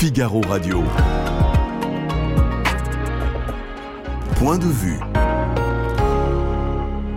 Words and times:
Figaro 0.00 0.40
Radio. 0.48 0.84
Point 4.36 4.58
de 4.58 4.66
vue. 4.66 5.00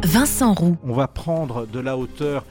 Vincent 0.03 0.55
Roux. 0.55 0.77
On 0.83 0.93
va 0.93 1.07
prendre 1.07 1.67
de 1.67 1.79
la 1.79 1.95
hauteur 1.95 2.43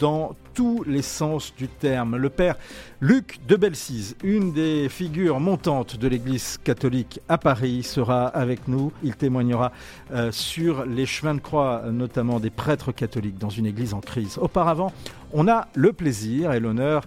dans 0.00 0.34
tous 0.56 0.82
les 0.86 1.02
sens 1.02 1.54
du 1.54 1.68
terme. 1.68 2.16
Le 2.16 2.30
père 2.30 2.56
Luc 3.02 3.40
de 3.46 3.56
Belsize, 3.56 4.16
une 4.24 4.54
des 4.54 4.88
figures 4.88 5.38
montantes 5.38 5.98
de 5.98 6.08
l'Église 6.08 6.58
catholique 6.64 7.20
à 7.28 7.36
Paris, 7.36 7.82
sera 7.82 8.26
avec 8.28 8.66
nous. 8.66 8.90
Il 9.02 9.16
témoignera 9.16 9.70
euh, 10.12 10.32
sur 10.32 10.86
les 10.86 11.04
chemins 11.04 11.34
de 11.34 11.40
croix, 11.40 11.82
notamment 11.92 12.40
des 12.40 12.48
prêtres 12.48 12.90
catholiques 12.90 13.36
dans 13.36 13.50
une 13.50 13.66
Église 13.66 13.92
en 13.92 14.00
crise. 14.00 14.38
Auparavant, 14.38 14.94
on 15.34 15.46
a 15.46 15.68
le 15.74 15.92
plaisir 15.92 16.52
et 16.52 16.60
l'honneur 16.60 17.02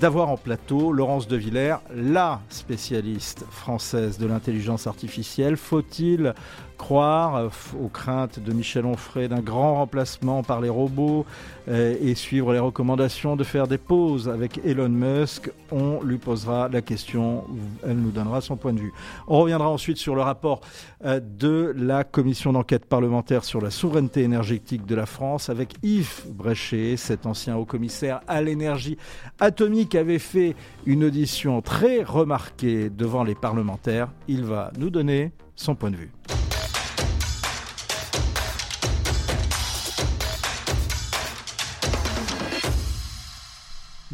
d'avoir 0.00 0.30
en 0.30 0.38
plateau 0.38 0.90
Laurence 0.90 1.28
de 1.28 1.36
Villers, 1.36 1.76
la 1.94 2.40
spécialiste 2.48 3.44
française 3.50 4.16
de 4.16 4.26
l'intelligence 4.26 4.86
artificielle. 4.86 5.58
Faut-il 5.58 6.32
croire 6.78 7.36
euh, 7.36 7.48
aux 7.82 7.88
craintes 7.88 8.40
de 8.40 8.52
Michel 8.52 8.86
Onfray 8.86 9.28
d'un 9.28 9.40
grand 9.40 9.74
remplacement 9.74 10.42
par 10.42 10.60
les 10.60 10.68
robots 10.68 11.26
euh, 11.68 11.96
et 12.00 12.14
suivre 12.14 12.52
les 12.52 12.58
recommandations 12.58 12.93
de 12.96 13.44
faire 13.44 13.66
des 13.66 13.78
pauses 13.78 14.28
avec 14.28 14.60
Elon 14.64 14.88
Musk 14.88 15.50
On 15.72 16.00
lui 16.02 16.18
posera 16.18 16.68
la 16.68 16.80
question, 16.80 17.44
elle 17.84 17.96
nous 17.96 18.12
donnera 18.12 18.40
son 18.40 18.56
point 18.56 18.72
de 18.72 18.78
vue. 18.78 18.92
On 19.26 19.40
reviendra 19.40 19.68
ensuite 19.68 19.96
sur 19.96 20.14
le 20.14 20.22
rapport 20.22 20.60
euh, 21.04 21.20
de 21.20 21.74
la 21.76 22.04
commission 22.04 22.52
d'enquête 22.52 22.84
parlementaire 22.84 23.42
sur 23.42 23.60
la 23.60 23.70
souveraineté 23.70 24.22
énergétique 24.22 24.86
de 24.86 24.94
la 24.94 25.06
France 25.06 25.48
avec 25.48 25.74
Yves 25.82 26.22
Bréchet, 26.28 26.96
cet 26.96 27.26
ancien 27.26 27.56
haut 27.56 27.64
commissaire 27.64 28.20
à 28.28 28.40
l'énergie 28.42 28.96
atomique, 29.40 29.96
avait 29.96 30.20
fait 30.20 30.54
une 30.86 31.04
audition 31.04 31.62
très 31.62 32.04
remarquée 32.04 32.90
devant 32.90 33.24
les 33.24 33.34
parlementaires. 33.34 34.08
Il 34.28 34.44
va 34.44 34.70
nous 34.78 34.90
donner 34.90 35.32
son 35.56 35.74
point 35.74 35.90
de 35.90 35.96
vue. 35.96 36.12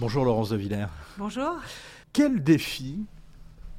Bonjour 0.00 0.24
Laurence 0.24 0.48
de 0.48 0.56
Villers. 0.56 0.86
Bonjour. 1.18 1.56
Quel 2.14 2.42
défi 2.42 3.04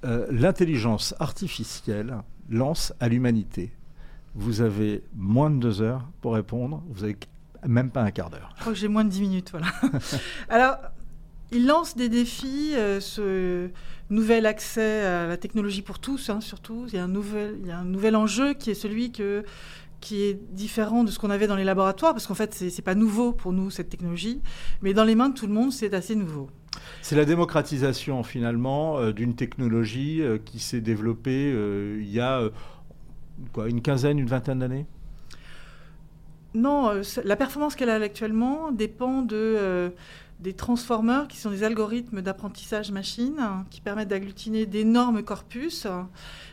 euh, 0.06 0.28
l'intelligence 0.30 1.16
artificielle 1.20 2.18
lance 2.48 2.94
à 3.00 3.10
l'humanité? 3.10 3.72
Vous 4.36 4.62
avez 4.62 5.04
moins 5.16 5.50
de 5.50 5.56
deux 5.56 5.82
heures 5.82 6.08
pour 6.22 6.36
répondre, 6.36 6.84
vous 6.90 7.06
avez 7.06 7.18
même 7.66 7.90
pas 7.90 8.04
un 8.04 8.12
quart 8.12 8.30
d'heure. 8.30 8.54
Je 8.58 8.62
crois 8.62 8.74
que 8.74 8.78
j'ai 8.78 8.88
moins 8.88 9.04
de 9.04 9.10
dix 9.10 9.22
minutes, 9.22 9.50
voilà. 9.50 9.66
Alors, 10.50 10.78
il 11.52 11.66
lance 11.66 11.98
des 11.98 12.08
défis, 12.08 12.76
euh, 12.76 13.00
ce 13.00 13.72
nouvel 14.12 14.46
accès 14.46 15.02
à 15.04 15.26
la 15.26 15.38
technologie 15.38 15.82
pour 15.82 15.98
tous, 15.98 16.30
hein, 16.30 16.40
surtout. 16.40 16.86
Il 16.90 16.94
y, 16.94 16.98
a 17.00 17.04
un 17.04 17.08
nouvel, 17.08 17.58
il 17.62 17.68
y 17.68 17.72
a 17.72 17.80
un 17.80 17.86
nouvel 17.86 18.16
enjeu 18.16 18.54
qui 18.54 18.70
est 18.70 18.76
celui 18.76 19.12
que 19.12 19.44
qui 20.02 20.24
est 20.24 20.40
différent 20.52 21.04
de 21.04 21.12
ce 21.12 21.20
qu'on 21.20 21.30
avait 21.30 21.48
dans 21.48 21.56
les 21.56 21.64
laboratoires, 21.64 22.14
parce 22.14 22.28
qu'en 22.28 22.34
fait, 22.34 22.54
ce 22.54 22.66
n'est 22.66 22.84
pas 22.84 22.96
nouveau 22.96 23.32
pour 23.32 23.54
nous, 23.54 23.70
cette 23.70 23.90
technologie, 23.90 24.42
mais 24.82 24.94
dans 24.94 25.06
les 25.06 25.16
mains 25.16 25.30
de 25.30 25.36
tout 25.36 25.48
le 25.48 25.54
monde, 25.54 25.72
c'est 25.72 25.94
assez 25.94 26.16
nouveau. 26.16 26.50
C'est 27.02 27.16
la 27.16 27.26
démocratisation, 27.26 28.24
finalement, 28.24 28.98
euh, 28.98 29.12
d'une 29.12 29.36
technologie 29.36 30.22
euh, 30.22 30.38
qui 30.44 30.60
s'est 30.60 30.82
développée 30.82 31.52
euh, 31.54 32.00
il 32.02 32.12
y 32.12 32.20
a 32.20 32.42
quoi, 33.54 33.70
une 33.70 33.82
quinzaine, 33.82 34.20
une 34.20 34.28
vingtaine 34.28 34.60
d'années? 34.60 34.86
Non, 36.54 36.92
la 37.24 37.36
performance 37.38 37.76
qu'elle 37.76 37.90
a 37.90 37.96
actuellement 37.96 38.72
dépend 38.74 39.22
de 39.22 39.94
des 40.42 40.53
transformers 40.53 41.28
qui 41.28 41.38
sont 41.38 41.52
des 41.52 41.64
algorithmes 41.64 42.22
d'apprentissage 42.22 42.92
machine 42.92 43.38
qui 43.70 43.80
permettent 43.80 44.08
d'agglutiner 44.09 44.66
d'énormes 44.66 45.23
corpus 45.23 45.88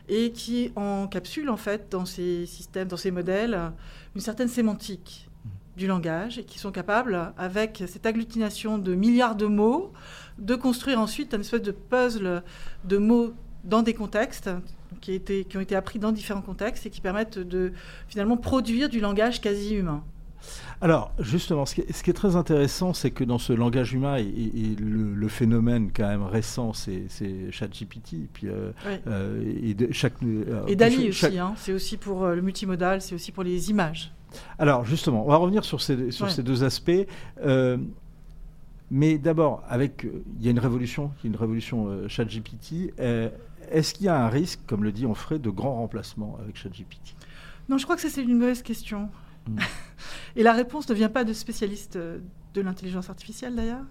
et 0.08 0.30
qui 0.32 0.72
encapsulent 0.76 1.50
en 1.50 1.56
fait 1.56 1.90
dans 1.90 2.04
ces 2.04 2.46
systèmes, 2.46 2.88
dans 2.88 2.96
ces 2.96 3.10
modèles, 3.10 3.72
une 4.14 4.20
certaine 4.20 4.48
sémantique 4.48 5.28
du 5.76 5.86
langage 5.86 6.38
et 6.38 6.44
qui 6.44 6.58
sont 6.58 6.72
capables, 6.72 7.32
avec 7.38 7.82
cette 7.86 8.04
agglutination 8.04 8.78
de 8.78 8.94
milliards 8.94 9.36
de 9.36 9.46
mots, 9.46 9.92
de 10.38 10.54
construire 10.54 11.00
ensuite 11.00 11.32
un 11.32 11.40
espèce 11.40 11.62
de 11.62 11.72
puzzle 11.72 12.42
de 12.84 12.98
mots 12.98 13.32
dans 13.64 13.82
des 13.82 13.94
contextes 13.94 14.50
qui, 15.00 15.20
qui 15.20 15.56
ont 15.56 15.60
été 15.60 15.76
appris 15.76 15.98
dans 15.98 16.12
différents 16.12 16.42
contextes 16.42 16.84
et 16.86 16.90
qui 16.90 17.00
permettent 17.00 17.38
de 17.38 17.72
finalement 18.08 18.36
produire 18.36 18.88
du 18.88 19.00
langage 19.00 19.40
quasi 19.40 19.74
humain. 19.74 20.02
Alors, 20.80 21.12
justement, 21.18 21.66
ce 21.66 21.74
qui, 21.74 21.80
est, 21.80 22.12
très 22.12 22.36
intéressant, 22.36 22.92
c'est 22.94 23.10
que 23.10 23.24
dans 23.24 23.38
ce 23.38 23.52
langage 23.52 23.94
humain, 23.94 24.16
et, 24.16 24.76
le, 24.78 25.28
phénomène 25.28 25.90
quand 25.94 26.06
même 26.06 26.22
récent, 26.22 26.72
c'est 26.72 27.08
ChatGPT. 27.50 28.12
Et, 28.14 28.28
puis, 28.32 28.48
euh, 28.48 28.70
euh, 29.06 29.42
et, 29.42 29.92
chaque, 29.92 30.22
euh, 30.22 30.64
et 30.66 30.76
Dali 30.76 31.08
aussi, 31.08 31.38
hein. 31.38 31.54
c'est 31.56 31.72
aussi 31.72 31.96
pour 31.96 32.26
le 32.26 32.40
multimodal, 32.40 33.02
c'est 33.02 33.14
aussi 33.14 33.32
pour 33.32 33.42
les 33.42 33.70
images. 33.70 34.12
Alors, 34.58 34.84
justement, 34.84 35.24
on 35.24 35.28
va 35.28 35.36
revenir 35.36 35.64
sur 35.64 35.80
ces, 35.80 36.10
sur 36.10 36.30
ces 36.30 36.42
deux 36.42 36.62
aspects. 36.62 37.06
mais 38.90 39.18
d'abord, 39.18 39.64
avec, 39.68 40.06
il 40.38 40.44
y 40.44 40.48
a 40.48 40.52
une 40.52 40.60
révolution, 40.60 41.10
il 41.18 41.26
y 41.26 41.28
a 41.28 41.34
une 41.34 41.40
révolution 41.40 42.08
ChatGPT. 42.08 42.94
Est-ce 43.70 43.94
qu'il 43.94 44.06
y 44.06 44.08
a 44.08 44.24
un 44.24 44.28
risque, 44.28 44.60
comme 44.66 44.84
le 44.84 44.92
dit 44.92 45.06
Onfray, 45.06 45.40
de 45.40 45.50
grand 45.50 45.74
remplacement 45.74 46.38
avec 46.40 46.56
ChatGPT? 46.56 47.16
Non, 47.68 47.78
je 47.78 47.84
crois 47.84 47.96
que 47.96 48.02
ça, 48.02 48.08
c'est 48.08 48.22
une 48.22 48.38
mauvaise 48.38 48.62
question. 48.62 49.10
Et 50.36 50.42
la 50.42 50.52
réponse 50.52 50.88
ne 50.88 50.94
vient 50.94 51.08
pas 51.08 51.24
de 51.24 51.32
spécialistes 51.32 51.98
de 51.98 52.60
l'intelligence 52.60 53.10
artificielle 53.10 53.54
d'ailleurs, 53.54 53.84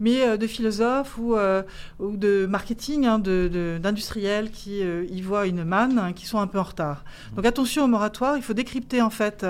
mais 0.00 0.22
euh, 0.22 0.36
de 0.36 0.46
philosophes 0.46 1.18
ou, 1.18 1.34
euh, 1.34 1.62
ou 1.98 2.16
de 2.16 2.46
marketing, 2.46 3.06
hein, 3.06 3.18
d'industriels 3.18 4.50
qui 4.50 4.80
y 4.80 5.20
voient 5.20 5.46
une 5.46 5.64
manne, 5.64 5.98
hein, 5.98 6.12
qui 6.12 6.26
sont 6.26 6.38
un 6.38 6.46
peu 6.46 6.58
en 6.58 6.64
retard. 6.64 7.04
Donc 7.34 7.46
attention 7.46 7.84
au 7.84 7.88
moratoire, 7.88 8.36
il 8.36 8.42
faut 8.42 8.54
décrypter 8.54 9.02
en 9.02 9.10
fait 9.10 9.44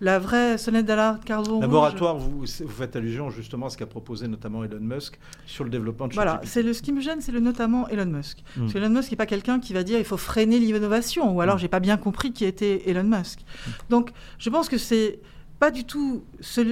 la 0.00 0.18
vraie 0.18 0.58
sonnette 0.58 0.86
d'alarme 0.86 1.20
Carlo. 1.24 1.60
Le 1.60 1.68
moratoire, 1.68 2.16
vous, 2.16 2.40
vous, 2.40 2.68
faites 2.68 2.96
allusion 2.96 3.30
justement 3.30 3.66
à 3.66 3.70
ce 3.70 3.76
qu'a 3.76 3.86
proposé 3.86 4.28
notamment 4.28 4.64
Elon 4.64 4.80
Musk 4.80 5.18
sur 5.46 5.64
le 5.64 5.70
développement 5.70 6.08
de 6.08 6.14
Voilà, 6.14 6.40
c'est 6.44 6.62
le, 6.62 6.72
ce 6.72 6.82
qui 6.82 6.92
me 6.92 7.00
gêne, 7.00 7.20
c'est 7.20 7.32
le 7.32 7.40
notamment 7.40 7.88
Elon 7.88 8.06
Musk. 8.06 8.38
Hmm. 8.56 8.60
Parce 8.60 8.72
que 8.72 8.78
Elon 8.78 8.90
Musk 8.90 9.10
n'est 9.10 9.16
pas 9.16 9.26
quelqu'un 9.26 9.60
qui 9.60 9.72
va 9.72 9.82
dire 9.82 9.98
il 9.98 10.04
faut 10.04 10.16
freiner 10.16 10.58
l'innovation, 10.58 11.34
ou 11.34 11.40
alors 11.40 11.56
hmm. 11.56 11.60
j'ai 11.60 11.68
pas 11.68 11.80
bien 11.80 11.96
compris 11.96 12.32
qui 12.32 12.44
était 12.44 12.88
Elon 12.88 13.04
Musk. 13.04 13.40
Hmm. 13.40 13.70
Donc 13.90 14.10
je 14.38 14.50
pense 14.50 14.68
que 14.68 14.78
c'est 14.78 15.20
pas 15.58 15.70
du 15.70 15.84
tout 15.84 16.24
ce, 16.40 16.62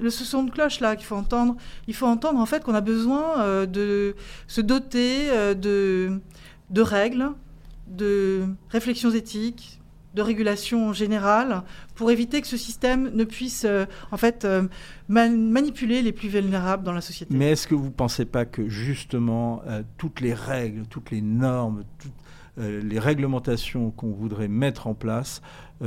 le 0.00 0.10
son 0.10 0.44
de 0.44 0.50
cloche 0.50 0.80
là 0.80 0.96
qu'il 0.96 1.06
faut 1.06 1.16
entendre. 1.16 1.56
Il 1.88 1.94
faut 1.94 2.06
entendre 2.06 2.40
en 2.40 2.46
fait 2.46 2.64
qu'on 2.64 2.74
a 2.74 2.80
besoin 2.80 3.40
euh, 3.40 3.66
de 3.66 4.14
se 4.46 4.60
doter 4.60 5.30
euh, 5.30 5.54
de, 5.54 6.80
règles, 6.80 7.30
de 7.88 8.46
réflexions 8.70 9.10
éthiques, 9.10 9.80
de 10.14 10.22
régulation 10.22 10.92
générale 10.92 11.62
pour 11.94 12.10
éviter 12.10 12.40
que 12.42 12.46
ce 12.46 12.56
système 12.56 13.10
ne 13.14 13.24
puisse 13.24 13.64
euh, 13.64 13.86
en 14.10 14.16
fait 14.16 14.46
manipuler 15.08 16.02
les 16.02 16.12
plus 16.12 16.28
vulnérables 16.28 16.84
dans 16.84 16.92
la 16.92 17.00
société. 17.00 17.34
Mais 17.34 17.52
est-ce 17.52 17.66
que 17.66 17.74
vous 17.74 17.86
ne 17.86 17.90
pensez 17.90 18.24
pas 18.24 18.44
que 18.44 18.68
justement 18.68 19.62
toutes 19.96 20.20
les 20.20 20.34
règles, 20.34 20.86
toutes 20.86 21.10
les 21.10 21.22
normes, 21.22 21.84
toutes 21.98 22.12
les 22.58 22.98
réglementations 22.98 23.90
qu'on 23.90 24.12
voudrait 24.12 24.48
mettre 24.48 24.86
en 24.86 24.92
place 24.94 25.40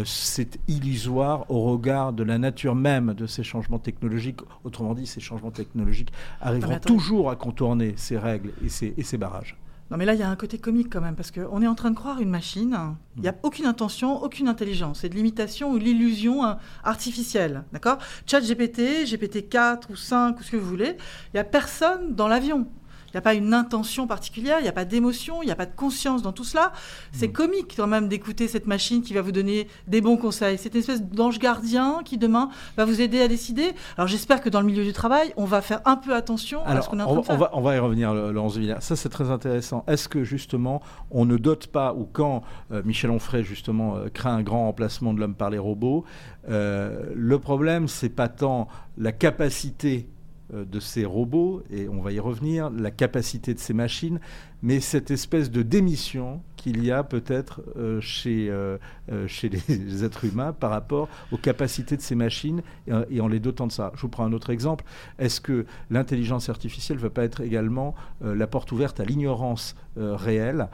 c'est 0.04 0.60
illusoire 0.68 1.50
au 1.50 1.62
regard 1.62 2.14
de 2.14 2.24
la 2.24 2.38
nature 2.38 2.76
même 2.76 3.14
de 3.14 3.28
ces 3.28 3.44
changements 3.44 3.80
technologiques. 3.80 4.42
Autrement 4.64 4.94
dit, 4.94 5.08
ces 5.08 5.22
changements 5.22 5.52
technologiques 5.52 6.12
arriveront 6.42 6.80
toujours 6.80 7.30
à 7.30 7.36
contourner 7.36 7.94
ces 7.96 8.18
règles 8.18 8.52
et 8.64 8.70
ces, 8.70 9.18
barrages. 9.18 9.58
Non, 9.92 9.98
mais 9.98 10.06
là, 10.06 10.16
il 10.16 10.20
y 10.20 10.24
a 10.24 10.30
un 10.30 10.36
côté 10.36 10.58
comique 10.58 10.92
quand 10.92 11.02
même, 11.02 11.16
parce 11.16 11.32
qu'on 11.32 11.62
est 11.62 11.68
en 11.68 11.76
train 11.76 11.92
de 11.92 11.96
croire 11.96 12.20
une 12.20 12.30
machine. 12.30 12.78
Il 13.16 13.22
n'y 13.22 13.28
a 13.28 13.34
mm. 13.34 13.40
aucune 13.44 13.66
intention, 13.68 14.22
aucune 14.22 14.48
intelligence. 14.48 15.02
C'est 15.02 15.10
de 15.10 15.16
l'imitation 15.16 15.72
ou 15.72 15.78
l'illusion 15.78 16.44
hein, 16.44 16.58
artificielle. 16.84 17.64
D'accord? 17.72 18.00
Chat 18.26 18.42
GPT, 18.42 19.06
GPT 19.06 19.48
4 19.48 19.92
ou 19.92 19.96
5 19.96 20.40
ou 20.40 20.44
ce 20.44 20.52
que 20.52 20.58
vous 20.58 20.68
voulez, 20.68 20.98
il 20.98 21.36
n'y 21.36 21.40
a 21.40 21.44
personne 21.44 22.16
dans 22.16 22.28
l'avion. 22.28 22.68
Il 23.16 23.20
n'y 23.20 23.20
a 23.20 23.32
pas 23.32 23.34
une 23.34 23.54
intention 23.54 24.08
particulière, 24.08 24.58
il 24.60 24.64
n'y 24.64 24.68
a 24.68 24.74
pas 24.74 24.84
d'émotion, 24.84 25.42
il 25.42 25.46
n'y 25.46 25.52
a 25.54 25.56
pas 25.56 25.66
de 25.66 25.74
conscience 25.74 26.22
dans 26.22 26.34
tout 26.34 26.44
cela. 26.44 26.74
C'est 27.14 27.30
comique 27.30 27.74
quand 27.78 27.88
même 27.88 28.10
d'écouter 28.10 28.50
cette 28.50 28.68
machine 28.68 29.02
qui 29.02 29.14
va 29.14 29.22
vous 29.22 29.32
donner 29.32 29.70
des 29.88 30.02
bons 30.02 30.18
conseils. 30.18 30.58
C'est 30.58 30.74
une 30.74 30.82
espèce 30.82 31.02
d'ange 31.02 31.40
gardien 31.40 32.02
qui 32.04 32.18
demain 32.18 32.50
va 32.76 32.84
vous 32.84 33.00
aider 33.00 33.22
à 33.22 33.30
décider. 33.30 33.72
Alors 33.96 34.10
j'espère 34.10 34.42
que 34.42 34.50
dans 34.50 34.60
le 34.60 34.66
milieu 34.66 34.84
du 34.84 34.92
travail, 34.92 35.32
on 35.38 35.46
va 35.46 35.62
faire 35.62 35.80
un 35.86 35.96
peu 35.96 36.14
attention 36.14 36.66
à 36.66 36.82
ce 36.82 36.90
qu'on 36.90 37.00
est 37.00 37.04
en 37.04 37.22
train 37.22 37.22
de 37.22 37.40
faire. 37.40 37.50
On 37.54 37.62
va, 37.62 37.78
y 37.78 37.80
revenir, 37.80 38.14
Laurence 38.14 38.58
Villard. 38.58 38.84
Ça, 38.84 38.98
c'est 38.98 39.08
très 39.08 39.32
intéressant. 39.32 39.86
Est-ce 39.88 40.10
que 40.10 40.26
justement, 40.26 40.82
on 41.10 41.24
ne 41.24 41.38
dote 41.38 41.68
pas, 41.68 41.94
ou 41.94 42.10
quand 42.12 42.44
euh, 42.74 42.82
Michel 42.84 43.12
Onfray 43.12 43.46
justement 43.46 43.96
euh, 43.96 44.10
craint 44.10 44.36
un 44.36 44.44
grand 44.44 44.66
remplacement 44.66 45.14
de 45.14 45.22
l'homme 45.22 45.36
par 45.36 45.50
les 45.50 45.58
robots, 45.58 46.04
euh, 46.50 47.14
le 47.16 47.40
problème, 47.40 47.88
c'est 47.88 48.10
pas 48.10 48.28
tant 48.28 48.68
la 48.98 49.14
capacité 49.14 50.10
de 50.54 50.80
ces 50.80 51.06
robots, 51.06 51.64
et 51.72 51.90
on 51.90 52.02
va 52.02 52.12
y 52.12 52.20
revenir, 52.20 52.70
la 52.70 52.92
capacité 52.92 53.54
de 53.54 53.60
ces 53.60 53.74
machines, 53.74 54.20
mais 54.62 54.80
cette 54.80 55.12
espèce 55.12 55.50
de 55.50 55.62
démission 55.62 56.42
qu'il 56.66 56.84
y 56.84 56.92
a 56.92 57.04
peut-être 57.04 57.62
euh, 57.78 58.02
chez, 58.02 58.48
euh, 58.50 58.78
euh, 59.12 59.28
chez 59.28 59.50
les 59.50 60.04
êtres 60.04 60.26
humains 60.26 60.52
par 60.52 60.72
rapport 60.72 61.08
aux 61.32 61.38
capacités 61.38 61.96
de 61.96 62.02
ces 62.02 62.16
machines 62.16 62.64
et, 63.12 63.22
en 63.22 63.28
les 63.28 63.40
dotant 63.40 63.68
de 63.68 63.72
ça. 63.72 63.92
Je 63.96 64.02
vous 64.02 64.10
prends 64.10 64.26
un 64.26 64.34
autre 64.34 64.50
exemple. 64.50 64.84
Est-ce 65.20 65.42
que 65.42 65.68
l'intelligence 65.92 66.50
artificielle 66.50 66.98
ne 66.98 67.04
va 67.04 67.12
pas 67.12 67.24
être 67.24 67.42
également 67.42 67.94
la 68.22 68.48
porte 68.48 68.72
ouverte 68.72 69.00
à 69.00 69.06
l'ignorance 69.06 69.76
réelle? 69.98 70.68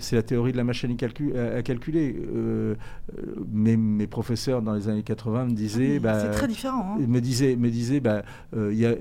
C'est 0.00 0.16
la 0.16 0.22
théorie 0.22 0.52
de 0.52 0.56
la 0.56 0.64
machine 0.64 0.90
à, 0.92 1.62
calculer. 1.62 2.16
Mes, 3.52 3.76
mes, 3.76 4.06
professeurs 4.06 4.62
dans 4.62 4.74
les 4.74 4.88
années 4.88 5.02
80 5.02 5.46
me 5.46 5.52
disaient... 5.52 5.98
Bah, 5.98 6.20
c'est 6.20 6.30
très 6.30 6.48
différent. 6.48 6.96
Hein. 6.98 7.06
Me 7.06 7.20
disaient, 7.20 7.56
me 7.56 7.70
disaient 7.70 8.00
bah, 8.00 8.22
y 8.54 8.84
a, 8.84 8.94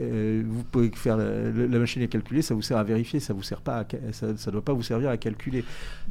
vous 0.45 0.63
pouvez 0.71 0.91
faire 0.93 1.17
la, 1.17 1.49
la, 1.51 1.79
machine 1.79 2.01
à 2.03 2.07
calculer, 2.07 2.41
ça 2.41 2.53
vous 2.53 2.61
sert 2.61 2.77
à 2.77 2.83
vérifier, 2.83 3.19
ça 3.19 3.33
vous 3.33 3.43
sert 3.43 3.61
pas 3.61 3.85
ça 4.11 4.27
ne 4.27 4.51
doit 4.51 4.63
pas 4.63 4.73
vous 4.73 4.83
servir 4.83 5.09
à 5.09 5.17
calculer. 5.17 5.63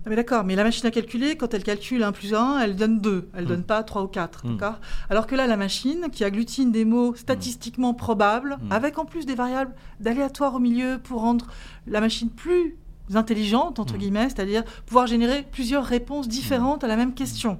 Mais 0.06 0.16
d'accord, 0.16 0.44
mais 0.44 0.56
la 0.56 0.64
machine 0.64 0.86
à 0.86 0.90
calculer, 0.90 1.36
quand 1.36 1.54
elle 1.54 1.62
calcule 1.62 2.02
1 2.02 2.12
plus 2.12 2.34
1, 2.34 2.58
elle 2.60 2.76
donne 2.76 3.00
2, 3.00 3.28
elle 3.34 3.44
ne 3.44 3.48
donne 3.48 3.60
mm. 3.60 3.64
pas 3.64 3.82
3 3.82 4.02
ou 4.02 4.08
4. 4.08 4.46
Mm. 4.46 4.56
D'accord? 4.56 4.80
Alors 5.10 5.26
que 5.26 5.36
là, 5.36 5.46
la 5.46 5.56
machine 5.56 6.08
qui 6.10 6.24
agglutine 6.24 6.72
des 6.72 6.84
mots 6.84 7.14
statistiquement 7.14 7.94
probables, 7.94 8.58
mm. 8.62 8.72
avec 8.72 8.98
en 8.98 9.04
plus 9.04 9.26
des 9.26 9.34
variables 9.34 9.74
d'aléatoire 10.00 10.54
au 10.54 10.58
milieu 10.58 10.98
pour 11.02 11.20
rendre 11.20 11.46
la 11.86 12.00
machine 12.00 12.30
plus 12.30 12.76
intelligente, 13.14 13.78
entre 13.78 13.96
guillemets, 13.96 14.28
c'est-à-dire 14.28 14.64
pouvoir 14.86 15.06
générer 15.06 15.46
plusieurs 15.50 15.84
réponses 15.84 16.28
différentes 16.28 16.82
à 16.82 16.88
la 16.88 16.96
même 16.96 17.14
question. 17.14 17.58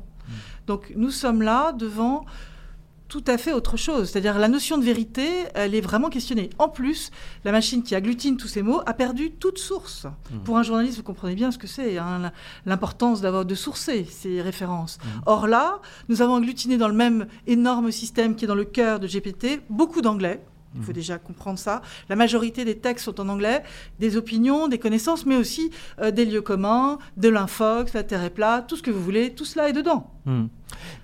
Donc 0.67 0.93
nous 0.97 1.11
sommes 1.11 1.43
là 1.43 1.73
devant 1.73 2.25
tout 3.13 3.25
à 3.27 3.37
fait 3.37 3.53
autre 3.53 3.77
chose. 3.77 4.09
C'est-à-dire 4.09 4.39
la 4.39 4.49
notion 4.49 4.79
de 4.79 4.85
vérité, 4.85 5.29
elle 5.53 5.75
est 5.75 5.83
vraiment 5.83 6.09
questionnée. 6.09 6.49
En 6.59 6.71
plus, 6.71 7.11
la 7.45 7.53
machine 7.53 7.83
qui 7.83 7.95
agglutine 7.95 8.39
tous 8.39 8.49
ces 8.49 8.63
mots 8.63 8.81
a 8.87 8.95
perdu 8.95 9.33
toute 9.33 9.59
source. 9.59 10.07
Mmh. 10.07 10.39
Pour 10.45 10.57
un 10.57 10.63
journaliste, 10.63 10.97
vous 10.97 11.03
comprenez 11.03 11.35
bien 11.35 11.51
ce 11.51 11.59
que 11.59 11.67
c'est, 11.67 11.99
hein, 11.99 12.33
l'importance 12.65 13.21
d'avoir 13.21 13.45
de 13.45 13.55
sourcer 13.55 14.07
ces 14.09 14.41
références. 14.41 14.97
Mmh. 14.97 15.09
Or 15.27 15.47
là, 15.47 15.81
nous 16.09 16.23
avons 16.23 16.37
agglutiné 16.37 16.79
dans 16.79 16.89
le 16.89 16.95
même 16.95 17.27
énorme 17.47 17.91
système 17.91 18.35
qui 18.35 18.47
est 18.47 18.49
dans 18.49 18.55
le 18.55 18.65
cœur 18.65 18.99
de 18.99 19.07
GPT 19.07 19.61
beaucoup 19.69 20.01
d'anglais. 20.01 20.43
Il 20.75 20.83
faut 20.83 20.93
mmh. 20.93 20.95
déjà 20.95 21.19
comprendre 21.19 21.59
ça. 21.59 21.83
La 22.09 22.17
majorité 22.17 22.65
des 22.65 22.79
textes 22.79 23.05
sont 23.05 23.21
en 23.21 23.29
anglais, 23.29 23.63
des 23.99 24.17
opinions, 24.17 24.69
des 24.69 24.79
connaissances, 24.79 25.27
mais 25.27 25.37
aussi 25.37 25.71
euh, 26.01 26.11
des 26.11 26.25
lieux 26.25 26.41
communs, 26.41 26.99
de 27.19 27.29
l'infox, 27.29 27.93
la 27.93 28.05
terre 28.05 28.23
est 28.23 28.31
plate, 28.31 28.69
tout 28.69 28.77
ce 28.77 28.83
que 28.83 28.91
vous 28.91 29.03
voulez, 29.03 29.35
tout 29.35 29.45
cela 29.45 29.69
est 29.69 29.75
dedans. 29.75 30.11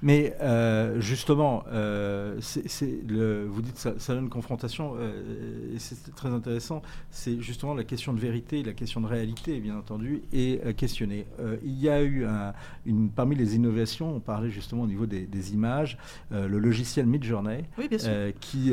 Mais 0.02 0.36
euh, 0.40 1.00
justement, 1.00 1.64
euh, 1.72 2.38
le, 3.08 3.46
vous 3.46 3.62
dites 3.62 3.78
ça, 3.78 3.94
ça 3.98 4.14
donne 4.14 4.24
une 4.24 4.30
confrontation, 4.30 4.94
euh, 4.98 5.74
et 5.74 5.78
c'est 5.78 6.14
très 6.14 6.28
intéressant. 6.28 6.82
C'est 7.10 7.40
justement 7.40 7.74
la 7.74 7.84
question 7.84 8.12
de 8.12 8.20
vérité, 8.20 8.62
la 8.62 8.72
question 8.72 9.00
de 9.00 9.06
réalité, 9.06 9.60
bien 9.60 9.76
entendu, 9.76 10.22
est 10.32 10.76
questionnée. 10.76 11.26
il 11.64 11.78
y 11.78 11.88
a 11.88 12.02
eu 12.02 12.26
une, 12.86 13.10
parmi 13.10 13.34
les 13.34 13.56
innovations, 13.56 14.14
on 14.14 14.20
parlait 14.20 14.50
justement 14.50 14.82
au 14.82 14.86
niveau 14.86 15.06
des, 15.06 15.52
images, 15.52 15.98
le 16.30 16.58
logiciel 16.58 17.06
Midjourney, 17.06 17.64
qui 18.40 18.72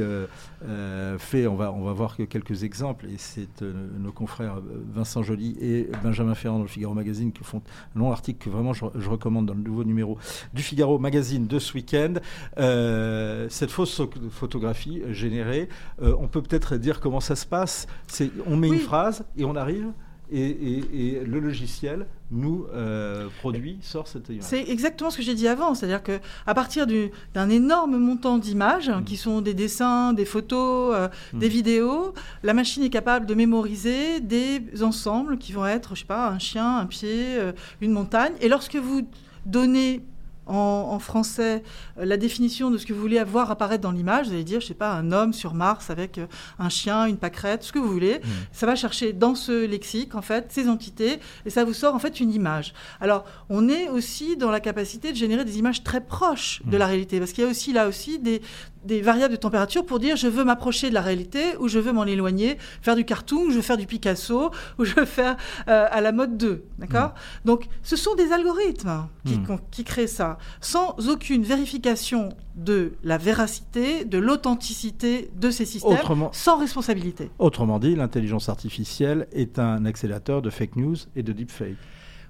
fait, 1.18 1.48
on 1.48 1.56
va, 1.56 1.72
on 1.72 1.84
va 1.84 1.94
voir 1.94 2.18
que 2.18 2.24
quelques 2.24 2.64
exemples, 2.64 3.08
et 3.08 3.18
c'est 3.18 3.62
nos 3.62 4.12
confrères 4.12 4.62
Vincent 4.94 5.24
Joly 5.24 5.58
et 5.60 5.90
Benjamin 6.04 6.36
Ferrand 6.36 6.58
dans 6.58 6.64
le 6.64 6.70
Figaro 6.70 6.94
Magazine 6.94 7.32
qui 7.32 7.44
font 7.44 7.62
un 7.96 8.00
long 8.00 8.12
article 8.12 8.46
que 8.46 8.50
vraiment 8.50 8.74
je, 8.74 8.86
je 8.96 9.10
recommande 9.10 9.46
dans 9.46 9.54
le 9.54 9.62
nouveau 9.62 9.84
numéro 9.84 10.18
du 10.54 10.62
Figaro 10.62 11.00
Magazine 11.00 11.48
de 11.48 11.60
ce 11.60 11.74
week-end. 11.74 12.16
Euh, 12.58 13.48
cette 13.50 13.72
fausse 13.72 14.02
photographie 14.32 15.02
générée, 15.10 15.70
euh, 16.02 16.16
on 16.20 16.28
peut 16.28 16.42
peut-être 16.42 16.76
dire 16.78 17.00
comment 17.00 17.20
ça 17.20 17.36
se 17.36 17.46
passe. 17.46 17.88
C'est, 18.08 18.32
on 18.46 18.56
met 18.56 18.68
une 18.68 18.80
phrase 18.80 19.26
et 19.38 19.46
on 19.46 19.56
arrive. 19.56 19.92
Et, 20.32 21.22
le 21.24 21.40
logiciel 21.40 22.08
nous 22.32 22.66
euh, 22.74 23.28
produit, 23.42 23.78
sort 23.82 24.08
cette 24.08 24.28
image. 24.30 24.42
C'est 24.42 24.68
exactement 24.70 25.12
ce 25.12 25.18
que 25.18 25.24
j'ai 25.24 25.36
dit 25.36 25.48
avant, 25.48 25.76
c'est-à-dire 25.76 26.02
que 26.02 26.20
à 26.48 26.56
partir 26.56 26.88
d'un 26.88 27.50
énorme 27.50 27.98
montant 27.98 28.40
d'images, 28.40 28.90
mm. 28.90 29.04
qui 29.04 29.18
sont 29.18 29.42
des 29.42 29.54
dessins, 29.54 30.14
des 30.14 30.26
photos, 30.26 31.10
mm. 31.32 31.38
des 31.38 31.48
vidéos, 31.48 32.16
la 32.42 32.56
machine 32.56 32.82
est 32.82 32.90
capable 32.90 33.28
de 33.28 33.36
mémoriser 33.36 34.20
des 34.20 34.64
ensembles 34.82 35.38
qui 35.38 35.54
vont 35.54 35.68
être, 35.68 35.94
je 35.94 36.00
sais 36.00 36.08
pas, 36.08 36.30
un 36.30 36.40
chien, 36.40 36.80
un 36.80 36.88
pied, 36.88 37.38
une 37.82 37.92
montagne. 37.92 38.34
Et 38.42 38.50
lorsque 38.50 38.78
vous 38.78 39.08
donnez 39.46 40.02
en, 40.46 41.00
français 41.00 41.64
euh, 42.00 42.06
la 42.06 42.18
définition 42.18 42.72
de 42.72 42.78
ce 42.78 42.86
que 42.86 42.94
vous 42.94 43.02
voulez 43.02 43.18
avoir 43.20 43.52
apparaître 43.52 43.82
dans 43.82 43.92
l'image. 43.92 44.28
Vous 44.28 44.34
allez 44.34 44.44
dire, 44.44 44.62
je 44.62 44.68
sais 44.68 44.74
pas, 44.74 44.92
un 44.94 45.12
homme 45.12 45.34
sur 45.34 45.54
Mars 45.54 45.90
avec 45.90 46.18
euh, 46.18 46.28
un 46.60 46.70
chien, 46.70 47.06
une 47.06 47.18
pâquerette, 47.18 47.64
ce 47.64 47.72
que 47.72 47.80
vous 47.80 47.92
voulez. 47.92 48.20
Mmh. 48.20 48.28
Ça 48.52 48.66
va 48.66 48.76
chercher 48.76 49.14
dans 49.14 49.36
ce 49.36 49.66
lexique, 49.66 50.16
en 50.16 50.22
fait, 50.22 50.48
ces 50.50 50.70
entités, 50.70 51.20
et 51.46 51.50
ça 51.50 51.64
vous 51.64 51.74
sort, 51.74 51.96
en 51.96 52.00
fait, 52.00 52.20
une 52.20 52.32
image. 52.32 52.74
Alors, 53.02 53.26
on 53.50 53.70
est 53.70 53.90
aussi 53.90 54.38
dans 54.38 54.52
la 54.52 54.60
capacité 54.60 55.12
de 55.12 55.18
générer 55.18 55.46
des 55.46 55.58
images 55.58 55.84
très 55.84 56.02
proches 56.02 56.62
de 56.66 56.76
mmh. 56.76 56.80
la 56.80 56.88
réalité, 56.88 57.20
parce 57.20 57.32
qu'il 57.32 57.44
y 57.44 57.48
a 57.48 57.50
aussi, 57.50 57.74
là 57.74 57.88
aussi, 57.88 58.20
des, 58.20 58.42
des 58.86 59.02
variables 59.02 59.34
de 59.34 59.40
température 59.40 59.86
pour 59.86 60.00
dire 60.00 60.16
je 60.16 60.28
veux 60.28 60.44
m'approcher 60.44 60.90
de 60.90 60.94
la 60.94 61.02
réalité 61.02 61.58
ou 61.60 61.68
je 61.68 61.80
veux 61.80 61.92
m'en 61.92 62.06
éloigner, 62.06 62.58
faire 62.82 62.96
du 62.96 63.06
cartoon, 63.06 63.50
je 63.50 63.56
veux 63.56 63.62
faire 63.62 63.78
du 63.78 63.88
Picasso 63.88 64.52
ou 64.80 64.86
je 64.86 64.96
veux 64.96 65.06
faire 65.06 65.38
euh, 65.68 65.88
à 65.90 66.02
la 66.02 66.12
mode 66.12 66.38
2. 66.38 66.66
D'accord? 66.78 67.10
Mm. 67.10 67.48
Donc 67.48 67.68
ce 67.84 67.96
sont 67.96 68.16
des 68.16 68.32
algorithmes 68.32 69.08
qui, 69.26 69.38
mm. 69.38 69.60
qui, 69.72 69.84
créent 69.84 70.08
ça, 70.08 70.38
sans 70.62 70.96
aucune 71.10 71.44
vérification 71.44 72.30
de 72.56 72.94
la 73.04 73.18
véracité, 73.18 74.06
de 74.06 74.18
l'authenticité 74.18 75.30
de 75.36 75.50
ces 75.52 75.66
systèmes, 75.66 75.98
sans 76.32 76.58
responsabilité. 76.58 77.30
Autrement 77.40 77.80
dit, 77.80 77.96
l'intelligence 77.96 78.50
artificielle 78.50 79.28
est 79.34 79.60
un 79.60 79.86
accélérateur 79.86 80.42
de 80.42 80.50
fake 80.50 80.76
news 80.78 80.96
et 81.16 81.24
de 81.24 81.34
deepfake. 81.34 81.76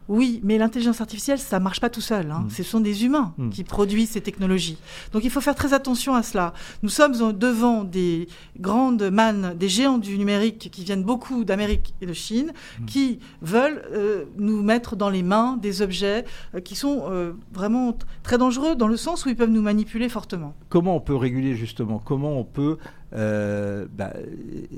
Oui, 0.08 0.40
mais 0.44 0.58
l'intelligence 0.58 1.02
artificielle, 1.02 1.40
ça 1.40 1.60
marche 1.60 1.80
pas 1.80 1.90
tout 1.90 2.02
seul. 2.02 2.32
Hein. 2.32 2.46
Mm. 2.46 2.50
Ce 2.50 2.64
sont 2.64 2.80
des 2.80 3.06
humains 3.06 3.34
mm. 3.38 3.50
qui 3.50 3.64
produisent 3.64 4.12
ces 4.12 4.22
technologies. 4.22 4.78
Donc 5.14 5.24
il 5.24 5.30
faut 5.30 5.42
faire 5.42 5.56
très 5.56 5.74
attention 5.74 6.16
à 6.16 6.24
cela. 6.24 6.54
Nous 6.84 6.90
sommes 6.90 7.34
devant 7.34 7.84
des 7.84 8.28
grandes 8.60 9.10
mannes, 9.10 9.56
des 9.58 9.70
géants 9.70 9.98
du 9.98 10.18
numérique 10.18 10.70
qui 10.72 10.84
viennent 10.84 11.04
beaucoup 11.04 11.44
d'Amérique 11.44 11.94
et 12.02 12.06
de 12.06 12.14
Chine, 12.14 12.54
mm. 12.80 12.86
qui 12.86 13.20
veulent 13.42 13.82
euh, 13.92 14.26
nous 14.38 14.62
mettre 14.62 14.96
dans 14.96 15.10
les 15.10 15.24
mains 15.24 15.58
des 15.62 15.82
objets 15.82 16.26
euh, 16.54 16.60
qui 16.60 16.76
sont 16.76 17.06
euh, 17.10 17.34
vraiment 17.52 17.98
très 18.24 18.38
dangereux 18.38 18.76
dans 18.76 18.88
le 18.88 18.98
sens 18.98 19.26
où 19.26 19.30
ils 19.30 19.36
peuvent 19.36 19.50
nous 19.50 19.62
manipuler 19.62 20.10
fortement. 20.10 20.54
Comment 20.70 20.96
on 20.96 21.02
peut 21.02 21.16
réguler 21.16 21.56
justement? 21.56 22.02
Comment 22.04 22.40
on 22.40 22.44
peut 22.44 22.78
euh, 23.14 23.86
bah, 23.92 24.12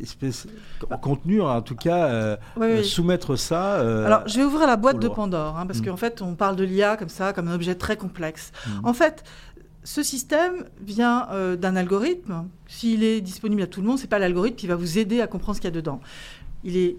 espèce, 0.02 0.48
contenu, 1.02 1.42
en 1.42 1.62
tout 1.62 1.76
cas, 1.76 2.08
euh, 2.08 2.38
euh, 2.60 2.84
soumettre 2.84 3.36
ça. 3.36 3.76
Alors, 4.06 4.28
je 4.28 4.38
vais 4.38 4.44
ouvrir 4.44 4.68
la 4.68 4.78
boîte 4.78 5.00
de 5.00 5.08
Pandore, 5.08 5.58
hein, 5.58 5.66
parce 5.66 5.80
mm. 5.80 5.86
qu'en 5.86 5.98
fait, 5.98 6.22
on 6.22 6.36
parle 6.36 6.56
de 6.56 6.64
l'IA 6.64 6.98
comme 6.98 7.10
ça, 7.10 7.34
comme 7.34 7.48
un 7.48 7.56
objet 7.56 7.76
très 7.76 7.98
complexe. 7.98 8.52
Mm. 8.66 8.86
En 8.86 8.94
fait, 8.94 9.24
ce 9.84 10.04
système 10.04 10.66
vient 10.82 11.28
d'un 11.58 11.76
algorithme. 11.76 12.48
S'il 12.68 13.04
est 13.04 13.22
disponible 13.22 13.62
à 13.62 13.68
tout 13.68 13.82
le 13.82 13.88
monde, 13.88 13.98
c'est 13.98 14.08
pas 14.10 14.20
l'algorithme 14.20 14.58
qui 14.58 14.68
va 14.68 14.76
vous 14.76 14.98
aider 14.98 15.22
à 15.22 15.28
comprendre 15.28 15.56
ce 15.56 15.62
qu'il 15.62 15.70
y 15.70 15.74
a 15.74 15.76
dedans. 15.76 16.02
Il 16.64 16.76
est 16.76 16.98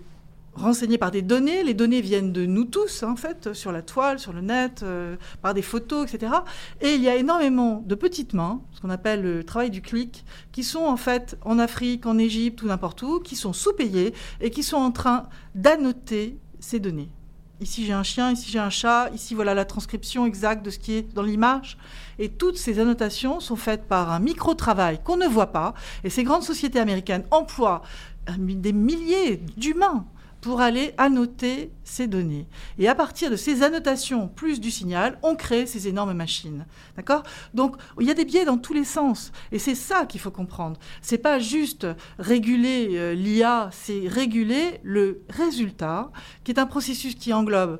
renseignés 0.54 0.98
par 0.98 1.10
des 1.10 1.22
données. 1.22 1.62
Les 1.62 1.74
données 1.74 2.00
viennent 2.00 2.32
de 2.32 2.46
nous 2.46 2.64
tous, 2.64 3.02
en 3.02 3.16
fait, 3.16 3.52
sur 3.52 3.72
la 3.72 3.82
toile, 3.82 4.18
sur 4.18 4.32
le 4.32 4.40
net, 4.40 4.82
euh, 4.82 5.16
par 5.42 5.54
des 5.54 5.62
photos, 5.62 6.12
etc. 6.12 6.32
Et 6.80 6.94
il 6.94 7.02
y 7.02 7.08
a 7.08 7.16
énormément 7.16 7.82
de 7.86 7.94
petites 7.94 8.34
mains, 8.34 8.60
ce 8.72 8.80
qu'on 8.80 8.90
appelle 8.90 9.22
le 9.22 9.44
travail 9.44 9.70
du 9.70 9.82
clic, 9.82 10.24
qui 10.52 10.64
sont 10.64 10.84
en 10.84 10.96
fait 10.96 11.36
en 11.42 11.58
Afrique, 11.58 12.06
en 12.06 12.18
Égypte 12.18 12.62
ou 12.62 12.66
n'importe 12.66 13.02
où, 13.02 13.20
qui 13.20 13.36
sont 13.36 13.52
sous-payés 13.52 14.14
et 14.40 14.50
qui 14.50 14.62
sont 14.62 14.76
en 14.76 14.90
train 14.90 15.28
d'annoter 15.54 16.38
ces 16.60 16.80
données. 16.80 17.10
Ici 17.60 17.84
j'ai 17.84 17.92
un 17.92 18.04
chien, 18.04 18.30
ici 18.30 18.48
j'ai 18.50 18.60
un 18.60 18.70
chat, 18.70 19.10
ici 19.12 19.34
voilà 19.34 19.52
la 19.52 19.64
transcription 19.64 20.26
exacte 20.26 20.64
de 20.64 20.70
ce 20.70 20.78
qui 20.78 20.94
est 20.94 21.12
dans 21.12 21.22
l'image. 21.22 21.76
Et 22.20 22.28
toutes 22.28 22.56
ces 22.56 22.78
annotations 22.78 23.40
sont 23.40 23.56
faites 23.56 23.88
par 23.88 24.12
un 24.12 24.20
micro-travail 24.20 25.00
qu'on 25.02 25.16
ne 25.16 25.26
voit 25.26 25.48
pas. 25.48 25.74
Et 26.04 26.10
ces 26.10 26.22
grandes 26.22 26.44
sociétés 26.44 26.78
américaines 26.78 27.24
emploient 27.32 27.82
euh, 28.28 28.32
des 28.38 28.72
milliers 28.72 29.38
d'humains 29.56 30.06
pour 30.40 30.60
aller 30.60 30.94
annoter 30.98 31.72
ces 31.84 32.06
données. 32.06 32.46
Et 32.78 32.88
à 32.88 32.94
partir 32.94 33.30
de 33.30 33.36
ces 33.36 33.62
annotations 33.62 34.28
plus 34.28 34.60
du 34.60 34.70
signal, 34.70 35.18
on 35.22 35.36
crée 35.36 35.66
ces 35.66 35.88
énormes 35.88 36.12
machines. 36.12 36.66
D'accord? 36.96 37.22
Donc 37.54 37.76
il 38.00 38.06
y 38.06 38.10
a 38.10 38.14
des 38.14 38.24
biais 38.24 38.44
dans 38.44 38.58
tous 38.58 38.72
les 38.72 38.84
sens. 38.84 39.32
Et 39.52 39.58
c'est 39.58 39.74
ça 39.74 40.06
qu'il 40.06 40.20
faut 40.20 40.30
comprendre. 40.30 40.78
C'est 41.02 41.18
pas 41.18 41.38
juste 41.38 41.86
réguler 42.18 42.90
euh, 42.92 43.14
l'IA, 43.14 43.70
c'est 43.72 44.02
réguler 44.06 44.80
le 44.82 45.22
résultat, 45.28 46.10
qui 46.44 46.52
est 46.52 46.58
un 46.58 46.66
processus 46.66 47.14
qui 47.14 47.32
englobe 47.32 47.78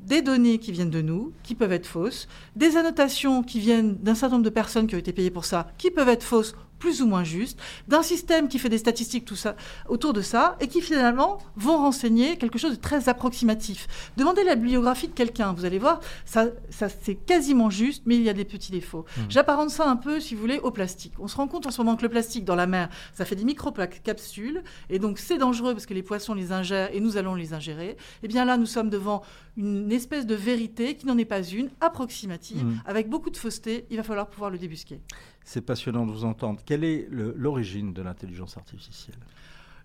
des 0.00 0.22
données 0.22 0.58
qui 0.58 0.72
viennent 0.72 0.90
de 0.90 1.02
nous, 1.02 1.32
qui 1.42 1.54
peuvent 1.54 1.72
être 1.72 1.86
fausses, 1.86 2.28
des 2.56 2.76
annotations 2.76 3.42
qui 3.42 3.60
viennent 3.60 3.96
d'un 3.96 4.14
certain 4.14 4.36
nombre 4.36 4.44
de 4.44 4.50
personnes 4.50 4.86
qui 4.86 4.94
ont 4.94 4.98
été 4.98 5.12
payées 5.12 5.30
pour 5.30 5.44
ça, 5.44 5.68
qui 5.76 5.90
peuvent 5.90 6.08
être 6.08 6.22
fausses 6.22 6.54
plus 6.78 7.02
ou 7.02 7.06
moins 7.06 7.24
justes, 7.24 7.58
d'un 7.88 8.02
système 8.02 8.48
qui 8.48 8.58
fait 8.58 8.68
des 8.68 8.78
statistiques 8.78 9.24
tout 9.24 9.36
ça, 9.36 9.56
autour 9.88 10.12
de 10.12 10.20
ça, 10.20 10.56
et 10.60 10.68
qui 10.68 10.80
finalement 10.80 11.38
vont 11.56 11.76
renseigner 11.78 12.36
quelque 12.36 12.58
chose 12.58 12.72
de 12.72 12.80
très 12.80 13.08
approximatif. 13.08 13.86
Demandez 14.16 14.44
la 14.44 14.54
bibliographie 14.54 15.08
de 15.08 15.12
quelqu'un, 15.12 15.52
vous 15.52 15.64
allez 15.64 15.78
voir, 15.78 16.00
ça, 16.24 16.46
ça 16.70 16.88
c'est 16.88 17.14
quasiment 17.14 17.70
juste, 17.70 18.02
mais 18.06 18.16
il 18.16 18.22
y 18.22 18.28
a 18.28 18.32
des 18.32 18.44
petits 18.44 18.72
défauts. 18.72 19.04
Mmh. 19.16 19.20
J'apparente 19.28 19.70
ça 19.70 19.88
un 19.88 19.96
peu, 19.96 20.20
si 20.20 20.34
vous 20.34 20.40
voulez, 20.40 20.58
au 20.58 20.70
plastique. 20.70 21.14
On 21.18 21.28
se 21.28 21.36
rend 21.36 21.48
compte 21.48 21.66
en 21.66 21.70
ce 21.70 21.80
moment 21.80 21.96
que 21.96 22.02
le 22.02 22.08
plastique 22.08 22.44
dans 22.44 22.56
la 22.56 22.66
mer, 22.66 22.88
ça 23.12 23.24
fait 23.24 23.36
des 23.36 23.44
micro-capsules, 23.44 24.62
et 24.90 24.98
donc 24.98 25.18
c'est 25.18 25.38
dangereux 25.38 25.72
parce 25.72 25.86
que 25.86 25.94
les 25.94 26.02
poissons 26.02 26.34
les 26.34 26.52
ingèrent 26.52 26.94
et 26.94 27.00
nous 27.00 27.16
allons 27.16 27.34
les 27.34 27.54
ingérer. 27.54 27.90
Et 27.90 27.96
eh 28.24 28.28
bien 28.28 28.44
là, 28.44 28.56
nous 28.56 28.66
sommes 28.66 28.90
devant 28.90 29.22
une 29.56 29.90
espèce 29.92 30.26
de 30.26 30.34
vérité 30.34 30.94
qui 30.94 31.06
n'en 31.06 31.18
est 31.18 31.24
pas 31.24 31.42
une, 31.42 31.70
approximative, 31.80 32.64
mmh. 32.64 32.82
avec 32.86 33.08
beaucoup 33.08 33.30
de 33.30 33.36
fausseté. 33.36 33.86
Il 33.90 33.96
va 33.96 34.02
falloir 34.02 34.28
pouvoir 34.28 34.50
le 34.50 34.58
débusquer. 34.58 35.00
C'est 35.48 35.62
passionnant 35.62 36.04
de 36.04 36.12
vous 36.12 36.26
entendre. 36.26 36.60
Quelle 36.66 36.84
est 36.84 37.08
l'origine 37.10 37.94
de 37.94 38.02
l'intelligence 38.02 38.58
artificielle? 38.58 39.16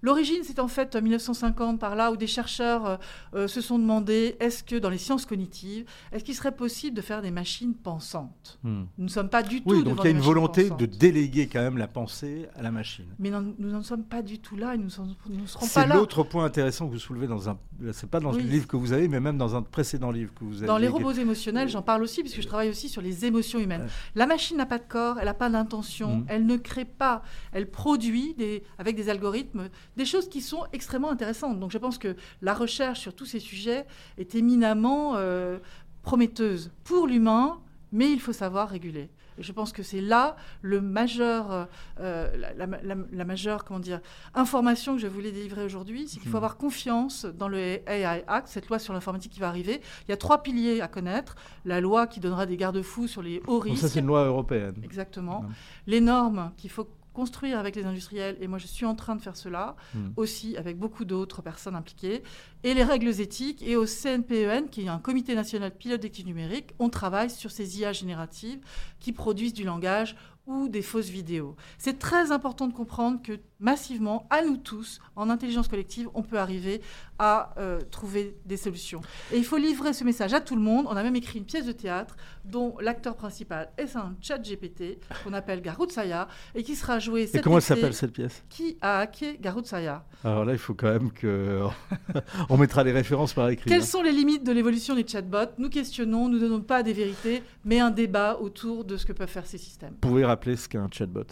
L'origine, 0.04 0.44
c'est 0.44 0.60
en 0.60 0.68
fait 0.68 0.98
1950 0.98 1.80
par 1.80 1.96
là 1.96 2.12
où 2.12 2.18
des 2.18 2.28
chercheurs 2.28 2.86
euh, 2.86 2.98
euh, 3.36 3.48
se 3.48 3.62
sont 3.62 3.80
demandé 3.80 4.36
est-ce 4.42 4.62
que 4.62 4.76
dans 4.76 4.90
les 4.90 4.98
sciences 4.98 5.26
cognitives, 5.26 5.86
est-ce 6.12 6.26
qu'il 6.26 6.36
serait 6.36 6.52
possible 6.52 6.96
de 6.96 7.02
faire 7.02 7.22
des 7.22 7.32
machines 7.32 7.74
pensantes? 7.74 8.60
Hmm. 8.64 8.84
Nous 8.98 9.06
ne 9.06 9.10
sommes 9.10 9.30
pas 9.30 9.44
du 9.44 9.62
tout. 9.62 9.70
Oui, 9.72 9.82
donc 9.82 10.00
il 10.02 10.04
y 10.04 10.08
a 10.08 10.12
une 10.12 10.20
volonté 10.20 10.70
de 10.70 10.86
déléguer 10.86 11.48
quand 11.48 11.62
même 11.62 11.78
la 11.78 11.88
pensée 11.88 12.50
à 12.54 12.62
la 12.62 12.72
machine. 12.72 13.06
Mais 13.18 13.32
nous 13.32 13.70
n'en 13.70 13.82
sommes 13.82 14.04
pas 14.04 14.22
du 14.22 14.40
tout 14.40 14.58
là 14.58 14.76
et 14.76 14.78
nous 14.78 14.86
ne 14.86 14.90
serons 14.90 15.06
pas 15.16 15.86
là. 15.86 15.94
C'est 15.94 15.94
l'autre 15.94 16.24
point 16.24 16.44
intéressant 16.44 16.88
que 16.88 16.92
vous 16.92 17.00
soulevez 17.00 17.28
dans 17.28 17.50
un. 17.50 17.58
C'est 17.94 18.10
pas 18.10 18.20
dans 18.20 18.34
le 18.34 18.40
livre 18.40 18.68
que 18.68 18.76
vous 18.76 18.92
avez, 18.92 19.08
mais 19.08 19.22
même 19.22 19.38
dans 19.38 19.56
un 19.56 19.62
précédent 19.62 20.12
livre 20.12 20.34
que 20.34 20.44
vous 20.44 20.58
avez. 20.58 20.68
Dans 20.68 20.78
les 20.78 20.90
robots 20.90 21.14
émotionnels, 21.14 21.70
j'en 21.70 21.82
parle 21.82 22.04
aussi 22.04 22.22
puisque 22.22 22.42
je 22.42 22.48
travaille 22.48 22.70
aussi 22.70 22.90
sur 22.90 23.02
les 23.02 23.24
émotions 23.24 23.60
humaines. 23.60 23.88
La 24.16 24.28
machine 24.28 24.58
n'a 24.58 24.66
pas 24.66 24.80
de 24.80 24.88
corps, 24.88 25.18
elle 25.20 25.26
n'a 25.26 25.34
pas 25.34 25.50
d'intention, 25.50 26.18
hmm. 26.18 26.26
elle 26.28 26.46
ne 26.46 26.58
crée 26.58 26.86
pas, 26.86 27.24
elle 27.54 27.70
produit 27.72 28.34
des, 28.34 28.64
avec 28.78 28.98
des 28.98 29.10
algorithmes 29.10 29.70
des 29.98 30.06
choses 30.06 30.30
qui 30.30 30.42
sont 30.42 30.66
extrêmement 30.74 31.12
intéressantes. 31.12 31.60
Donc 31.60 31.72
je 31.72 31.78
pense 31.78 31.98
que 31.98 32.16
la 32.42 32.54
recherche 32.54 33.00
sur 33.00 33.16
tous 33.16 33.26
ces 33.26 33.40
sujets 33.40 33.86
est 34.18 34.36
éminemment 34.36 35.16
euh, 35.16 35.60
prometteuse 36.02 36.72
pour 36.84 37.08
l'humain, 37.08 37.60
mais 37.92 38.12
il 38.12 38.20
faut 38.20 38.34
savoir 38.34 38.70
réguler. 38.70 39.10
Et 39.38 39.44
je 39.44 39.52
pense 39.52 39.72
que 39.72 39.84
c'est 39.84 40.02
là 40.02 40.36
le 40.62 40.82
majeur, 40.82 41.68
euh, 42.00 42.54
la, 42.56 43.26
majeure 43.26 43.64
comment 43.64 43.80
dire, 43.80 44.00
information 44.34 44.96
que 44.96 45.02
je 45.02 45.08
voulais 45.08 45.32
délivrer 45.32 45.64
aujourd'hui, 45.64 46.08
c'est 46.08 46.20
qu'il 46.20 46.30
faut 46.30 46.36
hmm. 46.36 46.38
avoir 46.38 46.58
confiance 46.58 47.26
dans 47.26 47.48
le 47.48 47.58
AI 47.58 48.24
Act, 48.28 48.48
cette 48.48 48.70
loi 48.70 48.80
sur 48.80 48.94
l'informatique 48.94 49.32
qui 49.32 49.40
va 49.40 49.48
arriver. 49.48 49.82
Il 50.08 50.12
y 50.12 50.14
a 50.14 50.18
trois 50.18 50.44
piliers 50.44 50.82
à 50.82 50.88
connaître. 50.88 51.36
La 51.66 51.82
loi 51.82 52.08
qui 52.08 52.20
donnera 52.20 52.46
des 52.46 52.58
garde-fous 52.58 53.08
sur 53.08 53.22
les 53.22 53.42
hauts 53.48 53.60
risques. 53.60 53.82
ça, 53.82 53.90
c'est 53.90 54.00
une 54.00 54.08
loi 54.08 54.26
européenne. 54.26 54.76
Exactement. 54.84 55.46
Les 55.88 56.02
normes 56.02 56.52
qu'il 56.58 56.70
faut 56.70 56.88
construire 57.14 57.60
avec 57.60 57.76
les 57.76 57.86
industriels, 57.86 58.38
et 58.42 58.48
moi 58.48 58.58
je 58.58 58.68
suis 58.68 58.86
en 58.86 58.96
train 58.96 59.16
de 59.16 59.22
faire 59.22 59.38
cela, 59.38 59.76
hmm. 59.94 60.12
aussi 60.18 60.58
avec 60.58 60.78
beaucoup 60.78 61.06
d'autres 61.06 61.42
personnes 61.42 61.76
impliquées, 61.76 62.24
et 62.64 62.74
les 62.74 62.84
règles 62.84 63.20
éthiques, 63.22 63.62
et 63.62 63.76
au 63.76 63.86
CNPEN, 63.86 64.66
e 64.66 64.68
qui 64.70 64.84
est 64.84 64.88
un 64.88 65.00
comité 65.00 65.36
national 65.36 65.72
pilote 65.76 66.02
d'éthique 66.02 66.26
numérique, 66.26 66.74
on 66.80 66.90
travaille 66.90 67.30
sur 67.30 67.52
ces 67.52 67.80
IA 67.80 67.94
génératives 67.94 68.60
qui 69.00 69.12
produisent 69.12 69.54
du 69.54 69.64
langage 69.64 70.16
ou 70.46 70.68
des 70.68 70.82
fausses 70.82 71.10
vidéos. 71.10 71.56
C'est 71.78 72.00
très 72.00 72.32
important 72.32 72.68
de 72.68 72.74
comprendre 72.74 73.22
que 73.22 73.40
massivement, 73.60 74.28
à 74.30 74.44
nous 74.44 74.58
tous, 74.58 75.00
en 75.16 75.30
intelligence 75.30 75.68
collective, 75.68 76.10
on 76.14 76.22
peut 76.22 76.38
arriver 76.38 76.82
à 77.20 77.54
euh, 77.58 77.80
trouver 77.92 78.36
des 78.46 78.58
solutions. 78.58 79.02
Et 79.32 79.38
il 79.38 79.46
faut 79.46 79.58
livrer 79.58 79.94
ce 79.94 80.04
message 80.04 80.34
à 80.34 80.42
tout 80.42 80.56
le 80.56 80.62
monde. 80.62 80.88
On 80.90 80.96
a 80.96 81.04
même 81.04 81.16
écrit 81.16 81.40
une 81.40 81.46
pièce 81.46 81.66
de 81.66 81.72
théâtre 81.72 82.16
dont 82.46 82.76
l'acteur 82.82 83.16
principal 83.16 83.70
est 83.78 83.96
un 83.96 84.16
chat 84.22 84.40
GPT 84.40 85.00
qu'on 85.24 85.34
appelle 85.34 85.62
Garoutsaya 85.62 86.28
et 86.56 86.64
qui 86.64 86.76
sera 86.76 87.00
joué 87.00 87.28
cette 87.28 87.42
Et 87.42 87.42
comment 87.42 87.60
s'appelle 87.60 87.94
cette 87.94 88.12
pièce? 88.12 88.44
Qui 88.50 88.78
a 88.82 89.00
hacké 89.00 89.38
Garoutsaya 89.40 90.06
Alors 90.24 90.46
là, 90.46 90.54
il 90.54 90.60
faut 90.60 90.74
quand 90.74 90.92
même 90.92 91.12
que 91.12 91.62
on 92.50 92.58
mettra 92.58 92.84
les 92.84 92.92
références 92.92 93.34
par 93.34 93.50
écrit. 93.50 93.70
Quelles 93.70 93.82
hein. 93.82 93.86
sont 93.86 94.02
les 94.02 94.12
limites 94.12 94.44
de 94.44 94.52
l'évolution 94.52 94.96
des 94.96 95.08
chatbots? 95.08 95.54
Nous 95.58 95.70
questionnons, 95.70 96.30
nous 96.30 96.36
ne 96.36 96.40
donnons 96.40 96.62
pas 96.62 96.84
des 96.84 96.94
vérités, 96.94 97.44
mais 97.64 97.80
un 97.80 97.92
débat 97.92 98.38
autour 98.40 98.86
de 98.86 98.98
ce 98.98 99.06
que 99.06 99.14
peuvent 99.14 99.30
faire 99.30 99.46
ces 99.46 99.58
systèmes. 99.58 99.96
Vous 100.04 100.24
rappeler 100.26 100.56
ce 100.56 100.68
qu'est 100.68 100.78
un 100.78 100.90
chatbot? 100.92 101.26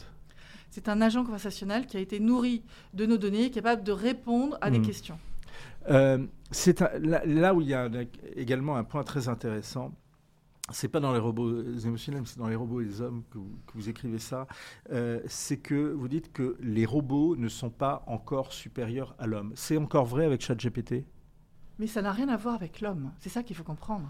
C'est 0.70 0.88
un 0.88 1.02
agent 1.02 1.26
conversationnel 1.26 1.86
qui 1.86 1.98
a 1.98 2.00
été 2.00 2.20
nourri 2.20 2.64
de 2.94 3.06
nos 3.06 3.18
données, 3.18 3.52
capable 3.52 3.84
de 3.84 3.92
répondre 3.92 4.58
à 4.62 4.70
des 4.70 4.80
hmm. 4.80 4.86
questions. 4.86 5.20
Euh, 5.90 6.26
c'est 6.52 6.80
là, 7.00 7.54
où 7.54 7.62
il 7.62 7.68
y 7.68 7.74
a 7.74 7.90
également 8.36 8.76
un 8.76 8.84
point 8.84 9.04
très 9.04 9.30
intéressant. 9.30 9.94
C'est 10.70 10.88
pas 10.88 11.00
dans 11.00 11.12
les 11.12 11.20
robots 11.20 11.62
émotionnels, 11.86 12.24
c'est 12.26 12.38
dans 12.38 12.48
les 12.48 12.56
robots 12.56 12.82
et 12.82 12.86
les 12.86 13.02
hommes 13.02 13.24
que 13.30 13.38
vous, 13.74 13.90
écrivez 13.90 14.20
ça. 14.20 14.48
Euh, 14.92 15.20
c'est 15.26 15.58
que 15.58 15.92
vous 15.92 16.08
dites 16.08 16.32
que 16.32 16.56
les 16.62 16.86
robots 16.86 17.36
ne 17.36 17.50
sont 17.50 17.70
pas 17.70 18.04
encore 18.08 18.54
supérieurs 18.54 19.16
à 19.20 19.28
l'homme. 19.28 19.52
C'est 19.56 19.78
encore 19.78 20.06
vrai 20.06 20.26
avec 20.26 20.42
ChatGPT? 20.42 21.06
Mais 21.80 21.88
ça 21.88 22.02
n'a 22.02 22.12
rien 22.12 22.30
à 22.30 22.38
voir 22.38 22.56
avec 22.56 22.80
l'homme. 22.80 23.12
C'est 23.18 23.30
ça 23.30 23.44
qu'il 23.44 23.56
faut 23.56 23.64
comprendre. 23.64 24.08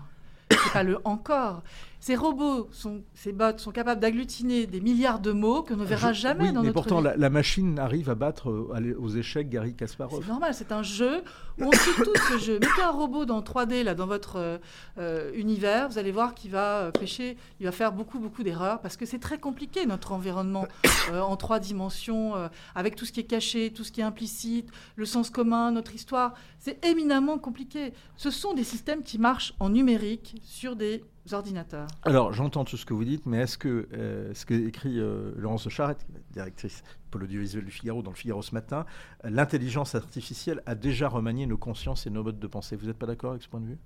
C'est 0.63 0.73
pas 0.73 0.83
le 0.83 0.99
encore. 1.03 1.63
Ces 2.01 2.15
robots, 2.15 2.67
sont, 2.71 3.03
ces 3.13 3.31
bots 3.31 3.59
sont 3.59 3.69
capables 3.69 4.01
d'agglutiner 4.01 4.65
des 4.65 4.81
milliards 4.81 5.19
de 5.19 5.31
mots 5.31 5.61
que 5.61 5.75
ne 5.75 5.85
verra 5.85 6.13
jamais 6.13 6.45
oui, 6.45 6.51
dans 6.51 6.61
mais 6.61 6.69
notre 6.69 6.81
pourtant, 6.81 6.99
La, 6.99 7.29
machine 7.29 7.77
arrive 7.77 8.09
à 8.09 8.15
battre 8.15 8.49
euh, 8.49 8.97
aux 8.99 9.09
échecs 9.09 9.49
Gary 9.49 9.75
Kasparov. 9.75 10.23
C'est 10.23 10.27
normal, 10.27 10.55
c'est 10.55 10.71
un 10.71 10.81
jeu 10.81 11.21
où 11.59 11.65
on 11.65 11.71
suit 11.71 11.91
tout 12.03 12.15
ce 12.27 12.39
jeu. 12.39 12.53
Mettez 12.59 12.81
un 12.81 12.89
robot 12.89 13.25
dans 13.25 13.39
3D 13.41 13.83
là 13.83 13.93
dans 13.93 14.07
votre 14.07 14.37
euh, 14.37 14.57
euh, 14.97 15.31
univers, 15.35 15.89
vous 15.89 15.99
allez 15.99 16.11
voir 16.11 16.33
qu'il 16.33 16.49
va 16.49 16.91
pêcher, 16.91 17.37
il 17.59 17.67
va 17.67 17.71
faire 17.71 17.91
beaucoup 17.91 18.17
beaucoup 18.17 18.41
d'erreurs 18.41 18.81
parce 18.81 18.97
que 18.97 19.05
c'est 19.05 19.19
très 19.19 19.37
compliqué 19.37 19.85
notre 19.85 20.11
environnement 20.11 20.65
en 21.13 21.35
trois 21.35 21.59
dimensions 21.59 22.33
avec 22.73 22.95
tout 22.95 23.05
ce 23.05 23.11
qui 23.11 23.19
est 23.19 23.25
caché, 23.25 23.71
tout 23.71 23.83
ce 23.83 23.91
qui 23.91 24.01
est 24.01 24.03
implicite, 24.03 24.69
le 24.95 25.05
sens 25.05 25.29
commun, 25.29 25.71
notre 25.71 25.93
histoire. 25.93 26.33
C'est 26.57 26.83
éminemment 26.85 27.37
compliqué. 27.37 27.93
Ce 28.17 28.31
sont 28.31 28.53
des 28.53 28.63
systèmes 28.63 29.03
qui 29.03 29.19
marchent 29.19 29.53
en 29.59 29.69
numérique 29.69 30.41
sur 30.51 30.75
des 30.75 31.01
ordinateurs. 31.31 31.87
Alors, 32.03 32.33
j'entends 32.33 32.65
tout 32.65 32.75
ce 32.75 32.85
que 32.85 32.93
vous 32.93 33.05
dites, 33.05 33.25
mais 33.25 33.37
est-ce 33.37 33.57
que 33.57 33.87
euh, 33.93 34.33
ce 34.33 34.45
que 34.45 34.53
écrit 34.53 34.99
euh, 34.99 35.31
Laurence 35.37 35.69
Charette, 35.69 36.05
directrice 36.31 36.83
pour 37.09 37.21
l'audiovisuel 37.21 37.63
du 37.63 37.71
Figaro, 37.71 38.01
dans 38.01 38.11
le 38.11 38.17
Figaro 38.17 38.41
ce 38.41 38.53
matin, 38.53 38.85
l'intelligence 39.23 39.95
artificielle 39.95 40.61
a 40.65 40.75
déjà 40.75 41.07
remanié 41.07 41.45
nos 41.45 41.57
consciences 41.57 42.05
et 42.05 42.09
nos 42.09 42.21
modes 42.21 42.39
de 42.39 42.47
pensée. 42.47 42.75
Vous 42.75 42.87
n'êtes 42.87 42.97
pas 42.97 43.05
d'accord 43.05 43.31
avec 43.31 43.43
ce 43.43 43.47
point 43.47 43.61
de 43.61 43.67
vue? 43.67 43.77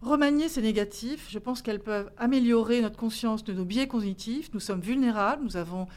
Remanier, 0.00 0.48
c'est 0.48 0.62
négatif. 0.62 1.26
Je 1.28 1.40
pense 1.40 1.60
qu'elles 1.60 1.80
peuvent 1.80 2.12
améliorer 2.16 2.82
notre 2.82 2.96
conscience 2.96 3.42
de 3.42 3.52
nos 3.52 3.64
biais 3.64 3.88
cognitifs. 3.88 4.52
Nous 4.54 4.60
sommes 4.60 4.80
vulnérables. 4.80 5.42
Nous 5.42 5.56
avons 5.56 5.88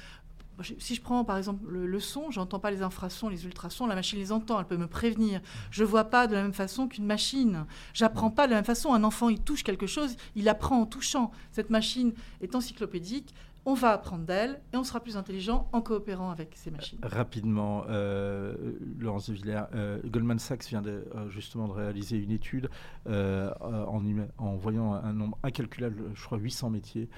si 0.79 0.95
je 0.95 1.01
prends 1.01 1.23
par 1.25 1.37
exemple 1.37 1.69
le, 1.69 1.99
son, 1.99 2.31
j'entends 2.31 2.59
pas 2.59 2.71
les 2.71 2.81
infrasons, 2.81 3.29
les 3.29 3.45
ultrasons, 3.45 3.87
la 3.87 3.95
machine 3.95 4.19
les 4.19 4.31
entend, 4.31 4.59
elle 4.59 4.65
peut 4.65 4.77
me 4.77 4.87
prévenir. 4.87 5.41
Je 5.71 5.83
vois 5.83 6.05
pas 6.05 6.27
de 6.27 6.35
la 6.35 6.43
même 6.43 6.53
façon 6.53 6.87
qu'une 6.87 7.05
machine. 7.05 7.65
J'apprends 7.93 8.31
pas 8.31 8.45
de 8.45 8.51
la 8.51 8.57
même 8.57 8.65
façon. 8.65 8.93
Un 8.93 9.03
enfant, 9.03 9.29
il 9.29 9.39
touche 9.39 9.63
quelque 9.63 9.87
chose, 9.87 10.15
il 10.35 10.47
apprend 10.49 10.81
en 10.81 10.85
touchant. 10.85 11.31
Cette 11.51 11.69
machine 11.69 12.13
est 12.41 12.55
encyclopédique, 12.55 13.33
on 13.65 13.73
va 13.73 13.91
apprendre 13.91 14.25
d'elle 14.25 14.61
et 14.73 14.77
on 14.77 14.83
sera 14.83 14.99
plus 14.99 15.17
intelligent 15.17 15.67
en 15.73 15.81
coopérant 15.81 16.29
avec 16.29 16.51
ces 16.55 16.69
machines. 16.69 16.99
Rapidement, 17.01 17.83
euh, 17.89 18.55
Laurence 18.99 19.29
de 19.29 19.33
Villers, 19.33 19.63
euh, 19.73 19.99
Goldman 20.05 20.37
Sachs 20.37 20.67
vient 20.67 20.83
de, 20.83 21.07
euh, 21.15 21.29
justement 21.29 21.67
de 21.67 21.73
réaliser 21.73 22.17
une 22.17 22.31
étude 22.31 22.69
en, 23.07 24.01
en, 24.37 24.55
voyant 24.55 24.93
un 24.93 25.13
nombre 25.13 25.37
incalculable, 25.43 26.03
je 26.13 26.23
crois 26.23 26.37
800 26.37 26.69
métiers 26.69 27.09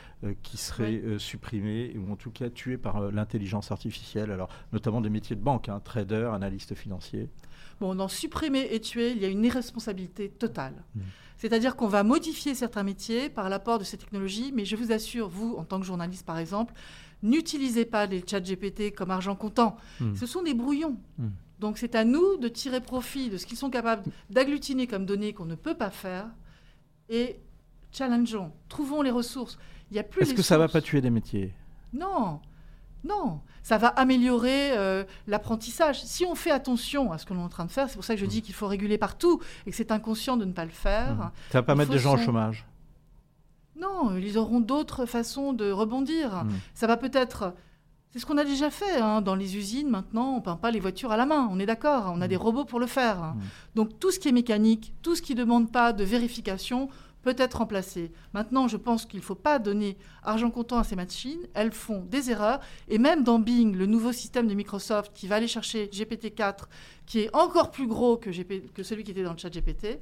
qui 0.41 0.57
seraient 0.57 1.01
supprimés 1.17 1.97
ou 1.97 2.11
en 2.11 2.15
tout 2.15 2.31
cas 2.31 2.49
tués 2.49 2.77
par 2.77 3.11
l'intelligence 3.11 3.71
artificielle, 3.71 4.31
alors 4.31 4.49
notamment 4.71 5.01
des 5.01 5.09
métiers 5.09 5.35
de 5.35 5.41
banque, 5.41 5.69
hein, 5.69 5.81
trader, 5.83 6.31
analyste 6.33 6.75
financier. 6.75 7.29
Bon, 7.79 7.93
dans 7.93 8.07
supprimer 8.07 8.67
et 8.71 8.79
tuer, 8.79 9.11
il 9.11 9.19
y 9.19 9.25
a 9.25 9.27
une 9.27 9.45
irresponsabilité 9.45 10.29
totale. 10.29 10.73
Mmh. 10.95 11.01
C'est-à-dire 11.37 11.75
qu'on 11.75 11.87
va 11.87 12.03
modifier 12.03 12.55
certains 12.55 12.81
métiers 12.81 13.29
par 13.29 13.47
l'apport 13.47 13.77
de 13.77 13.83
ces 13.83 13.97
technologies, 13.97 14.51
mais 14.53 14.65
je 14.65 14.75
vous 14.75 14.91
assure, 14.91 15.29
vous, 15.29 15.55
en 15.57 15.63
tant 15.63 15.79
que 15.79 15.85
journaliste 15.85 16.25
par 16.25 16.36
exemple, 16.39 16.73
n'utilisez 17.23 17.85
pas 17.85 18.05
les 18.05 18.23
chats 18.25 18.39
GPT 18.39 18.93
comme 18.95 19.11
argent 19.11 19.35
comptant. 19.35 19.77
Hmm. 19.99 20.15
Ce 20.15 20.25
sont 20.25 20.43
des 20.43 20.53
brouillons. 20.53 20.97
Hmm. 21.17 21.29
Donc 21.59 21.77
c'est 21.77 21.95
à 21.95 22.05
nous 22.05 22.37
de 22.37 22.47
tirer 22.47 22.81
profit 22.81 23.29
de 23.29 23.37
ce 23.37 23.45
qu'ils 23.45 23.57
sont 23.57 23.69
capables 23.69 24.03
d'agglutiner 24.29 24.85
comme 24.87 25.05
données 25.05 25.33
qu'on 25.33 25.45
ne 25.45 25.55
peut 25.55 25.73
pas 25.73 25.89
faire 25.89 26.27
et 27.09 27.39
challengeons, 27.91 28.51
trouvons 28.69 29.01
les 29.01 29.11
ressources. 29.11 29.57
Il 29.89 29.97
y 29.97 29.99
a 29.99 30.03
plus. 30.03 30.23
Est-ce 30.23 30.33
que 30.33 30.41
ça 30.41 30.55
ne 30.55 30.59
va 30.59 30.67
pas 30.67 30.81
tuer 30.81 31.01
des 31.01 31.09
métiers? 31.09 31.53
Non. 31.93 32.41
Non, 33.03 33.41
ça 33.63 33.77
va 33.77 33.87
améliorer 33.89 34.71
euh, 34.71 35.03
l'apprentissage. 35.27 36.03
Si 36.03 36.25
on 36.25 36.35
fait 36.35 36.51
attention 36.51 37.11
à 37.11 37.17
ce 37.17 37.25
que 37.25 37.33
l'on 37.33 37.41
est 37.41 37.45
en 37.45 37.49
train 37.49 37.65
de 37.65 37.71
faire, 37.71 37.87
c'est 37.87 37.95
pour 37.95 38.03
ça 38.03 38.15
que 38.15 38.19
je 38.19 38.25
dis 38.25 38.41
qu'il 38.41 38.55
faut 38.55 38.67
réguler 38.67 38.97
partout 38.97 39.39
et 39.65 39.71
que 39.71 39.77
c'est 39.77 39.91
inconscient 39.91 40.35
de 40.35 40.45
ne 40.45 40.51
pas 40.51 40.65
le 40.65 40.71
faire. 40.71 41.31
Ça 41.51 41.59
va 41.59 41.63
pas 41.63 41.75
mettre 41.75 41.91
des 41.91 41.99
gens 41.99 42.15
au 42.15 42.17
chômage 42.17 42.65
Non, 43.79 44.17
ils 44.17 44.37
auront 44.37 44.59
d'autres 44.59 45.05
façons 45.05 45.53
de 45.53 45.71
rebondir. 45.71 46.43
Mmh. 46.43 46.49
Ça 46.73 46.87
va 46.87 46.97
peut-être... 46.97 47.53
C'est 48.11 48.19
ce 48.19 48.25
qu'on 48.25 48.37
a 48.37 48.45
déjà 48.45 48.71
fait 48.71 48.99
hein. 48.99 49.21
dans 49.21 49.35
les 49.35 49.57
usines. 49.57 49.89
Maintenant, 49.89 50.31
on 50.33 50.35
ne 50.37 50.41
peint 50.41 50.55
pas 50.55 50.71
les 50.71 50.79
voitures 50.79 51.11
à 51.11 51.17
la 51.17 51.25
main. 51.25 51.47
On 51.51 51.59
est 51.59 51.65
d'accord. 51.65 52.11
On 52.15 52.21
a 52.21 52.25
mmh. 52.25 52.29
des 52.29 52.35
robots 52.35 52.65
pour 52.65 52.79
le 52.79 52.87
faire. 52.87 53.35
Donc 53.75 53.99
tout 53.99 54.11
ce 54.11 54.19
qui 54.19 54.29
est 54.29 54.31
mécanique, 54.31 54.93
tout 55.01 55.15
ce 55.15 55.21
qui 55.21 55.35
ne 55.35 55.39
demande 55.39 55.71
pas 55.71 55.93
de 55.93 56.03
vérification, 56.03 56.89
peut 57.27 57.35
être 57.37 57.55
remplacé. 57.55 58.11
Maintenant, 58.33 58.69
je 58.69 58.77
pense 58.77 59.05
qu'il 59.05 59.19
ne 59.19 59.25
faut 59.25 59.35
pas 59.35 59.59
donner 59.59 59.97
argent 60.23 60.49
comptant 60.49 60.79
à 60.79 60.85
ces 60.85 60.95
machines. 60.95 61.41
Elles 61.53 61.73
font 61.73 62.05
des 62.09 62.31
erreurs. 62.31 62.61
Et 62.87 62.97
même 62.97 63.23
dans 63.23 63.37
Bing, 63.39 63.75
le 63.75 63.85
nouveau 63.85 64.13
système 64.13 64.47
de 64.47 64.53
Microsoft 64.53 65.11
qui 65.13 65.27
va 65.27 65.35
aller 65.35 65.47
chercher 65.47 65.87
GPT-4, 65.87 66.65
qui 67.05 67.19
est 67.19 67.35
encore 67.35 67.71
plus 67.71 67.87
gros 67.87 68.15
que, 68.15 68.29
que 68.29 68.83
celui 68.83 69.03
qui 69.03 69.11
était 69.11 69.23
dans 69.23 69.33
le 69.33 69.37
chat 69.37 69.49
GPT, 69.49 69.99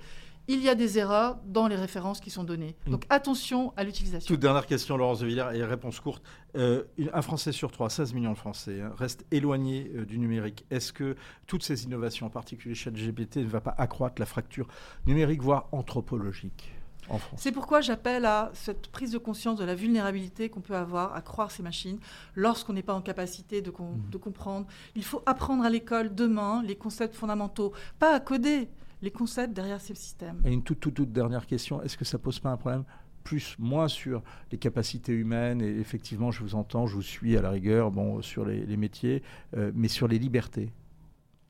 il 0.47 0.61
y 0.61 0.69
a 0.69 0.75
des 0.75 0.99
erreurs 0.99 1.37
dans 1.45 1.67
les 1.67 1.75
références 1.75 2.19
qui 2.19 2.29
sont 2.29 2.43
données. 2.43 2.75
Donc 2.87 3.05
attention 3.09 3.73
à 3.77 3.83
l'utilisation. 3.83 4.27
Toute 4.27 4.41
dernière 4.41 4.65
question, 4.65 4.97
Laurence 4.97 5.19
de 5.19 5.27
Villers, 5.27 5.49
et 5.53 5.63
réponse 5.63 5.99
courte. 5.99 6.23
Euh, 6.55 6.83
un 7.13 7.21
Français 7.21 7.51
sur 7.51 7.71
trois, 7.71 7.89
16 7.89 8.13
millions 8.13 8.33
de 8.33 8.37
Français, 8.37 8.81
hein, 8.81 8.93
reste 8.97 9.25
éloigné 9.31 9.91
euh, 9.95 10.05
du 10.05 10.19
numérique. 10.19 10.65
Est-ce 10.69 10.93
que 10.93 11.15
toutes 11.47 11.63
ces 11.63 11.83
innovations, 11.83 12.27
en 12.27 12.29
particulier 12.29 12.75
ChatGPT, 12.75 13.37
ne 13.37 13.47
va 13.47 13.61
pas 13.61 13.75
accroître 13.77 14.15
la 14.19 14.25
fracture 14.25 14.67
numérique, 15.05 15.41
voire 15.41 15.67
anthropologique 15.71 16.71
en 17.09 17.17
France? 17.17 17.39
C'est 17.41 17.51
pourquoi 17.51 17.81
j'appelle 17.81 18.25
à 18.25 18.51
cette 18.53 18.87
prise 18.87 19.11
de 19.11 19.17
conscience 19.17 19.57
de 19.59 19.65
la 19.65 19.75
vulnérabilité 19.75 20.49
qu'on 20.49 20.61
peut 20.61 20.75
avoir 20.75 21.15
à 21.15 21.21
croire 21.21 21.51
ces 21.51 21.63
machines 21.63 21.99
lorsqu'on 22.35 22.73
n'est 22.73 22.83
pas 22.83 22.93
en 22.93 23.01
capacité 23.01 23.61
de, 23.61 23.71
mmh. 23.71 24.09
de 24.11 24.17
comprendre. 24.17 24.67
Il 24.95 25.03
faut 25.03 25.23
apprendre 25.25 25.63
à 25.65 25.69
l'école 25.69 26.13
demain 26.13 26.61
les 26.63 26.75
concepts 26.75 27.15
fondamentaux, 27.15 27.73
pas 27.99 28.15
à 28.15 28.19
coder 28.19 28.69
les 29.01 29.11
concepts 29.11 29.53
derrière 29.53 29.81
ces 29.81 29.95
systèmes. 29.95 30.41
Et 30.45 30.51
une 30.51 30.63
toute, 30.63 30.79
toute, 30.79 30.95
toute 30.95 31.11
dernière 31.11 31.45
question, 31.45 31.81
est-ce 31.81 31.97
que 31.97 32.05
ça 32.05 32.17
pose 32.17 32.39
pas 32.39 32.49
un 32.49 32.57
problème 32.57 32.83
plus, 33.25 33.55
moins 33.57 33.87
sur 33.87 34.21
les 34.51 34.57
capacités 34.57 35.11
humaines, 35.11 35.59
et 35.59 35.79
effectivement, 35.79 36.31
je 36.31 36.41
vous 36.41 36.55
entends, 36.55 36.85
je 36.85 36.95
vous 36.95 37.01
suis 37.01 37.35
à 37.35 37.41
la 37.41 37.49
rigueur, 37.49 37.91
bon, 37.91 38.21
sur 38.21 38.45
les, 38.45 38.77
métiers, 38.77 39.23
euh, 39.57 39.71
mais 39.73 39.87
sur 39.87 40.07
les 40.07 40.19
libertés? 40.19 40.71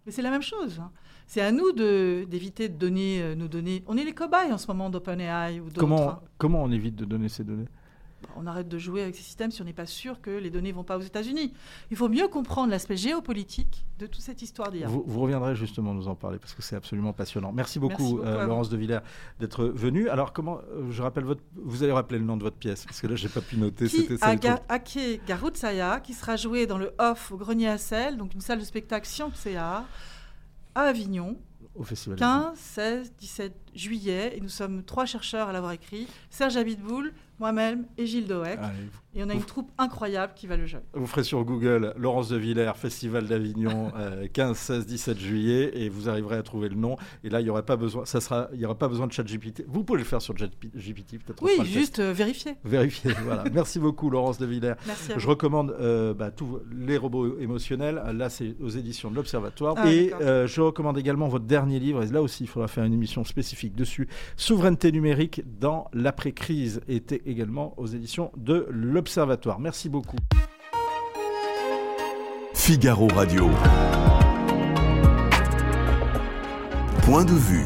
Mais 0.06 0.12
c'est 0.12 0.22
la 0.22 0.32
même 0.32 0.42
chose. 0.42 0.80
Hein. 0.80 0.92
C'est 1.28 1.42
à 1.42 1.52
nous 1.52 1.72
d'éviter 1.74 2.70
de, 2.70 2.78
donner 2.78 3.22
euh, 3.22 3.36
nos 3.36 3.48
données. 3.48 3.84
On 3.88 3.98
est 3.98 4.06
les 4.06 4.14
cobayes 4.14 4.54
en 4.54 4.58
ce 4.58 4.68
moment 4.68 4.90
d'OpenAI 4.90 5.60
ou 5.60 5.66
d'autres. 5.66 5.80
Comment, 5.80 6.22
comment 6.38 6.64
on 6.64 6.72
évite 6.72 6.96
de 6.96 7.06
donner 7.06 7.28
ces 7.30 7.44
données? 7.44 7.68
On 8.36 8.46
arrête 8.48 8.68
de 8.68 8.78
jouer 8.78 9.02
avec 9.02 9.16
ces 9.16 9.24
systèmes 9.24 9.52
si 9.52 9.62
on 9.62 9.66
n'est 9.66 9.74
pas 9.74 9.86
sûr 9.86 10.22
que 10.22 10.30
les 10.30 10.50
données 10.50 10.72
vont 10.72 10.84
pas 10.84 10.98
aux 10.98 11.02
États-Unis. 11.02 11.54
Il 11.92 11.98
faut 11.98 12.10
mieux 12.10 12.28
comprendre 12.28 12.70
l'aspect 12.70 12.98
géopolitique 12.98 13.86
de 14.00 14.08
toute 14.08 14.22
cette 14.22 14.42
histoire 14.42 14.72
d'IA. 14.72 14.88
Vous, 14.88 15.04
reviendrez 15.20 15.56
justement 15.56 15.94
nous 15.94 16.08
en 16.08 16.16
parler 16.16 16.40
parce 16.40 16.54
que 16.54 16.62
c'est 16.62 16.76
absolument 16.76 17.14
passionnant. 17.14 17.52
Merci 17.54 17.80
beaucoup, 17.80 18.20
euh, 18.20 18.46
Laurence 18.46 18.70
de 18.70 18.78
Villers, 18.78 19.00
d'être 19.40 19.66
venue. 19.66 20.10
Alors, 20.10 20.34
comment, 20.34 20.60
euh, 20.72 20.92
je 20.92 21.02
rappelle 21.02 21.24
votre, 21.24 21.42
vous 21.56 21.84
allez 21.84 21.94
rappeler 21.94 22.20
le 22.20 22.26
nom 22.26 22.38
de 22.38 22.44
votre 22.44 22.58
pièce 22.58 22.86
parce 22.86 23.00
que 23.02 23.08
là, 23.08 23.16
j'ai 23.16 23.30
pas 23.30 23.42
pu 23.42 23.58
noter. 23.58 23.88
C'était 23.88 24.18
Ake 24.70 25.22
Garutsaya, 25.28 26.00
qui 26.00 26.14
sera 26.14 26.36
joué 26.36 26.66
dans 26.68 26.78
le 26.78 26.94
Off 27.00 27.32
au 27.32 27.38
Grenier 27.38 27.70
à 27.70 27.78
Sel, 27.78 28.18
donc 28.18 28.34
une 28.34 28.42
salle 28.42 28.60
de 28.60 28.66
spectacle 28.66 29.08
Sciences 29.08 29.48
à 29.56 29.86
Avignon. 30.76 31.38
Au 31.76 31.84
festival 31.84 32.18
15, 32.18 32.58
16, 32.58 33.14
17 33.20 33.54
juillet. 33.76 34.38
Et 34.38 34.42
nous 34.42 34.50
sommes 34.50 34.84
trois 34.84 35.06
chercheurs 35.06 35.50
à 35.50 35.54
l'avoir 35.54 35.74
écrit. 35.74 36.08
Serge 36.30 36.56
Abitboul, 36.56 37.14
moi-même 37.40 37.86
et 37.98 38.06
Gilles 38.06 38.28
Doec. 38.28 38.60
et 39.14 39.24
on 39.24 39.30
a 39.30 39.34
une 39.34 39.44
troupe 39.44 39.72
incroyable 39.78 40.34
qui 40.36 40.48
va 40.48 40.58
le 40.58 40.66
jouer. 40.66 40.80
Vous 40.94 41.08
ferez 41.08 41.24
sur 41.24 41.44
Google 41.44 41.94
Laurence 41.98 42.30
de 42.30 42.38
Villers, 42.38 42.74
Festival 42.76 43.28
d'Avignon, 43.28 43.92
15, 44.34 44.58
16, 44.58 44.86
17 44.86 45.20
juillet, 45.20 45.72
et 45.76 45.90
vous 45.90 46.10
arriverez 46.10 46.38
à 46.38 46.44
trouver 46.44 46.70
le 46.70 46.76
nom. 46.76 46.98
Et 47.24 47.30
là, 47.30 47.42
il 47.42 47.44
n'y 47.44 47.50
aura 47.50 47.64
pas 47.64 47.76
besoin, 47.76 48.06
ça 48.06 48.22
sera, 48.22 48.50
il 48.54 48.60
y 48.60 48.66
aura 48.66 48.76
pas 48.76 48.88
besoin 48.88 49.08
de 49.08 49.12
ChatGPT. 49.12 49.66
Vous 49.68 49.84
pouvez 49.84 50.00
le 50.00 50.06
faire 50.06 50.22
sur 50.22 50.38
ChatGPT, 50.38 51.20
peut-être. 51.24 51.42
Oui, 51.42 51.54
juste 51.66 52.00
euh, 52.00 52.14
vérifier. 52.14 52.56
Vérifier. 52.64 53.12
voilà. 53.24 53.44
Merci 53.54 53.80
beaucoup, 53.80 54.10
Laurence 54.10 54.38
de 54.38 54.46
Villers. 54.46 54.76
Merci 54.86 55.12
Je 55.18 55.28
recommande 55.28 55.76
euh, 55.80 56.14
bah, 56.14 56.32
tous 56.32 56.60
les 56.72 56.98
robots 56.98 57.38
émotionnels. 57.40 58.02
Là, 58.14 58.30
c'est 58.30 58.56
aux 58.62 58.70
éditions 58.70 59.12
de 59.12 59.16
l'Observatoire. 59.16 59.76
Ah, 59.78 59.92
et 59.92 60.14
euh, 60.22 60.48
je 60.48 60.62
recommande 60.62 60.98
également 60.98 61.28
votre 61.28 61.46
dernier 61.46 61.80
livre. 61.80 62.04
Et 62.04 62.08
là 62.08 62.22
aussi, 62.22 62.44
il 62.44 62.48
faudra 62.48 62.68
faire 62.68 62.84
une 62.84 62.94
émission 62.94 63.24
spécifique 63.24 63.76
dessus. 63.76 64.08
Souveraineté 64.38 64.92
numérique 64.92 65.44
dans 65.60 65.90
l'après-crise 65.94 66.82
était 66.88 67.22
également 67.26 67.74
aux 67.78 67.88
éditions 67.88 68.32
de 68.38 68.68
l'Observatoire. 68.70 69.60
Merci 69.60 69.90
beaucoup. 69.90 70.18
Figaro 72.54 73.08
Radio. 73.10 73.50
Point 77.04 77.26
de 77.26 77.34
vue. 77.34 77.66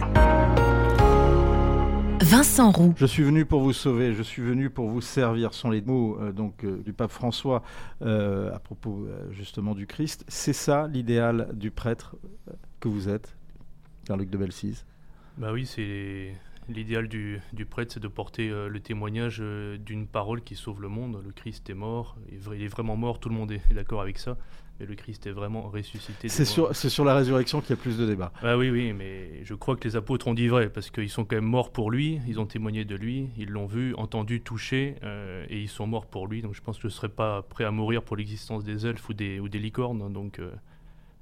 Vincent 2.29 2.69
Roux. 2.69 2.93
Je 2.95 3.05
suis 3.05 3.23
venu 3.23 3.45
pour 3.45 3.61
vous 3.61 3.73
sauver, 3.73 4.13
je 4.13 4.21
suis 4.21 4.43
venu 4.43 4.69
pour 4.69 4.87
vous 4.87 5.01
servir, 5.01 5.53
sont 5.53 5.71
les 5.71 5.81
mots 5.81 6.19
euh, 6.19 6.31
donc 6.31 6.63
euh, 6.63 6.77
du 6.83 6.93
pape 6.93 7.09
François 7.11 7.63
euh, 8.03 8.53
à 8.53 8.59
propos 8.59 9.07
justement 9.31 9.73
du 9.73 9.87
Christ. 9.87 10.25
C'est 10.27 10.53
ça 10.53 10.87
l'idéal 10.87 11.49
du 11.53 11.71
prêtre 11.71 12.17
que 12.79 12.87
vous 12.87 13.09
êtes, 13.09 13.35
Pierre-Luc 14.03 14.29
de 14.29 14.37
Belsize? 14.37 14.85
Bah 15.37 15.51
oui, 15.53 15.65
c'est 15.65 16.35
L'idéal 16.69 17.07
du, 17.07 17.41
prêtre, 17.69 17.93
c'est 17.93 17.99
de 17.99 18.07
porter 18.07 18.49
euh, 18.49 18.69
le 18.69 18.79
témoignage 18.79 19.39
euh, 19.41 19.77
d'une 19.77 20.05
parole 20.07 20.41
qui 20.41 20.55
sauve 20.55 20.81
le 20.81 20.87
monde. 20.87 21.21
Le 21.25 21.31
Christ 21.31 21.69
est 21.69 21.73
mort, 21.73 22.15
il 22.31 22.63
est 22.63 22.67
vraiment 22.67 22.95
mort, 22.95 23.19
tout 23.19 23.29
le 23.29 23.35
monde 23.35 23.51
est 23.51 23.73
d'accord 23.73 24.01
avec 24.01 24.19
ça, 24.19 24.37
mais 24.79 24.85
le 24.85 24.93
Christ 24.93 25.25
est 25.25 25.31
vraiment 25.31 25.63
ressuscité. 25.63 26.29
C'est 26.29 26.45
sur, 26.45 26.75
sur, 26.75 27.03
la 27.03 27.15
résurrection 27.15 27.61
qu'il 27.61 27.71
y 27.71 27.73
a 27.73 27.81
plus 27.81 27.97
de 27.97 28.05
débats. 28.05 28.31
Ah 28.43 28.57
oui, 28.57 28.69
oui, 28.69 28.93
mais 28.93 29.43
je 29.43 29.55
crois 29.55 29.75
que 29.75 29.87
les 29.87 29.95
apôtres 29.95 30.27
ont 30.27 30.35
dit 30.35 30.47
vrai, 30.47 30.69
parce 30.69 30.91
qu'ils 30.91 31.09
sont 31.09 31.25
quand 31.25 31.35
même 31.35 31.45
morts 31.45 31.71
pour 31.71 31.89
lui, 31.89 32.19
ils 32.27 32.39
ont 32.39 32.45
témoigné 32.45 32.85
de 32.85 32.95
lui, 32.95 33.29
ils 33.35 33.49
l'ont 33.49 33.65
vu, 33.65 33.95
entendu, 33.95 34.41
touché, 34.41 34.95
euh, 35.03 35.45
et 35.49 35.59
ils 35.59 35.69
sont 35.69 35.87
morts 35.87 36.05
pour 36.05 36.27
lui. 36.27 36.41
Donc 36.43 36.53
je 36.53 36.61
pense 36.61 36.77
que 36.77 36.83
je 36.83 36.87
ne 36.87 36.91
serais 36.93 37.09
pas 37.09 37.41
prêt 37.41 37.63
à 37.63 37.71
mourir 37.71 38.03
pour 38.03 38.15
l'existence 38.15 38.63
des 38.63 38.85
elfes 38.85 39.09
ou 39.09 39.13
des, 39.13 39.39
ou 39.39 39.49
des 39.49 39.59
licornes. 39.59 40.13
Donc 40.13 40.39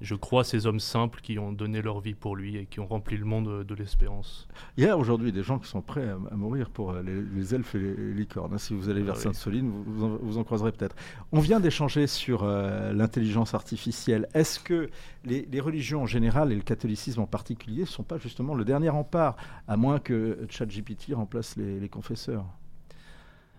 je 0.01 0.15
crois 0.15 0.43
ces 0.43 0.67
hommes 0.67 0.79
simples 0.79 1.21
qui 1.21 1.39
ont 1.39 1.51
donné 1.51 1.81
leur 1.81 1.99
vie 1.99 2.13
pour 2.13 2.35
lui 2.35 2.57
et 2.57 2.65
qui 2.65 2.79
ont 2.79 2.85
rempli 2.85 3.17
le 3.17 3.25
monde 3.25 3.63
de 3.63 3.75
l'espérance. 3.75 4.47
Il 4.77 4.83
y 4.83 4.87
a 4.87 4.97
aujourd'hui 4.97 5.31
des 5.31 5.43
gens 5.43 5.59
qui 5.59 5.67
sont 5.67 5.81
prêts 5.81 6.07
à, 6.07 6.35
mourir 6.35 6.69
pour 6.69 6.91
euh, 6.91 7.01
les, 7.01 7.55
elfes 7.55 7.75
et 7.75 7.79
les, 7.79 8.13
licornes. 8.13 8.53
Hein. 8.53 8.57
Si 8.57 8.73
vous 8.73 8.89
allez 8.89 9.01
vers 9.01 9.15
ah 9.17 9.21
Sainte-Soline, 9.21 9.71
vous, 9.85 10.37
en 10.37 10.43
croiserez 10.43 10.71
peut-être. 10.71 10.95
On 11.31 11.39
vient 11.39 11.59
d'échanger 11.59 12.07
sur 12.07 12.43
euh, 12.43 12.93
l'intelligence 12.93 13.53
artificielle. 13.53 14.27
Est-ce 14.33 14.59
que 14.59 14.89
les, 15.25 15.59
religions 15.59 16.03
en 16.03 16.05
général 16.05 16.51
et 16.51 16.55
le 16.55 16.61
catholicisme 16.61 17.21
en 17.21 17.27
particulier 17.27 17.81
ne 17.81 17.87
sont 17.87 18.03
pas 18.03 18.17
justement 18.17 18.53
le 18.53 18.63
dernier 18.63 18.89
rempart, 18.89 19.35
à 19.67 19.75
moins 19.75 19.99
que 19.99 20.45
ChatGPT 20.49 21.13
remplace 21.13 21.55
les 21.57 21.89
confesseurs? 21.89 22.45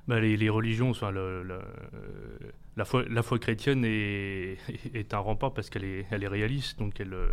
Bah, 0.08 0.20
les, 0.20 0.48
religions, 0.48 0.88
enfin, 0.88 1.10
le, 1.10 1.46
la, 2.76 2.84
foi, 2.86 3.04
la 3.10 3.22
foi 3.22 3.38
chrétienne 3.38 3.84
est, 3.84 4.56
est 4.94 5.12
un 5.12 5.18
rempart 5.18 5.52
parce 5.52 5.68
qu'elle 5.68 5.84
est, 5.84 6.06
elle 6.10 6.24
est 6.24 6.28
réaliste. 6.28 6.78
Donc 6.78 6.98
elle, 6.98 7.12
euh, 7.12 7.28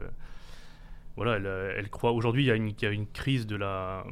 voilà, 1.16 1.38
elle, 1.78 1.90
croit. 1.90 2.12
Aujourd'hui, 2.12 2.44
il 2.44 2.48
y, 2.48 2.52
a 2.52 2.56
une, 2.56 2.68
il 2.68 2.84
y 2.84 2.86
a 2.86 2.92
une 2.92 3.08
crise 3.08 3.48
de 3.48 3.56
la. 3.56 4.06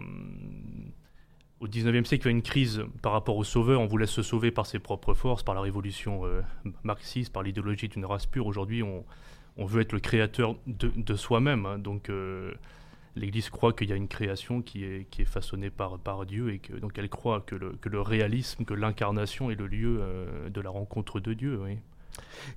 Au 1.60 1.68
19e 1.68 2.06
siècle, 2.06 2.28
il 2.28 2.32
y 2.32 2.34
a 2.34 2.38
une 2.38 2.42
crise 2.42 2.84
par 3.02 3.12
rapport 3.12 3.36
au 3.36 3.44
sauveur. 3.44 3.82
On 3.82 3.86
voulait 3.86 4.06
se 4.06 4.22
sauver 4.22 4.52
par 4.52 4.66
ses 4.66 4.80
propres 4.80 5.14
forces, 5.14 5.44
par 5.44 5.56
la 5.56 5.62
révolution 5.62 6.26
euh, 6.26 6.42
marxiste, 6.84 7.34
par 7.34 7.44
l'idéologie 7.44 7.90
d'une 7.90 8.06
race 8.06 8.26
pure. 8.26 8.48
Aujourd'hui, 8.48 8.82
on, 8.82 9.04
on, 9.58 9.66
veut 9.66 9.82
être 9.82 9.92
le 9.92 10.00
créateur 10.00 10.56
de, 10.68 10.90
de 10.96 11.16
soi-même. 11.16 11.66
Hein. 11.66 11.80
donc. 11.80 12.10
Euh, 12.10 12.54
l'Église 13.16 13.50
croit 13.50 13.74
qu'il 13.74 13.90
y 13.90 13.94
a 13.94 13.96
une 13.96 14.08
création 14.08 14.62
qui 14.62 14.84
est, 14.84 15.10
qui 15.10 15.22
est 15.22 15.26
façonnée 15.26 15.70
par, 15.70 16.00
par 16.00 16.26
Dieu 16.26 16.54
et 16.54 16.60
que 16.60 16.74
donc 16.74 16.98
elle 16.98 17.10
croit 17.10 17.42
que 17.42 17.56
le, 17.56 17.74
que 17.74 17.90
le 17.90 18.02
réalisme, 18.02 18.66
que 18.66 18.74
l'incarnation 18.74 19.52
est 19.52 19.56
le 19.56 19.68
lieu 19.68 20.00
euh, 20.02 20.50
de 20.50 20.62
la 20.62 20.70
rencontre 20.70 21.20
de 21.20 21.34
Dieu. 21.34 21.60
Oui. 21.64 21.78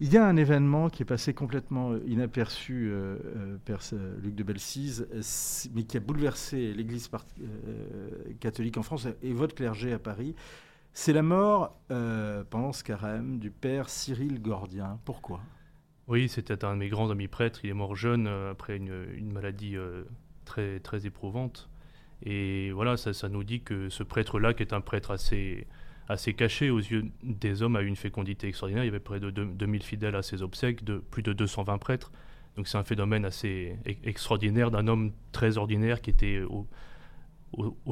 Il 0.01 0.12
y 0.12 0.19
a 0.19 0.27
un 0.27 0.37
événement 0.37 0.90
qui 0.90 1.03
est 1.03 1.07
passé 1.07 1.33
complètement 1.33 1.92
euh, 1.92 2.03
inaperçu, 2.07 2.88
euh, 2.90 3.16
euh 3.37 3.57
Père 3.64 3.81
Luc 4.23 4.35
de 4.35 4.42
Belsize, 4.42 5.09
mais 5.75 5.85
qui 5.85 5.97
a 5.97 6.01
bouleversé 6.01 6.73
l'Église 6.73 7.11
catholique 8.40 8.77
en 8.77 8.83
France 8.83 9.09
et 9.23 9.33
votre 9.33 9.55
clergé 9.55 9.92
à 9.92 9.99
Paris. 9.99 10.35
C'est 10.92 11.12
la 11.12 11.23
mort, 11.23 11.79
pendant 11.88 12.73
ce 12.73 12.83
carême, 12.83 13.38
du 13.38 13.51
Père 13.51 13.90
Cyril 13.90 14.40
Gordien. 14.40 14.99
Pourquoi? 15.05 15.42
Oui, 16.09 16.27
c'était 16.31 16.64
un 16.64 16.73
de 16.73 16.79
mes 16.79 16.88
grands 16.88 17.11
amis 17.11 17.29
prêtres. 17.29 17.61
Il 17.64 17.71
est 17.71 17.75
mort 17.75 17.97
jeune 17.97 18.27
après 18.27 18.79
une, 18.79 19.05
une 19.14 19.31
maladie 19.31 19.77
très, 20.47 21.07
éprouvante. 21.07 21.69
Et 22.25 22.71
voilà, 22.71 22.97
ça, 22.97 23.29
nous 23.29 23.45
dit 23.45 23.61
que 23.61 23.91
ce 23.91 24.03
prêtre-là, 24.03 24.55
qui 24.55 24.63
est 24.63 24.73
un 24.73 24.81
prêtre 24.81 25.11
assez, 25.11 25.67
caché 26.35 26.71
aux 26.71 26.79
yeux 26.79 27.05
des 27.23 27.63
hommes, 27.63 27.77
a 27.77 27.83
eu 27.83 27.87
une 27.87 27.97
fécondité 27.97 28.49
extraordinaire. 28.49 28.85
Il 28.85 28.87
y 28.87 28.91
avait 28.91 29.01
près 29.01 29.21
de 29.21 29.31
2000 29.31 29.83
fidèles 29.83 30.17
à 30.17 30.23
ses 30.23 30.43
obsèques, 30.43 30.85
de 30.85 30.99
plus 30.99 31.23
de 31.23 31.35
220 31.35 31.77
prêtres. 31.79 32.11
Donc 32.57 32.69
c'est 32.69 32.79
un 32.79 32.85
phénomène 32.85 33.25
assez 33.25 33.77
extraordinaire 34.03 34.71
d'un 34.71 34.89
homme 34.89 35.13
très 35.31 35.59
ordinaire 35.59 36.01
qui 36.01 36.11
était 36.11 36.41
au, 36.43 36.67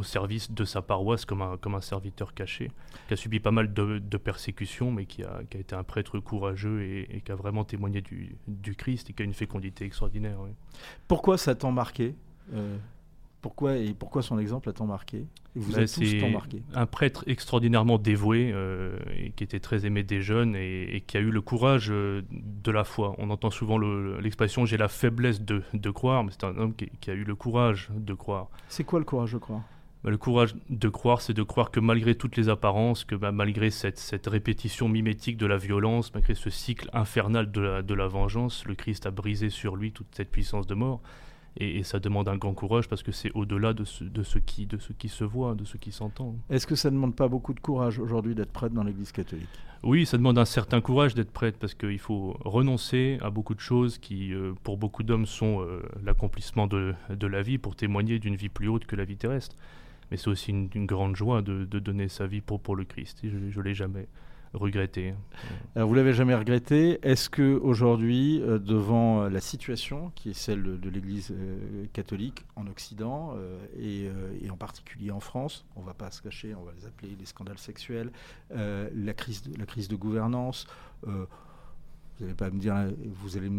service 0.03 0.51
de 0.51 0.65
sa 0.65 0.83
paroisse 0.83 1.25
comme 1.25 1.43
un, 1.43 1.81
serviteur 1.81 2.35
caché, 2.35 2.71
qui 3.09 3.15
a 3.15 3.17
subi 3.17 3.41
pas 3.41 3.51
mal 3.51 3.73
de, 3.73 4.17
persécutions, 4.17 4.91
mais 4.91 5.07
qui 5.07 5.23
a, 5.23 5.43
été 5.53 5.75
un 5.75 5.85
prêtre 5.85 6.19
courageux 6.19 6.83
et, 6.83 7.23
qui 7.25 7.31
a 7.31 7.35
vraiment 7.35 7.65
témoigné 7.65 8.01
du, 8.01 8.75
Christ 8.75 9.11
et 9.11 9.13
qui 9.13 9.23
a 9.23 9.25
une 9.25 9.35
fécondité 9.35 9.85
extraordinaire. 9.85 10.39
Pourquoi 11.09 11.39
ça 11.39 11.55
t'a 11.55 11.71
marqué? 11.71 12.15
Euh, 12.53 12.77
pourquoi, 13.41 13.77
et 13.77 13.93
pourquoi 13.93 14.23
son 14.23 14.39
exemple 14.39 14.69
a 14.69 14.73
tant 14.73 14.87
marqué 14.87 15.27
vous 15.57 15.73
bah, 15.73 15.85
tous 15.87 16.19
tant 16.19 16.31
marqué 16.31 16.63
Un 16.75 16.87
prêtre 16.87 17.25
extraordinairement 17.27 17.99
dévoué, 17.99 18.51
euh, 18.53 18.99
et 19.17 19.31
qui 19.31 19.45
était 19.45 19.61
très 19.61 19.87
aimé 19.87 20.03
des 20.03 20.21
jeunes 20.21 20.57
et, 20.57 21.05
qui 21.07 21.17
a 21.17 21.21
eu 21.21 21.31
le 21.31 21.41
courage 21.41 21.91
euh, 21.91 22.23
de 22.33 22.71
la 22.73 22.83
foi. 22.83 23.15
On 23.19 23.31
entend 23.31 23.51
souvent 23.51 23.79
l'expression 23.79 24.67
j'ai 24.67 24.77
la 24.77 24.89
faiblesse 24.89 25.43
de, 25.43 25.63
de, 25.73 25.91
croire, 25.91 26.25
mais 26.25 26.33
c'est 26.33 26.45
un 26.45 26.57
homme 26.57 26.75
qui, 26.75 27.11
a 27.11 27.15
eu 27.15 27.23
le 27.23 27.37
courage 27.37 27.91
de 27.95 28.15
croire. 28.15 28.49
C'est 28.69 28.85
quoi 28.85 28.99
le 28.99 29.05
courage 29.05 29.33
de 29.33 29.39
croire? 29.39 29.63
Bah, 30.03 30.11
le 30.11 30.19
courage 30.19 30.57
de 30.71 30.89
croire, 30.89 31.21
c'est 31.21 31.35
de 31.35 31.43
croire 31.43 31.71
que 31.71 31.81
malgré 31.81 32.17
toutes 32.17 32.37
les 32.37 32.49
apparences, 32.49 33.05
que 33.05 33.15
bah, 33.15 33.31
malgré 33.31 33.71
cette, 33.71 33.99
cette, 33.99 34.27
répétition 34.27 34.89
mimétique 34.89 35.37
de 35.37 35.47
la 35.47 35.57
violence, 35.57 36.13
malgré 36.15 36.35
ce 36.35 36.51
cycle 36.51 36.91
infernal 36.93 37.53
de 37.53 37.61
la, 37.61 37.83
de 37.83 37.95
la, 37.95 38.09
vengeance, 38.09 38.65
le 38.67 38.75
Christ 38.75 39.07
a 39.07 39.13
brisé 39.13 39.51
sur 39.51 39.77
lui 39.77 39.93
toute 39.93 40.09
cette 40.17 40.31
puissance 40.31 40.67
de 40.67 40.75
mort. 40.75 41.01
Et, 41.57 41.83
ça 41.85 42.01
demande 42.01 42.29
un 42.29 42.37
grand 42.37 42.55
courage 42.55 42.89
parce 42.89 43.03
que 43.03 43.13
c'est 43.13 43.31
au-delà 43.33 43.73
de 43.73 43.85
ce, 43.85 44.05
de, 44.05 44.23
ce 44.23 44.39
qui, 44.39 44.67
de 44.67 44.79
ce 44.79 44.93
qui 44.93 45.09
se 45.09 45.25
voit, 45.25 45.55
de 45.55 45.65
ce 45.65 45.77
qui 45.77 45.93
s'entend. 45.93 46.35
Est-ce 46.51 46.67
que 46.67 46.75
ça 46.75 46.91
ne 46.91 46.97
demande 46.97 47.15
pas 47.15 47.29
beaucoup 47.29 47.55
de 47.55 47.61
courage 47.61 47.99
aujourd'hui 47.99 48.35
d'être 48.35 48.53
prêtre 48.53 48.75
dans 48.75 48.85
l'Église 48.85 49.13
catholique? 49.13 49.49
Oui, 49.83 50.07
ça 50.07 50.17
demande 50.17 50.39
un 50.39 50.47
certain 50.47 50.81
courage 50.81 51.15
d'être 51.15 51.31
prêtre 51.31 51.59
parce 51.61 51.75
qu'il 51.75 51.99
faut 51.99 52.37
renoncer 52.45 53.19
à 53.21 53.31
beaucoup 53.31 53.55
de 53.55 53.61
choses 53.61 53.99
qui, 53.99 54.33
euh, 54.33 54.55
pour 54.63 54.79
beaucoup 54.79 55.03
d'hommes, 55.03 55.27
sont 55.27 55.61
euh, 55.61 55.83
l'accomplissement 56.03 56.67
de, 56.67 56.95
de 57.11 57.27
la 57.27 57.43
vie 57.43 57.59
pour 57.59 57.77
témoigner 57.77 58.19
d'une 58.19 58.35
vie 58.35 58.49
plus 58.49 58.69
haute 58.69 58.87
que 58.87 58.97
la 58.97 59.05
vie 59.05 59.17
terrestre 59.17 59.57
mais 60.11 60.17
c'est 60.17 60.29
aussi 60.29 60.51
une, 60.51 60.87
grande 60.87 61.17
joie 61.17 61.43
de, 61.43 61.65
donner 61.65 62.09
sa 62.09 62.27
vie 62.27 62.41
pour, 62.41 62.61
pour 62.61 62.77
le 62.77 62.85
Christ. 62.85 63.25
Et 63.25 63.31
je 63.31 63.59
ne 63.59 63.65
l'ai 63.65 63.75
jamais 63.75 64.07
regretté. 64.55 65.15
Alors 65.75 65.89
vous 65.89 65.95
l'avez 65.95 66.15
jamais 66.15 66.35
regretté. 66.35 66.99
Est-ce 67.03 67.29
que 67.29 67.59
aujourd'hui, 67.59 68.41
euh, 68.43 68.59
devant 68.59 69.23
euh, 69.23 69.29
la 69.29 69.41
situation 69.41 70.13
qui 70.15 70.31
est 70.31 70.35
celle 70.35 70.63
de, 70.81 70.89
l'Église 70.89 71.33
euh, 71.33 71.87
catholique 71.93 72.45
en 72.57 72.67
Occident 72.67 73.35
et, 73.79 74.09
en 74.51 74.57
particulier 74.57 75.11
en 75.11 75.21
France, 75.21 75.67
on 75.77 75.81
ne 75.81 75.87
va 75.87 75.95
pas 75.95 76.11
se 76.11 76.23
cacher, 76.23 76.55
on 76.55 76.63
va 76.63 76.73
les 76.79 76.87
appeler 76.87 77.17
les 77.19 77.27
scandales 77.27 77.59
sexuels, 77.59 78.13
la 78.51 79.15
crise, 79.15 79.43
de, 79.43 79.59
la 79.59 79.67
crise 79.67 79.89
de 79.89 79.97
gouvernance 79.97 80.67
vous 82.19 82.25
n'allez 82.27 82.37
pas 82.37 82.51
me 82.51 82.61
dire, 82.61 82.77
vous 83.07 83.37
allez 83.37 83.51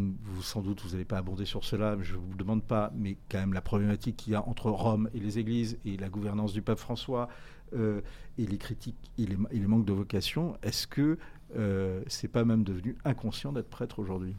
sans 0.41 0.61
doute, 0.61 0.81
vous 0.81 0.91
n'allez 0.91 1.05
pas 1.05 1.17
abonder 1.17 1.45
sur 1.45 1.65
cela, 1.65 1.97
je 2.01 2.13
ne 2.13 2.19
vous 2.19 2.35
demande 2.37 2.63
pas, 2.63 2.91
mais 2.95 3.17
quand 3.29 3.39
même 3.39 3.53
la 3.53 3.61
problématique 3.61 4.15
qu'il 4.15 4.33
y 4.33 4.35
a 4.35 4.47
entre 4.47 4.69
Rome 4.69 5.09
et 5.13 5.19
les 5.19 5.39
églises 5.39 5.77
et 5.83 5.97
la 5.97 6.07
gouvernance 6.07 6.53
du 6.53 6.61
pape 6.61 6.79
François 6.79 7.27
euh, 7.73 8.01
et 8.37 8.45
les 8.45 8.57
critiques 8.57 9.11
et 9.17 9.25
les, 9.25 9.35
de 9.35 9.93
vocation, 9.93 10.57
est-ce 10.63 10.87
que 10.87 11.17
euh, 11.57 12.01
c'est 12.07 12.27
pas 12.27 12.45
même 12.45 12.63
devenu 12.63 12.95
inconscient 13.05 13.53
d'être 13.53 13.69
prêtre 13.69 13.99
aujourd'hui? 13.99 14.35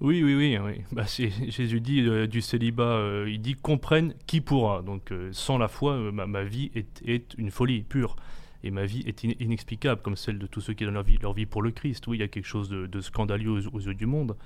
Oui, 0.00 0.22
oui, 0.22 0.34
oui. 0.34 0.58
oui. 0.58 0.82
Bah, 0.92 1.04
Jésus 1.06 1.80
dit 1.80 2.00
euh, 2.00 2.26
du 2.26 2.40
célibat, 2.40 3.24
il 3.26 3.40
dit 3.40 3.54
comprenne 3.54 4.14
qui 4.26 4.40
pourra. 4.40 4.82
Donc 4.82 5.12
sans 5.32 5.58
la 5.58 5.68
foi, 5.68 6.12
ma, 6.12 6.42
vie 6.42 6.70
est, 6.74 7.34
une 7.38 7.50
folie 7.50 7.82
pure 7.82 8.16
et 8.62 8.70
ma 8.70 8.86
vie 8.86 9.04
est 9.06 9.24
inexplicable, 9.24 10.00
comme 10.02 10.16
celle 10.16 10.38
de 10.38 10.46
tous 10.46 10.60
ceux 10.60 10.72
qui 10.72 10.84
donnent 10.84 10.94
leur 10.94 11.02
vie, 11.04 11.18
leur 11.20 11.34
vie 11.34 11.46
pour 11.46 11.62
le 11.62 11.70
Christ. 11.70 12.06
Oui, 12.06 12.16
il 12.16 12.20
y 12.20 12.24
a 12.24 12.28
quelque 12.28 12.46
chose 12.46 12.68
de, 12.70 13.00
scandaleux 13.00 13.68
aux, 13.72 13.80
yeux 13.80 13.94
du 13.94 14.06
monde, 14.06 14.36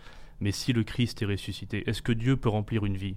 mais 0.40 0.50
si 0.50 0.72
le 0.72 0.82
Christ 0.82 1.22
est 1.22 1.26
ressuscité, 1.26 1.88
est-ce 1.88 2.02
que 2.02 2.12
Dieu 2.12 2.36
peut 2.36 2.48
remplir 2.48 2.84
une 2.84 2.96
vie? 2.96 3.14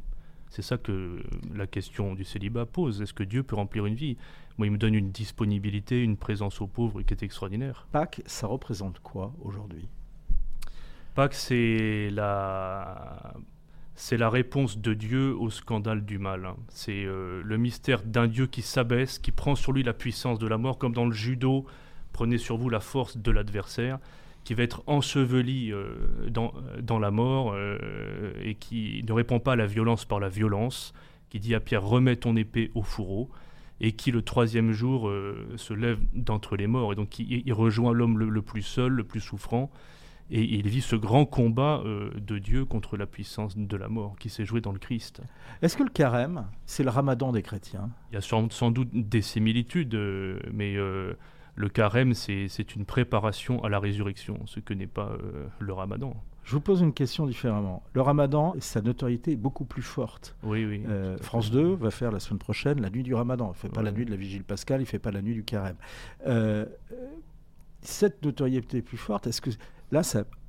C'est 0.51 0.61
ça 0.61 0.77
que 0.77 1.23
la 1.55 1.65
question 1.65 2.13
du 2.13 2.25
célibat 2.25 2.65
pose. 2.65 3.01
Est-ce 3.01 3.13
que 3.13 3.23
Dieu 3.23 3.41
peut 3.41 3.55
remplir 3.55 3.85
une 3.85 3.95
vie? 3.95 4.17
Moi, 4.57 4.67
il 4.67 4.71
me 4.71 4.77
donne 4.77 4.93
une 4.93 5.09
disponibilité, 5.09 6.03
une 6.03 6.17
présence 6.17 6.59
aux 6.59 6.67
pauvres 6.67 7.01
qui 7.01 7.13
est 7.13 7.23
extraordinaire. 7.23 7.87
Pâques, 7.93 8.21
ça 8.25 8.47
représente 8.47 8.99
quoi 8.99 9.33
aujourd'hui? 9.41 9.87
Pâques, 11.15 11.35
c'est 11.35 12.09
la 12.11 13.33
c'est 13.95 14.17
la 14.17 14.29
réponse 14.29 14.79
de 14.79 14.93
Dieu 14.93 15.35
au 15.35 15.49
scandale 15.49 16.03
du 16.03 16.17
mal. 16.17 16.45
Hein. 16.45 16.57
C'est 16.69 17.05
euh, 17.05 17.41
le 17.45 17.57
mystère 17.57 18.03
d'un 18.03 18.27
Dieu 18.27 18.47
qui 18.47 18.61
s'abaisse, 18.61 19.19
qui 19.19 19.31
prend 19.31 19.55
sur 19.55 19.71
lui 19.71 19.83
la 19.83 19.93
puissance 19.93 20.39
de 20.39 20.47
la 20.47 20.57
mort, 20.57 20.77
comme 20.77 20.93
dans 20.93 21.05
le 21.05 21.13
judo, 21.13 21.65
prenez 22.11 22.37
sur 22.37 22.57
vous 22.57 22.69
la 22.69 22.79
force 22.79 23.17
de 23.17 23.31
l'adversaire, 23.31 23.99
qui 24.43 24.53
va 24.53 24.63
être 24.63 24.83
enseveli 24.87 25.71
euh, 25.71 25.93
dans, 26.29 26.53
dans, 26.81 26.99
la 26.99 27.11
mort 27.11 27.53
euh, 27.53 28.33
et 28.43 28.55
qui 28.55 29.03
ne 29.07 29.13
répond 29.13 29.39
pas 29.39 29.53
à 29.53 29.55
la 29.55 29.67
violence 29.67 30.05
par 30.05 30.19
la 30.19 30.29
violence, 30.29 30.93
qui 31.29 31.39
dit 31.39 31.55
à 31.55 31.59
Pierre 31.59 31.83
remets 31.83 32.15
ton 32.15 32.35
épée 32.35 32.71
au 32.75 32.81
fourreau, 32.81 33.29
et 33.79 33.93
qui 33.93 34.11
le 34.11 34.21
troisième 34.21 34.71
jour 34.71 35.11
se 35.55 35.73
lève 35.73 35.97
d'entre 36.13 36.55
les 36.55 36.67
morts, 36.67 36.93
et 36.93 36.95
donc 36.95 37.17
il, 37.17 37.51
rejoint 37.51 37.93
l'homme 37.93 38.19
le 38.19 38.41
plus 38.43 38.61
seul, 38.61 38.91
le 38.91 39.03
plus 39.03 39.21
souffrant, 39.21 39.71
et 40.31 40.41
il 40.43 40.67
vit 40.69 40.81
ce 40.81 40.95
grand 40.95 41.25
combat 41.25 41.81
euh, 41.85 42.09
de 42.15 42.39
Dieu 42.39 42.63
contre 42.63 42.95
la 42.95 43.05
puissance 43.05 43.57
de 43.57 43.77
la 43.77 43.89
mort 43.89 44.15
qui 44.17 44.29
s'est 44.29 44.45
joué 44.45 44.61
dans 44.61 44.71
le 44.71 44.79
Christ. 44.79 45.21
Est-ce 45.61 45.75
que 45.75 45.83
le 45.83 45.89
carême, 45.89 46.47
c'est 46.65 46.83
le 46.83 46.89
ramadan 46.89 47.33
des 47.33 47.41
chrétiens? 47.41 47.89
Il 48.11 48.15
y 48.15 48.17
a 48.17 48.21
sans, 48.21 48.71
doute 48.71 48.89
des 48.93 49.21
similitudes, 49.21 49.93
euh, 49.93 50.39
mais 50.53 50.77
euh, 50.77 51.13
le 51.55 51.69
carême, 51.69 52.13
c'est 52.13 52.75
une 52.75 52.85
préparation 52.85 53.63
à 53.63 53.69
la 53.69 53.79
résurrection, 53.79 54.39
ce 54.45 54.59
que 54.59 54.73
n'est 54.73 54.87
pas 54.87 55.11
le 55.59 55.73
ramadan. 55.73 56.15
Je 56.43 56.53
vous 56.53 56.61
pose 56.61 56.81
une 56.81 56.93
question 56.93 57.27
différemment. 57.27 57.83
Le 57.93 58.01
ramadan, 58.01 58.55
sa 58.59 58.81
notoriété 58.81 59.33
est 59.33 59.37
beaucoup 59.37 59.65
plus 59.65 59.83
forte. 59.83 60.35
Oui, 60.43 60.65
oui. 60.65 60.83
France 61.21 61.51
2 61.51 61.75
va 61.75 61.91
faire 61.91 62.11
la 62.11 62.19
semaine 62.19 62.39
prochaine 62.39 62.81
la 62.81 62.89
nuit 62.89 63.03
du 63.03 63.13
ramadan. 63.13 63.47
Il 63.47 63.49
ne 63.49 63.53
fait 63.55 63.69
pas 63.69 63.83
la 63.83 63.91
nuit 63.91 64.05
de 64.05 64.11
la 64.11 64.17
vigile 64.17 64.43
pascale, 64.43 64.81
il 64.81 64.85
ne 64.85 64.89
fait 64.89 64.99
pas 64.99 65.11
la 65.11 65.21
nuit 65.21 65.33
du 65.33 65.43
carême. 65.43 65.77
cette 67.81 68.23
notoriété 68.23 68.77
est 68.77 68.81
plus 68.81 68.97
forte, 68.97 69.27
est-ce 69.27 69.41
que 69.41 69.51
Là, 69.91 70.01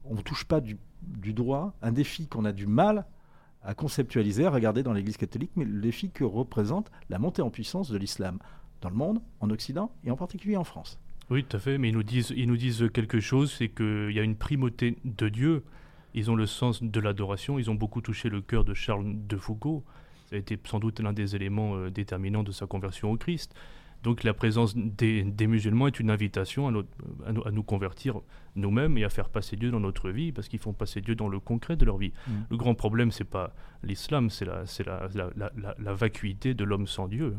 on 0.04 0.14
ne 0.14 0.20
touche 0.20 0.44
pas 0.44 0.60
du, 0.60 0.78
droit 1.32 1.74
un 1.82 1.92
défi 1.92 2.28
qu'on 2.28 2.44
a 2.44 2.52
du 2.52 2.66
mal 2.66 3.04
à 3.64 3.74
conceptualiser, 3.74 4.46
à 4.46 4.50
regarder 4.50 4.82
dans 4.82 4.92
l'Église 4.92 5.16
catholique, 5.16 5.52
mais 5.56 5.64
le 5.64 5.80
défi 5.80 6.10
que 6.10 6.24
représente 6.24 6.90
la 7.10 7.18
montée 7.18 7.42
en 7.42 7.50
puissance 7.50 7.90
de 7.90 7.98
l'islam? 7.98 8.38
Dans 8.82 8.90
le 8.90 8.96
monde, 8.96 9.22
en 9.40 9.48
Occident 9.50 9.90
et 10.04 10.10
en 10.10 10.16
particulier 10.16 10.56
en 10.56 10.64
France. 10.64 11.00
Oui, 11.30 11.44
tout 11.44 11.56
à 11.56 11.60
fait, 11.60 11.78
mais 11.78 11.88
ils 11.88 11.94
nous 11.94 12.02
disent, 12.02 12.32
ils 12.36 12.46
nous 12.46 12.56
disent 12.56 12.90
quelque 12.92 13.20
chose, 13.20 13.52
c'est 13.52 13.68
qu'il 13.68 14.10
y 14.12 14.18
a 14.18 14.22
une 14.22 14.36
primauté 14.36 14.98
de 15.04 15.28
Dieu. 15.28 15.64
Ils 16.14 16.30
ont 16.30 16.34
le 16.34 16.46
sens 16.46 16.82
de 16.82 17.00
l'adoration, 17.00 17.58
ils 17.58 17.70
ont 17.70 17.74
beaucoup 17.74 18.02
touché 18.02 18.28
le 18.28 18.42
cœur 18.42 18.64
de 18.64 18.74
Charles 18.74 19.06
de 19.26 19.36
Foucault. 19.36 19.82
Ça 20.26 20.36
a 20.36 20.38
été 20.38 20.58
sans 20.64 20.78
doute 20.78 21.00
l'un 21.00 21.12
des 21.12 21.34
éléments 21.34 21.76
euh, 21.76 21.90
déterminants 21.90 22.42
de 22.42 22.52
sa 22.52 22.66
conversion 22.66 23.10
au 23.10 23.16
Christ. 23.16 23.54
Donc 24.02 24.24
la 24.24 24.34
présence 24.34 24.74
des, 24.76 25.24
musulmans 25.46 25.86
est 25.86 26.00
une 26.00 26.10
invitation 26.10 26.68
à, 26.68 27.50
nous 27.52 27.62
convertir 27.62 28.20
nous-mêmes 28.56 28.98
et 28.98 29.04
à 29.04 29.08
faire 29.08 29.28
passer 29.28 29.56
Dieu 29.56 29.70
dans 29.70 29.78
notre 29.78 30.10
vie, 30.10 30.32
parce 30.32 30.48
qu'ils 30.48 30.58
font 30.58 30.72
passer 30.72 31.00
Dieu 31.00 31.14
dans 31.14 31.28
le 31.28 31.38
concret 31.38 31.76
de 31.76 31.84
leur 31.84 31.98
vie. 31.98 32.12
Mm. 32.26 32.32
Le 32.50 32.56
grand 32.56 32.74
problème, 32.74 33.12
c'est 33.12 33.22
pas 33.22 33.54
l'islam, 33.84 34.28
c'est 34.28 34.44
la, 34.44 34.64
la, 35.14 35.52
la, 35.78 35.94
vacuité 35.94 36.52
de 36.52 36.64
l'homme 36.64 36.88
sans 36.88 37.06
Dieu. 37.06 37.36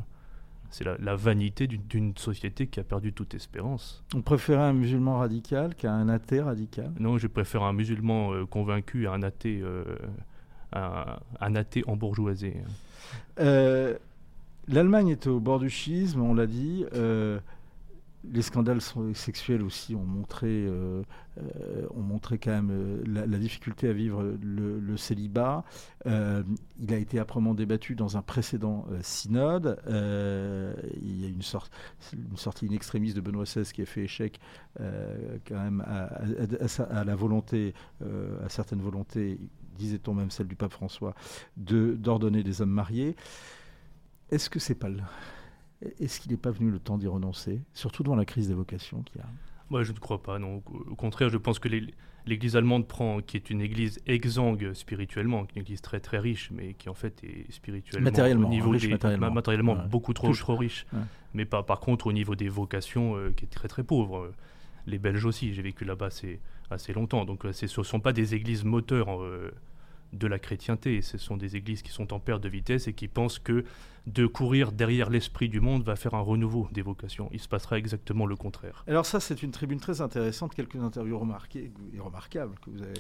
C'est 0.74 0.86
la, 0.86 1.16
vanité 1.16 1.68
d'une 1.68 2.18
société 2.18 2.66
qui 2.66 2.80
a 2.80 2.84
perdu 2.84 3.14
toute 3.14 3.36
espérance. 3.36 4.04
On 4.16 4.24
préfère 4.24 4.60
un 4.60 4.74
musulman 4.74 5.20
radical 5.20 5.76
qu'à 5.76 5.94
un 5.94 6.10
athée 6.10 6.42
radical? 6.42 6.92
Non, 7.00 7.20
je 7.20 7.28
préfère 7.28 7.62
un 7.62 7.74
musulman 7.74 8.34
euh, 8.34 8.48
convaincu 8.48 9.06
à 9.06 9.12
un 9.12 9.22
athée, 9.22 9.62
euh, 9.62 9.84
un, 10.72 11.56
athée 11.56 11.84
embourgeoisé. 11.86 12.58
Euh, 13.40 13.96
L'Allemagne 14.68 15.10
est 15.10 15.28
au 15.28 15.40
bord 15.40 15.60
du 15.60 15.70
schisme, 15.70 16.24
on 16.24 16.34
l'a 16.34 16.48
dit. 16.48 16.86
Euh, 18.24 18.30
les 18.34 18.42
scandales 18.42 18.82
sexuels 19.14 19.62
aussi 19.62 19.96
ont 19.96 20.06
montré, 20.06 20.48
euh, 20.48 21.04
euh, 21.38 21.88
quand 22.42 22.52
même 22.52 23.04
la, 23.06 23.38
difficulté 23.38 23.90
à 23.90 23.94
vivre 23.94 24.24
le, 24.42 24.98
célibat. 24.98 25.64
il 26.06 26.94
a 26.94 26.98
été 26.98 27.20
âprement 27.20 27.54
débattu 27.54 27.96
dans 27.96 28.18
un 28.18 28.22
précédent 28.22 28.86
synode. 29.02 29.80
il 29.88 31.22
y 31.22 31.26
a 31.26 31.30
une, 31.30 31.42
sorte, 31.42 31.72
une 32.14 32.38
sortie 32.38 32.68
in 32.68 32.70
de 32.70 33.22
Benoît 33.22 33.44
XVI 33.44 33.64
qui 33.72 33.82
a 33.82 33.86
fait 33.86 34.04
échec 34.04 34.40
à, 34.80 34.90
la 37.04 37.16
volonté, 37.16 37.74
à 38.02 38.50
certaines 38.50 38.82
volontés, 38.82 39.40
disait-on 39.78 40.14
même 40.14 40.32
celle 40.32 40.48
du 40.48 40.56
pape 40.56 40.74
François, 40.74 41.16
d'ordonner 41.58 42.44
des 42.44 42.62
hommes 42.62 42.72
mariés. 42.72 43.16
Est-ce 44.30 44.50
que 44.50 44.60
c'est 44.60 44.76
pas 44.76 44.90
le... 44.90 45.00
Est-ce 46.00 46.20
qu'il 46.20 46.32
n'est 46.32 46.38
pas 46.38 46.52
venu 46.52 46.72
le 46.72 46.80
temps 46.80 46.98
d'y 46.98 47.08
renoncer, 47.08 47.62
surtout 47.74 48.04
dans 48.04 48.16
la 48.16 48.26
crise 48.26 48.48
des 48.48 48.54
vocations 48.54 49.02
qu'il 49.04 49.18
y 49.18 49.24
a 49.24 49.28
Moi, 49.70 49.84
je 49.84 49.92
ne 49.92 49.98
crois 49.98 50.22
pas. 50.22 50.40
Non. 50.40 50.62
Au 50.90 50.96
contraire, 50.96 51.30
je 51.30 51.38
pense 51.38 51.60
que 51.60 51.70
l'Église 52.26 52.56
allemande 52.56 52.88
prend, 52.88 53.22
qui 53.22 53.38
est 53.38 53.50
une 53.50 53.62
Église 53.62 54.00
exsangue 54.06 54.74
spirituellement, 54.74 55.46
une 55.56 55.62
Église 55.62 55.82
très 55.82 56.00
très 56.00 56.20
riche, 56.20 56.52
mais 56.52 56.74
qui 56.74 56.90
en 56.90 56.94
fait 56.94 57.24
est 57.24 57.52
spirituellement, 57.52 58.06
matériellement, 58.06 58.48
au 58.48 58.52
niveau 58.52 58.70
riche, 58.70 58.88
matériellement, 58.88 59.78
beaucoup 59.90 60.14
trop, 60.14 60.34
trop 60.34 60.56
riche. 60.56 60.86
Mais 61.34 61.46
par, 61.46 61.66
par 61.66 61.80
contre, 61.80 62.08
au 62.08 62.14
niveau 62.14 62.36
des 62.36 62.50
vocations, 62.50 63.16
euh, 63.16 63.32
qui 63.36 63.46
est 63.46 63.50
très 63.50 63.68
très 63.68 63.84
pauvre. 63.84 64.20
Euh, 64.20 64.34
les 64.86 65.00
Belges 65.00 65.24
aussi, 65.24 65.54
j'ai 65.54 65.62
vécu 65.62 65.86
là-bas 65.86 66.08
assez, 66.08 66.42
assez 66.70 66.92
longtemps. 66.92 67.24
Donc, 67.24 67.46
euh, 67.46 67.54
ce 67.54 67.66
ne 67.66 67.84
sont 67.86 68.02
pas 68.02 68.12
des 68.12 68.36
églises 68.36 68.66
moteurs 68.66 69.22
de 70.14 70.28
la 70.28 70.40
chrétienté. 70.40 71.02
Ce 71.02 71.18
sont 71.18 71.38
des 71.38 71.56
églises 71.56 71.82
qui 71.82 71.92
sont 71.92 72.14
en 72.14 72.20
perte 72.20 72.44
de 72.44 72.50
vitesse 72.50 72.88
et 72.88 72.94
qui 72.94 73.08
pensent 73.08 73.40
que 73.40 73.64
de 74.08 74.28
courir 74.28 74.72
derrière 74.72 75.10
l'esprit 75.10 75.50
du 75.50 75.62
monde 75.62 75.84
va 75.84 75.96
faire 75.96 76.14
un 76.14 76.22
renouveau 76.22 76.68
des 76.72 76.82
vocations. 76.82 77.30
Il 77.32 77.40
se 77.40 77.48
passera 77.48 77.78
exactement 77.78 78.26
le 78.26 78.36
contraire. 78.36 78.84
Alors 78.88 79.06
ça, 79.06 79.20
c'est 79.20 79.44
une 79.44 79.52
tribune 79.52 79.80
très 79.80 80.02
intéressante, 80.02 80.54
quelques 80.54 80.76
interviews 80.76 81.18
remarquées 81.18 81.72
et 81.94 82.00
remarquables 82.00 82.56
que 82.60 82.70
vous 82.70 82.82
avez 82.82 82.94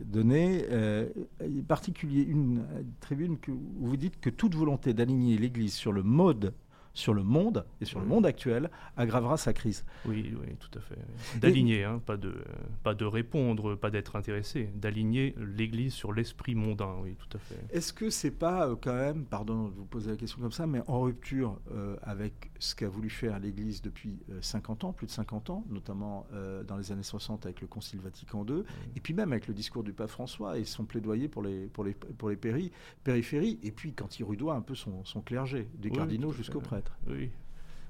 données. 0.00 0.64
Euh, 0.70 1.08
en 1.42 1.62
particulier 1.66 2.22
une 2.22 2.64
tribune 3.00 3.38
où 3.48 3.86
vous 3.86 3.96
dites 3.96 4.20
que 4.20 4.30
toute 4.30 4.54
volonté 4.54 4.92
d'aligner 4.92 5.38
l'Église 5.38 5.74
sur 5.74 5.92
le 5.92 6.02
mode 6.02 6.52
sur 6.92 7.14
le 7.14 7.22
monde 7.22 7.64
et 7.80 7.84
sur 7.84 8.00
le 8.00 8.06
monde 8.06 8.26
actuel 8.26 8.70
aggravera 8.96 9.36
sa 9.36 9.52
crise. 9.52 9.84
Oui, 10.06 10.34
oui, 10.38 10.54
tout 10.58 10.78
à 10.78 10.82
fait. 10.82 10.98
D'aligner, 11.38 11.84
hein, 11.84 12.00
pas, 12.04 12.16
de, 12.16 12.34
pas 12.82 12.94
de 12.94 13.04
répondre, 13.04 13.74
pas 13.74 13.90
d'être 13.90 14.16
intéressé, 14.16 14.70
d'aligner 14.74 15.34
l'Église 15.38 15.94
sur 15.94 16.12
l'esprit 16.12 16.54
mondain, 16.54 16.96
oui, 17.02 17.16
tout 17.16 17.36
à 17.36 17.40
fait. 17.40 17.58
Est-ce 17.70 17.92
que 17.92 18.10
c'est 18.10 18.30
pas 18.30 18.68
euh, 18.68 18.76
quand 18.80 18.94
même, 18.94 19.24
pardon 19.24 19.68
de 19.68 19.74
vous 19.74 19.84
poser 19.84 20.10
la 20.10 20.16
question 20.16 20.40
comme 20.40 20.52
ça, 20.52 20.66
mais 20.66 20.82
en 20.86 21.00
rupture 21.00 21.60
euh, 21.72 21.96
avec 22.02 22.50
ce 22.58 22.74
qu'a 22.74 22.88
voulu 22.88 23.10
faire 23.10 23.38
l'Église 23.38 23.82
depuis 23.82 24.18
50 24.40 24.84
ans, 24.84 24.92
plus 24.92 25.06
de 25.06 25.12
50 25.12 25.50
ans, 25.50 25.64
notamment 25.68 26.26
dans 26.66 26.76
les 26.76 26.92
années 26.92 27.02
60 27.02 27.46
avec 27.46 27.60
le 27.60 27.66
Concile 27.66 28.00
Vatican 28.00 28.44
II, 28.46 28.62
et 28.96 29.00
puis 29.00 29.14
même 29.14 29.32
avec 29.32 29.48
le 29.48 29.54
discours 29.54 29.82
du 29.82 29.92
pape 29.92 30.10
François 30.10 30.58
et 30.58 30.64
son 30.64 30.84
plaidoyer 30.84 31.28
pour 31.28 31.42
les, 31.42 31.66
pour 31.66 31.84
les, 31.84 31.94
pour 31.94 32.28
les 32.28 32.36
périphéries, 32.36 33.58
et 33.62 33.70
puis 33.70 33.92
quand 33.92 34.18
il 34.18 34.24
rudoie 34.24 34.54
un 34.54 34.60
peu 34.60 34.74
son, 34.74 35.04
son 35.04 35.20
clergé, 35.20 35.68
des 35.78 35.90
cardinaux 35.90 36.32
jusqu'aux 36.32 36.60
Oui, 37.08 37.30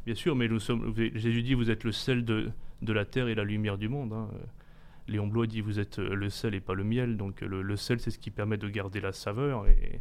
bien 0.07 0.15
sûr, 0.15 0.35
mais 0.37 0.49
nous 0.49 0.61
sommes, 0.61 0.95
Jésus 0.97 1.43
dit 1.43 1.55
vous 1.55 1.71
êtes 1.71 1.85
le 1.85 1.93
sel 1.93 2.25
de, 2.25 2.51
de 2.83 2.93
la 2.93 3.05
terre 3.05 3.29
et 3.29 3.35
la 3.35 3.45
lumière 3.45 3.79
du 3.79 3.89
monde. 3.89 4.13
Hein. 4.13 4.29
Léon 5.09 5.27
Blois 5.27 5.47
dit 5.47 5.61
vous 5.61 5.79
êtes 5.79 5.99
le 5.99 6.31
sel 6.31 6.55
et 6.55 6.61
pas 6.61 6.75
le 6.75 6.85
miel. 6.85 7.17
Donc 7.17 7.41
le, 7.41 7.77
sel, 7.77 8.01
c'est 8.01 8.11
ce 8.11 8.19
qui 8.19 8.31
permet 8.31 8.57
de 8.57 8.69
garder 8.69 9.01
la 9.01 9.13
saveur. 9.13 9.67
Et, 9.69 10.01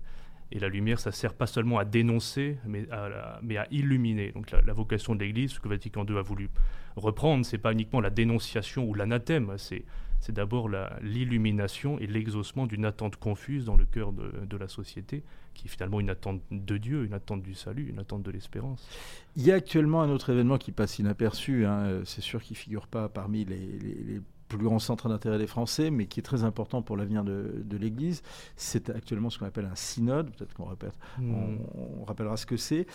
et, 0.52 0.60
la 0.60 0.68
lumière, 0.68 1.00
ça 1.00 1.12
sert 1.12 1.34
pas 1.34 1.48
seulement 1.48 1.80
à 1.80 1.86
dénoncer, 1.86 2.58
mais 2.66 2.90
à, 2.92 3.40
mais 3.42 3.58
à 3.58 3.68
illuminer. 3.72 4.32
Donc 4.32 4.52
la, 4.52 4.74
vocation 4.74 5.16
de 5.16 5.24
l'Église, 5.24 5.52
ce 5.52 5.60
que 5.60 5.68
Vatican 5.68 6.06
II 6.06 6.18
a 6.18 6.22
voulu 6.22 6.50
reprendre, 6.96 7.46
c'est 7.46 7.58
pas 7.58 7.72
uniquement 7.72 8.02
la 8.02 8.10
dénonciation 8.10 8.88
ou 8.88 8.94
l'anathème, 8.94 9.54
c'est 9.58 9.84
c'est 10.20 10.34
d'abord 10.34 10.70
l'illumination 11.02 11.98
et 12.00 12.08
l'exaucement 12.08 12.68
d'une 12.68 12.86
attente 12.86 13.16
confuse 13.16 13.66
dans 13.66 13.76
le 13.76 13.86
cœur 13.86 14.12
de, 14.12 14.58
la 14.58 14.68
société, 14.68 15.24
qui 15.54 15.68
est 15.68 15.70
finalement 15.70 16.00
une 16.00 16.10
attente 16.10 16.42
de 16.52 16.78
Dieu, 16.78 17.06
une 17.06 17.14
attente 17.14 17.42
du 17.42 17.54
salut, 17.54 17.90
une 17.90 18.00
attente 18.00 18.24
de 18.24 18.32
l'espérance. 18.32 18.88
Il 19.36 19.44
y 19.44 19.52
a 19.52 19.56
actuellement 19.56 20.02
un 20.02 20.10
autre 20.10 20.32
événement 20.32 20.58
qui 20.58 20.72
passe 20.72 21.00
inaperçu, 21.00 21.66
hein, 21.66 22.02
c'est 22.06 22.22
sûr 22.22 22.42
qu'il 22.42 22.56
ne 22.56 22.60
figure 22.60 22.88
pas 22.88 23.08
parmi 23.08 23.46
les, 23.46 24.22
plus 24.50 24.58
grands 24.58 24.80
centres 24.80 25.08
d'intérêt 25.10 25.38
des 25.38 25.46
Français, 25.46 25.92
mais 25.92 26.08
qui 26.08 26.20
est 26.20 26.24
très 26.24 26.44
important 26.44 26.82
pour 26.82 26.98
l'avenir 26.98 27.24
de, 27.24 27.78
l'Église. 27.78 28.24
C'est 28.56 28.90
actuellement 28.90 29.30
ce 29.30 29.38
qu'on 29.38 29.46
appelle 29.46 29.70
un 29.72 29.76
synode, 29.76 30.32
peut-être 30.32 30.56
qu'on 30.56 30.66
répète, 30.66 30.98
hmm. 31.20 31.58
on, 32.02 32.04
rappellera 32.04 32.36
ce 32.36 32.48
que 32.48 32.58
c'est, 32.58 32.88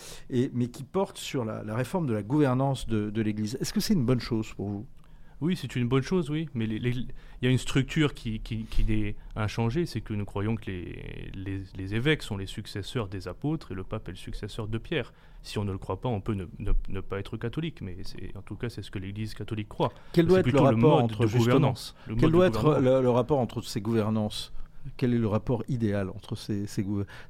mais 0.53 0.67
qui 0.67 0.83
porte 0.83 1.17
sur 1.17 1.45
la, 1.45 1.63
réforme 1.73 2.07
de 2.07 2.13
la 2.13 2.23
gouvernance 2.23 2.87
de, 2.87 3.09
de 3.09 3.21
l'Église. 3.21 3.57
Est-ce 3.61 3.71
que 3.71 3.79
c'est 3.79 3.93
une 3.93 4.05
bonne 4.05 4.19
chose 4.19 4.53
pour 4.53 4.67
vous? 4.67 4.85
Oui, 5.41 5.57
c'est 5.57 5.75
une 5.75 5.87
bonne 5.87 6.03
chose, 6.03 6.29
oui. 6.29 6.47
Mais 6.53 6.65
il 6.65 7.07
y 7.41 7.47
a 7.47 7.49
une 7.49 7.57
structure 7.57 8.13
qui, 8.13 8.39
qui, 8.39 8.65
est 8.89 9.15
inchangée, 9.35 9.85
c'est 9.85 10.01
que 10.01 10.13
nous 10.13 10.25
croyons 10.25 10.55
que 10.55 10.65
les, 10.67 11.63
les, 11.75 11.95
évêques 11.95 12.23
sont 12.23 12.37
les 12.37 12.45
successeurs 12.45 13.07
des 13.07 13.27
apôtres 13.27 13.71
et 13.71 13.75
le 13.75 13.83
pape 13.83 14.07
est 14.07 14.11
le 14.11 14.17
successeur 14.17 14.67
de 14.67 14.77
Pierre. 14.77 15.13
Si 15.43 15.59
on 15.59 15.65
ne 15.65 15.71
le 15.71 15.77
croit 15.77 15.99
pas, 15.99 16.09
on 16.09 16.21
peut 16.21 16.33
ne, 16.33 16.45
ne, 16.57 17.01
pas 17.01 17.19
être 17.19 17.37
catholique, 17.37 17.81
mais 17.81 17.97
en 18.35 18.41
tout 18.41 18.55
cas, 18.55 18.69
c'est 18.69 18.81
ce 18.81 18.89
que 18.89 18.97
l'Église 18.97 19.33
catholique 19.33 19.69
croit. 19.69 19.91
Quel 20.13 20.25
doit 20.25 20.39
être 20.39 20.51
le 20.51 20.59
rapport 20.59 21.03
entre 21.03 21.25
gouvernance 21.25 21.95
Quel 22.17 22.31
doit 22.31 22.47
être 22.47 22.79
le, 22.79 23.09
rapport 23.09 23.39
entre 23.39 23.61
ces 23.61 23.81
gouvernances? 23.81 24.53
Quel 24.97 25.13
est 25.13 25.17
le 25.17 25.27
rapport 25.27 25.63
idéal 25.67 26.09
entre 26.09 26.35
ces, 26.35 26.65
ces, 26.67 26.83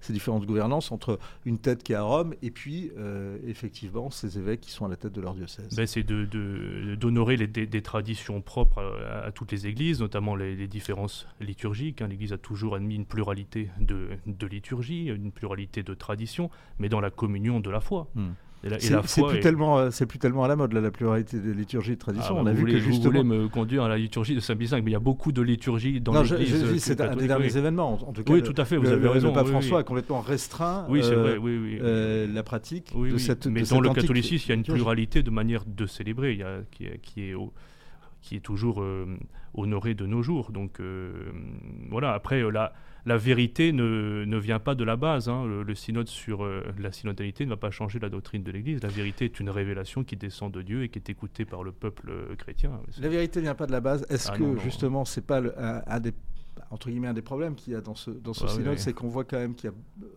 différentes 0.09 0.45
gouvernances, 0.45 0.91
entre 0.91 1.19
une 1.45 1.57
tête 1.57 1.83
qui 1.83 1.93
est 1.93 1.95
à 1.95 2.03
Rome 2.03 2.33
et 2.41 2.51
puis 2.51 2.91
euh, 2.97 3.37
effectivement 3.45 4.09
ces 4.09 4.37
évêques 4.37 4.61
qui 4.61 4.71
sont 4.71 4.85
à 4.85 4.89
la 4.89 4.95
tête 4.95 5.13
de 5.13 5.21
leur 5.21 5.33
diocèse? 5.33 5.75
Ben, 5.75 5.87
C'est 5.87 6.03
d'honorer 6.03 7.37
de, 7.37 7.45
des, 7.45 7.81
traditions 7.81 8.41
propres 8.41 8.81
à, 9.25 9.31
toutes 9.31 9.51
les 9.51 9.67
églises, 9.67 9.99
notamment 9.99 10.35
les, 10.35 10.67
différences 10.67 11.27
liturgiques. 11.39 12.01
Hein. 12.01 12.07
L'Église 12.07 12.33
a 12.33 12.37
toujours 12.37 12.75
admis 12.75 12.95
une 12.95 13.05
pluralité 13.05 13.69
de, 13.79 14.09
de 14.25 14.47
liturgies, 14.47 15.05
une 15.05 15.31
pluralité 15.31 15.83
de 15.83 15.93
traditions, 15.93 16.49
mais 16.79 16.89
dans 16.89 17.01
la 17.01 17.09
communion 17.09 17.59
de 17.59 17.69
la 17.69 17.79
foi. 17.79 18.07
Hmm. 18.15 18.31
C'est 18.79 19.23
plus, 19.23 19.39
tellement, 19.39 19.79
euh, 19.79 19.89
plus 20.07 20.19
tellement 20.19 20.43
à 20.43 20.47
la 20.47 20.55
mode, 20.55 20.73
la 20.73 20.91
pluralité 20.91 21.39
des 21.39 21.53
liturgies 21.53 21.91
de 21.91 21.99
tradition. 21.99 22.35
Ah, 22.37 22.41
on 22.41 22.45
a 22.45 22.53
vu 22.53 22.65
que 22.65 22.77
justement... 22.79 23.21
Vous 23.21 23.27
voulez 23.27 23.43
me 23.43 23.47
conduire 23.47 23.83
à 23.83 23.89
la 23.89 23.97
liturgie 23.97 24.35
de 24.35 24.39
Saint 24.39 24.55
Bizanque, 24.55 24.83
mais 24.83 24.91
il 24.91 24.93
y 24.93 24.97
a 24.97 24.99
beaucoup 24.99 25.31
de 25.31 25.41
liturgies 25.41 26.01
dans 26.01 26.21
l'Église. 26.21 26.63
Euh, 26.63 26.77
c'est 26.77 26.99
un 27.01 27.15
des 27.15 27.27
derniers 27.27 27.55
événements, 27.57 27.93
en 27.93 28.13
tout 28.13 28.23
cas. 28.23 28.33
Oui, 28.33 28.43
tout 28.43 28.55
à 28.57 28.65
fait, 28.65 28.77
vous 28.77 28.87
avez 28.87 29.07
raison. 29.07 29.27
Le 29.29 29.33
pape 29.33 29.47
François 29.47 29.79
a 29.79 29.83
complètement 29.83 30.21
restreint 30.21 30.85
oui, 30.89 31.01
vrai, 31.01 31.37
euh, 31.41 32.27
la 32.31 32.43
pratique 32.43 32.93
de 32.95 33.17
cette 33.17 33.47
Mais 33.47 33.63
dans 33.63 33.79
le 33.79 33.89
catholicisme, 33.89 34.45
il 34.47 34.49
y 34.49 34.51
a 34.53 34.55
une 34.55 34.63
pluralité 34.63 35.23
de 35.23 35.29
manières 35.29 35.63
de 35.65 35.85
célébrer 35.85 36.33
il 36.33 36.39
y 36.39 36.43
a, 36.43 36.59
qui, 36.71 36.85
qui, 37.01 37.21
est, 37.21 37.35
qui 38.21 38.35
est 38.35 38.39
toujours 38.39 38.83
honorée 39.53 39.93
de 39.93 40.05
nos 40.05 40.21
jours. 40.21 40.51
Donc 40.51 40.79
voilà, 41.89 42.13
après, 42.13 42.41
là 42.51 42.73
la 43.05 43.17
vérité 43.17 43.71
ne, 43.71 44.37
vient 44.37 44.59
pas 44.59 44.75
de 44.75 44.83
la 44.83 44.95
base. 44.95 45.29
Hein. 45.29 45.45
Le, 45.45 45.75
synode 45.75 46.07
sur 46.07 46.43
euh, 46.43 46.63
la 46.79 46.91
synodalité 46.91 47.45
ne 47.45 47.51
va 47.51 47.57
pas 47.57 47.69
changer 47.71 47.99
la 47.99 48.09
doctrine 48.09 48.43
de 48.43 48.51
l'Église. 48.51 48.81
La 48.81 48.89
vérité 48.89 49.25
est 49.25 49.39
une 49.39 49.49
révélation 49.49 50.03
qui 50.03 50.15
descend 50.15 50.51
de 50.51 50.61
Dieu 50.61 50.83
et 50.83 50.89
qui 50.89 50.99
est 50.99 51.09
écoutée 51.09 51.45
par 51.45 51.63
le 51.63 51.71
peuple 51.71 52.09
euh, 52.09 52.35
chrétien. 52.35 52.71
La 52.99 53.09
vérité 53.09 53.39
ne 53.39 53.43
vient 53.43 53.55
pas 53.55 53.67
de 53.67 53.71
la 53.71 53.81
base. 53.81 54.05
Est-ce 54.09 54.31
ah 54.31 54.37
que 54.37 54.57
justement, 54.59 55.05
c'est 55.05 55.25
pas 55.25 55.41
un, 55.87 55.99
des 55.99 56.13
entre 56.75 56.89
guillemets 56.89 57.07
un 57.07 57.13
des 57.13 57.21
problèmes 57.21 57.55
qu'il 57.55 57.71
y 57.71 57.75
a 57.77 57.79
dans 57.79 57.95
ce, 57.95 58.11
dans 58.11 58.33
ce 58.33 58.47
synode, 58.47 58.77
c'est 58.77 58.91
qu'on 58.91 59.07
voit 59.07 59.23
quand 59.23 59.37
même 59.37 59.55
qu'il 59.55 59.69
y 59.69 59.73
a, 59.73 59.75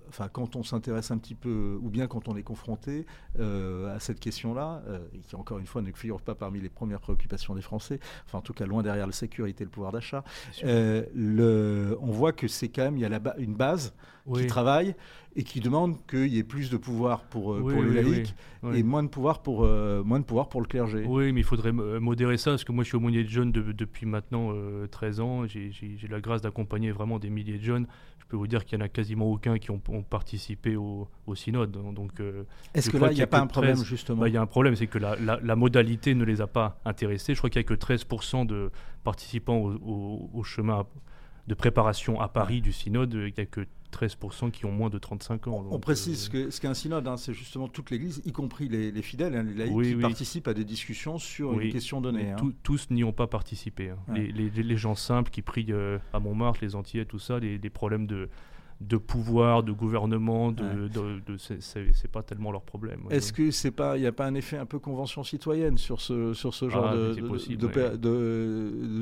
enfin 0.08 0.28
quand 0.28 0.56
on 0.56 0.64
s'intéresse 0.64 1.12
un 1.12 1.18
petit 1.18 1.36
peu, 1.36 1.78
ou 1.80 1.88
bien 1.88 2.08
quand 2.08 2.26
on 2.26 2.36
est 2.36 2.42
confronté 2.42 3.06
euh, 3.38 3.94
à 3.94 4.00
cette 4.00 4.18
question-là, 4.18 4.82
euh, 4.88 4.98
qui 5.28 5.36
encore 5.36 5.60
une 5.60 5.66
fois 5.66 5.82
ne 5.82 5.92
figure 5.92 6.20
pas 6.20 6.34
parmi 6.34 6.60
les 6.60 6.68
premières 6.68 6.98
préoccupations 6.98 7.54
des 7.54 7.62
Français, 7.62 8.00
enfin 8.26 8.38
en 8.38 8.42
tout 8.42 8.54
cas 8.54 8.66
loin 8.66 8.82
derrière 8.82 9.06
la 9.06 9.12
sécurité 9.12 9.62
et 9.62 9.66
le 9.66 9.70
pouvoir 9.70 9.92
d'achat, 9.92 10.24
euh, 10.64 11.04
le, 11.14 11.96
on 12.00 12.10
voit 12.10 12.32
que 12.32 12.48
c'est 12.48 12.68
quand 12.68 12.82
même, 12.82 12.96
il 12.96 13.02
y 13.02 13.04
a 13.04 13.08
la, 13.08 13.20
une 13.38 13.54
base 13.54 13.94
qui 14.34 14.46
travaille 14.46 14.96
et 15.38 15.44
qui 15.44 15.60
demande 15.60 16.04
qu'il 16.08 16.26
y 16.26 16.38
ait 16.38 16.44
plus 16.44 16.68
de 16.68 16.76
pouvoir 16.76 17.22
pour, 17.22 17.54
euh, 17.54 17.60
pour 17.60 17.80
le 17.80 17.92
laïc 17.92 18.34
et 18.74 18.82
moins 18.82 19.04
de, 19.04 19.08
pouvoir 19.08 19.40
pour, 19.40 19.62
euh, 19.62 20.02
moins 20.02 20.18
de 20.18 20.24
pouvoir 20.24 20.48
pour 20.48 20.60
le 20.60 20.66
clergé. 20.66 21.04
Oui, 21.06 21.32
mais 21.32 21.40
il 21.40 21.44
faudrait 21.44 21.70
modérer 21.70 22.36
ça, 22.36 22.50
parce 22.50 22.64
que 22.64 22.72
moi 22.72 22.82
je 22.82 22.88
suis 22.88 22.96
aumônier 22.96 23.22
de 23.22 23.28
jeunes 23.28 23.52
depuis 23.52 24.04
maintenant 24.04 24.52
13 24.90 25.20
euh, 25.20 25.22
ans, 25.22 25.46
j'ai 25.46 25.70
la 26.10 26.20
grâce 26.20 26.42
d'accompagner 26.42 26.90
vraiment 26.90 27.20
des 27.20 27.30
milliers 27.30 27.58
de 27.58 27.62
jeunes. 27.62 27.86
Je 28.18 28.26
peux 28.26 28.36
vous 28.36 28.48
dire 28.48 28.64
qu'il 28.64 28.76
n'y 28.76 28.82
en 28.82 28.86
a 28.86 28.88
quasiment 28.88 29.30
aucun 29.30 29.58
qui 29.58 29.70
ont, 29.70 29.78
participé 29.78 30.74
au, 30.74 31.08
au, 31.28 31.36
synode. 31.36 31.70
Donc, 31.70 32.20
Est-ce 32.74 32.90
que 32.90 32.98
là, 32.98 33.12
il 33.12 33.14
n'y 33.14 33.22
a, 33.22 33.28
pas 33.28 33.38
un 33.40 33.46
problème 33.46 33.76
justement 33.76 34.22
bah, 34.22 34.28
Il 34.28 34.34
y 34.34 34.36
a 34.36 34.42
un 34.42 34.46
problème, 34.46 34.74
c'est 34.74 34.88
que 34.88 34.98
la, 34.98 35.16
la, 35.16 35.56
modalité 35.56 36.16
ne 36.16 36.24
les 36.24 36.40
a 36.40 36.48
pas 36.48 36.80
intéressés. 36.84 37.34
Je 37.34 37.38
crois 37.38 37.48
qu'il 37.48 37.60
n'y 37.60 37.64
a 37.64 37.68
que 37.68 37.74
13% 37.74 38.44
de 38.44 38.70
participants 39.04 39.56
au, 39.56 40.30
au, 40.34 40.42
chemin 40.42 40.84
de 41.48 41.54
préparation 41.54 42.20
à 42.20 42.28
Paris 42.28 42.60
du 42.60 42.72
synode, 42.72 43.14
il 43.14 43.32
n'y 43.36 43.40
a 43.40 43.46
que 43.46 43.66
13% 43.90 44.50
qui 44.50 44.66
ont 44.66 44.70
moins 44.70 44.90
de 44.90 44.98
35 44.98 45.46
ans. 45.48 45.66
On, 45.70 45.80
précise 45.80 46.30
euh, 46.34 46.50
ce 46.50 46.60
qu'est 46.60 46.68
un 46.68 46.74
synode, 46.74 47.08
hein, 47.08 47.16
c'est 47.16 47.32
justement 47.32 47.68
toute 47.68 47.90
l'Église, 47.90 48.20
y 48.26 48.32
compris 48.32 48.68
les, 48.68 48.92
fidèles, 49.02 49.34
hein, 49.34 49.42
les 49.42 49.54
laïcs, 49.54 49.82
qui 49.82 49.94
participent 49.96 50.46
à 50.46 50.54
des 50.54 50.64
discussions 50.64 51.18
sur 51.18 51.58
une 51.58 51.72
question 51.72 52.02
donnée. 52.02 52.32
Hein. 52.32 52.52
tous 52.62 52.90
n'y 52.90 53.02
ont 53.02 53.12
pas 53.12 53.26
participé. 53.26 53.92
Les, 54.14 54.76
gens 54.76 54.94
simples 54.94 55.30
qui 55.30 55.42
prient 55.42 55.66
euh, 55.70 55.98
à 56.12 56.20
Montmartre, 56.20 56.60
les 56.62 56.74
Antillais, 56.74 57.06
tout 57.06 57.18
ça, 57.18 57.38
les, 57.40 57.58
problèmes 57.70 58.06
de, 58.06 58.28
de 58.80 58.96
pouvoir, 58.96 59.64
de 59.64 59.72
gouvernement, 59.72 60.52
de, 60.52 60.88
de, 60.88 61.36
c'est 61.36 62.10
pas 62.10 62.22
tellement 62.22 62.52
leur 62.52 62.62
problème. 62.62 63.00
Est-ce 63.10 63.32
que 63.32 63.50
c'est 63.50 63.72
pas, 63.72 63.96
il 63.96 64.02
n'y 64.02 64.06
a 64.06 64.12
pas 64.12 64.26
un 64.26 64.34
effet 64.34 64.56
un 64.56 64.66
peu 64.66 64.78
convention 64.78 65.24
citoyenne 65.24 65.78
sur 65.78 66.00
ce 66.00 66.32
sur 66.32 66.54
ce 66.54 66.68
genre 66.68 66.90
ah, 66.92 66.94
de, 66.94 67.14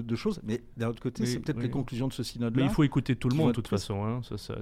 de, 0.01 0.17
choses 0.17 0.41
Mais 0.45 0.63
d'un 0.77 0.89
autre 0.89 1.03
côté, 1.03 1.27
c'est 1.27 1.41
peut-être 1.41 1.61
les 1.61 1.71
conclusions 1.71 2.09
de 2.09 2.15
ce 2.15 2.23
synode-là. 2.23 2.63
Mais 2.63 2.69
il 2.69 2.73
faut 2.73 2.85
écouter 2.85 3.17
tout 3.17 3.29
le 3.29 3.37
monde, 3.37 3.49
de 3.49 3.53
toute 3.53 3.69
façon. 3.69 4.05
Hein. 4.05 4.21
Ça, 4.23 4.39
ça, 4.39 4.55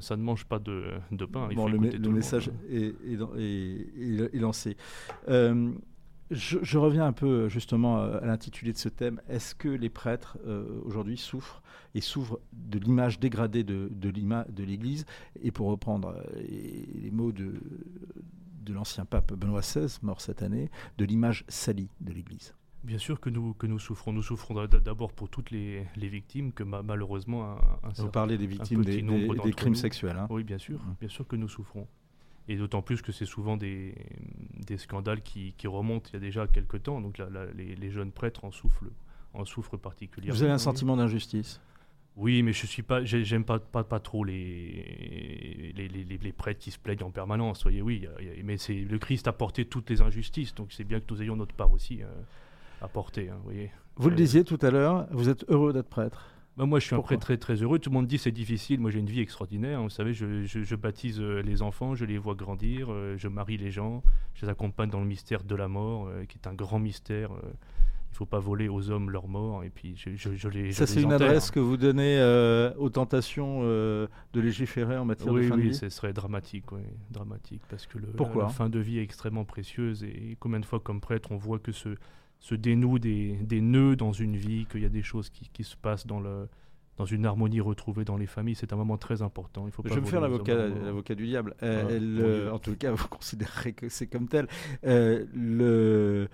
ça, 0.00 0.16
ne, 0.16 0.22
mange 0.22 0.46
pas 0.46 0.58
de, 0.58 0.84
pain. 1.30 1.48
Il 1.50 1.56
faut 1.56 1.68
le, 1.68 1.78
le 1.78 2.08
message 2.10 2.50
est, 2.70 2.94
est, 3.06 4.40
lancé. 4.40 4.76
Euh, 5.28 5.72
je, 6.34 6.78
reviens 6.78 7.06
un 7.06 7.12
peu 7.12 7.48
justement 7.48 8.02
à 8.02 8.24
l'intitulé 8.24 8.72
de 8.72 8.78
ce 8.78 8.88
thème. 8.88 9.20
Est-ce 9.28 9.54
que 9.54 9.68
les 9.68 9.90
prêtres 9.90 10.38
euh, 10.46 10.80
aujourd'hui 10.84 11.16
souffrent 11.16 11.62
et 11.94 12.00
s'ouvrent 12.00 12.40
de 12.52 12.78
l'image 12.78 13.18
dégradée 13.18 13.64
de, 13.64 13.88
de 13.90 14.62
l'Église? 14.64 15.06
Et 15.42 15.50
pour 15.50 15.68
reprendre 15.68 16.16
euh, 16.16 16.42
les 16.94 17.10
mots 17.10 17.32
de, 17.32 17.54
de 18.62 18.72
l'ancien 18.72 19.04
pape 19.04 19.32
Benoît 19.32 19.60
XVI, 19.60 19.98
mort 20.02 20.20
cette 20.20 20.42
année, 20.42 20.70
de 20.98 21.04
l'image 21.04 21.44
salie 21.48 21.88
de 22.00 22.12
l'Église 22.12 22.54
Bien 22.82 22.98
sûr 22.98 23.18
que 23.18 23.30
nous, 23.30 23.54
que 23.54 23.66
nous 23.66 23.78
souffrons. 23.78 24.12
Nous 24.12 24.22
souffrons 24.22 24.66
d'abord 24.66 25.12
pour 25.12 25.30
toutes 25.30 25.50
les, 25.50 25.86
les 25.96 26.08
victimes, 26.08 26.52
que 26.52 26.62
malheureusement... 26.62 27.56
Un, 27.82 27.90
Vous 27.96 28.10
parlez 28.10 28.36
des 28.36 28.46
victimes 28.46 28.84
des, 28.84 29.00
des, 29.00 29.52
crimes 29.52 29.74
sexuels. 29.74 30.18
Hein. 30.18 30.26
Oui, 30.28 30.44
bien 30.44 30.58
sûr. 30.58 30.78
Mmh. 30.80 30.96
Bien 31.00 31.08
sûr 31.08 31.26
que 31.26 31.36
nous 31.36 31.48
souffrons. 31.48 31.86
Et 32.46 32.56
d'autant 32.56 32.82
plus 32.82 33.00
que 33.00 33.10
c'est 33.10 33.24
souvent 33.24 33.56
des, 33.56 33.94
des 34.66 34.76
scandales 34.76 35.22
qui, 35.22 35.54
qui, 35.56 35.66
remontent 35.66 36.10
il 36.10 36.14
y 36.14 36.16
a 36.16 36.20
déjà 36.20 36.46
quelques 36.46 36.82
temps. 36.82 37.00
Donc 37.00 37.18
les, 37.56 37.74
les, 37.74 37.90
jeunes 37.90 38.12
prêtres 38.12 38.44
en 38.44 38.50
souffrent, 38.50 38.84
en 39.32 39.44
souffrent 39.44 39.78
particulièrement. 39.78 40.36
Vous 40.36 40.42
avez 40.42 40.52
un 40.52 40.58
sentiment 40.58 40.96
d'injustice? 40.96 41.60
Oui, 42.16 42.42
mais 42.42 42.52
je 42.52 42.66
suis 42.66 42.82
pas, 42.82 43.04
j'aime 43.04 43.44
pas, 43.44 43.58
pas, 43.58 43.82
pas 43.82 43.98
trop 43.98 44.22
les 44.24 45.72
les, 45.74 45.88
les, 45.88 46.04
les, 46.04 46.32
prêtres 46.32 46.60
qui 46.60 46.70
se 46.70 46.78
plaignent 46.78 47.02
en 47.02 47.10
permanence. 47.10 47.62
Voyez, 47.62 47.82
oui, 47.82 48.06
mais 48.44 48.56
c'est 48.56 48.74
le 48.74 48.98
Christ 48.98 49.26
a 49.26 49.32
porté 49.32 49.64
toutes 49.64 49.90
les 49.90 50.00
injustices, 50.00 50.54
donc 50.54 50.72
c'est 50.72 50.84
bien 50.84 51.00
que 51.00 51.06
nous 51.10 51.22
ayons 51.22 51.34
notre 51.34 51.54
part 51.54 51.72
aussi 51.72 52.02
euh, 52.02 52.06
à 52.80 52.86
porter. 52.86 53.30
Hein, 53.30 53.38
voyez. 53.42 53.70
Vous 53.96 54.10
le 54.10 54.14
euh, 54.14 54.18
disiez 54.18 54.44
tout 54.44 54.58
à 54.62 54.70
l'heure, 54.70 55.08
vous 55.10 55.28
êtes 55.28 55.44
heureux 55.48 55.72
d'être 55.72 55.88
prêtre. 55.88 56.33
Bah, 56.56 56.66
moi, 56.66 56.78
je 56.78 56.86
suis 56.86 56.94
un 56.94 57.00
prêtre 57.00 57.22
très 57.22 57.36
très 57.36 57.54
heureux. 57.56 57.78
Tout 57.78 57.90
le 57.90 57.94
monde 57.94 58.06
dit 58.06 58.18
c'est 58.18 58.30
difficile. 58.30 58.78
Moi, 58.80 58.90
j'ai 58.90 59.00
une 59.00 59.10
vie 59.10 59.20
extraordinaire. 59.20 59.82
Vous 59.82 59.90
savez, 59.90 60.14
je, 60.14 60.74
baptise 60.76 61.20
euh, 61.20 61.42
les 61.42 61.62
enfants, 61.62 61.94
je 61.94 62.04
les 62.04 62.18
vois 62.18 62.34
grandir, 62.34 62.88
euh, 62.90 63.16
je 63.16 63.28
marie 63.28 63.56
les 63.56 63.70
gens, 63.70 64.02
je 64.34 64.46
les 64.46 64.50
accompagne 64.50 64.90
dans 64.90 65.00
le 65.00 65.06
mystère 65.06 65.42
de 65.42 65.54
la 65.54 65.68
mort, 65.68 66.06
euh, 66.06 66.24
qui 66.26 66.38
est 66.38 66.46
un 66.46 66.54
grand 66.54 66.78
mystère. 66.78 67.30
il 67.42 68.12
ne 68.12 68.16
faut 68.16 68.26
pas 68.26 68.38
voler 68.38 68.68
aux 68.68 68.90
hommes 68.90 69.10
leur 69.10 69.26
mort. 69.26 69.64
Et 69.64 69.70
puis, 69.70 69.96
je, 69.96 70.14
je 70.14 70.48
les. 70.48 70.72
Ça, 70.72 70.86
c'est 70.86 71.02
une 71.02 71.12
adresse 71.12 71.50
que 71.50 71.58
vous 71.58 71.76
donnez 71.76 72.22
aux 72.78 72.90
tentations 72.90 73.62
de 73.62 74.08
légiférer 74.34 74.96
en 74.96 75.04
matière 75.04 75.34
de 75.34 75.42
fin 75.42 75.56
de 75.56 75.60
vie 75.60 75.68
Oui, 75.68 75.74
ce 75.74 75.88
serait 75.88 76.12
dramatique, 76.12 76.70
oui, 76.70 76.82
dramatique, 77.10 77.62
parce 77.68 77.86
que 77.86 77.98
le, 77.98 78.06
Pourquoi 78.08 78.44
la, 78.44 78.48
fin 78.48 78.68
de 78.68 78.78
vie 78.78 78.98
est 78.98 79.02
extrêmement 79.02 79.44
précieuse. 79.44 80.04
Et 80.04 80.36
combien 80.38 80.60
de 80.60 80.66
fois, 80.66 80.78
comme 80.78 81.00
prêtre, 81.00 81.32
on 81.32 81.36
voit 81.36 81.58
que 81.58 81.72
ce 81.72 81.96
se 82.44 82.54
dénouent 82.54 82.98
des, 82.98 83.38
des, 83.40 83.62
nœuds 83.62 83.96
dans 83.96 84.12
une 84.12 84.36
vie, 84.36 84.66
qu'il 84.66 84.82
y 84.82 84.84
a 84.84 84.90
des 84.90 85.02
choses 85.02 85.30
qui, 85.30 85.48
qui, 85.50 85.64
se 85.64 85.76
passent 85.76 86.06
dans, 86.06 86.20
le, 86.20 86.46
dans 86.98 87.06
une 87.06 87.24
harmonie 87.24 87.62
retrouvée 87.62 88.04
dans 88.04 88.18
les 88.18 88.26
familles. 88.26 88.54
C'est 88.54 88.74
un 88.74 88.76
moment 88.76 88.98
très 88.98 89.22
important. 89.22 89.64
Il 89.66 89.72
faut 89.72 89.82
Je 89.86 89.94
vais 89.94 90.02
me 90.02 90.04
faire 90.04 90.20
l'avocat 90.20 91.14
du 91.14 91.24
diable. 91.24 91.54
Euh, 91.62 92.50
en 92.50 92.58
tout 92.58 92.76
cas, 92.76 92.90
vous 92.92 93.08
considérez 93.08 93.72
que 93.72 93.88
c'est 93.88 94.06
comme 94.08 94.28
tel. 94.28 94.46
Euh, 94.84 95.24
le 95.32 96.28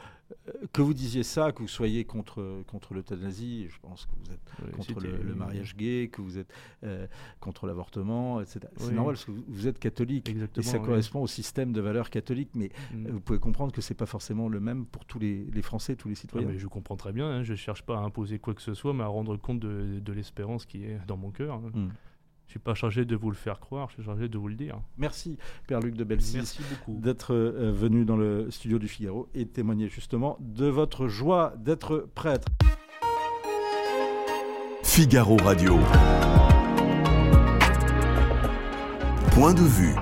que 0.73 0.83
vous 0.83 0.95
disiez 0.95 1.23
ça, 1.23 1.53
que 1.53 1.63
vous 1.63 1.69
soyez 1.69 2.05
contre, 2.05 2.63
contre 2.67 2.95
l'euthanasie, 2.95 3.67
je 3.69 3.79
pense 3.81 4.07
que 4.07 4.13
vous 4.19 4.33
êtes 4.33 4.77
contre 4.77 5.01
le, 5.01 5.35
mariage 5.35 5.77
gay, 5.77 6.09
que 6.13 6.21
vous 6.21 6.39
êtes 6.39 6.53
euh, 6.85 7.07
contre 7.41 7.67
l'avortement, 7.67 8.41
etc. 8.41 8.61
C'est 8.77 8.93
normal 8.93 9.15
parce 9.15 9.25
que 9.25 9.33
vous, 9.49 9.67
êtes 9.67 9.79
catholique 9.79 10.29
et 10.57 10.63
ça 10.63 10.79
correspond 10.79 11.23
au 11.23 11.27
système 11.27 11.73
de 11.73 11.81
valeurs 11.81 12.11
catholiques, 12.11 12.51
mais 12.55 12.71
mm. 12.93 13.09
vous 13.09 13.21
pouvez 13.21 13.39
comprendre 13.39 13.73
que 13.73 13.81
c'est 13.81 13.95
pas 13.95 14.07
forcément 14.07 14.49
le 14.49 14.61
même 14.61 14.87
pour 14.87 15.05
tous 15.05 15.19
les, 15.19 15.45
les 15.53 15.63
Français, 15.63 15.97
tous 15.97 16.09
les 16.09 16.15
citoyens. 16.15 16.49
mais 16.49 16.59
je 16.59 16.67
comprends 16.67 16.97
très 16.97 17.13
bien, 17.13 17.29
hein, 17.29 17.43
je 17.43 17.55
cherche 17.55 17.83
pas 17.83 17.97
à 17.97 18.01
imposer 18.01 18.39
quoi 18.39 18.55
que 18.55 18.63
ce 18.63 18.75
soit, 18.75 18.95
mais 18.95 19.05
à 19.05 19.09
rendre 19.09 19.37
compte 19.37 19.61
de, 19.61 19.99
de 20.01 20.13
l'espérance 20.13 20.67
qui 20.67 20.85
est 20.85 20.99
dans 21.07 21.17
mon 21.17 21.31
cœur. 21.31 21.55
Hein. 21.55 21.71
Mm. 21.75 21.89
Je 22.51 22.55
suis 22.55 22.59
pas 22.59 22.75
chargé 22.75 23.05
de 23.05 23.15
vous 23.15 23.31
le 23.31 23.37
faire 23.37 23.61
croire, 23.61 23.91
je 23.91 23.95
suis 23.95 24.03
chargé 24.03 24.29
de 24.29 24.37
vous 24.37 24.49
le 24.49 24.57
dire. 24.57 24.81
Merci, 24.99 25.39
Père 25.69 25.79
Luc 25.79 25.95
de 25.95 26.03
Belsis, 26.03 26.59
d'être 26.89 27.33
euh, 27.33 27.71
venu 27.71 28.05
dans 28.05 28.17
le 28.17 28.51
studio 28.51 28.81
du 28.81 28.89
Figaro 28.89 29.29
et 29.37 29.47
témoigner 29.47 29.89
justement 29.89 30.37
de 30.41 30.67
votre 30.67 31.07
joie 31.07 31.55
d'être 31.59 32.09
prêtre. 32.13 32.49
Figaro 34.83 35.37
Radio. 35.37 35.79
Point 39.31 39.55
de 39.55 39.63
vue. 39.63 39.95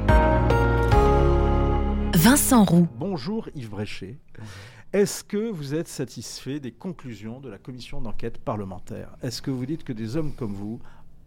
Vincent 2.14 2.64
Roux. 2.64 2.88
Bonjour 2.96 3.50
Yves 3.54 3.68
Bréchet. 3.68 4.16
Est-ce 4.94 5.22
que 5.22 5.50
vous 5.50 5.74
êtes 5.74 5.86
satisfait 5.86 6.60
des 6.60 6.72
conclusions 6.72 7.40
de 7.40 7.50
la 7.50 7.58
commission 7.58 8.00
d'enquête 8.00 8.38
parlementaire? 8.38 9.16
Est-ce 9.20 9.42
que 9.42 9.50
vous 9.50 9.66
dites 9.66 9.84
que 9.84 9.92
des 9.92 10.16
hommes 10.16 10.32
comme 10.34 10.54
vous 10.54 10.80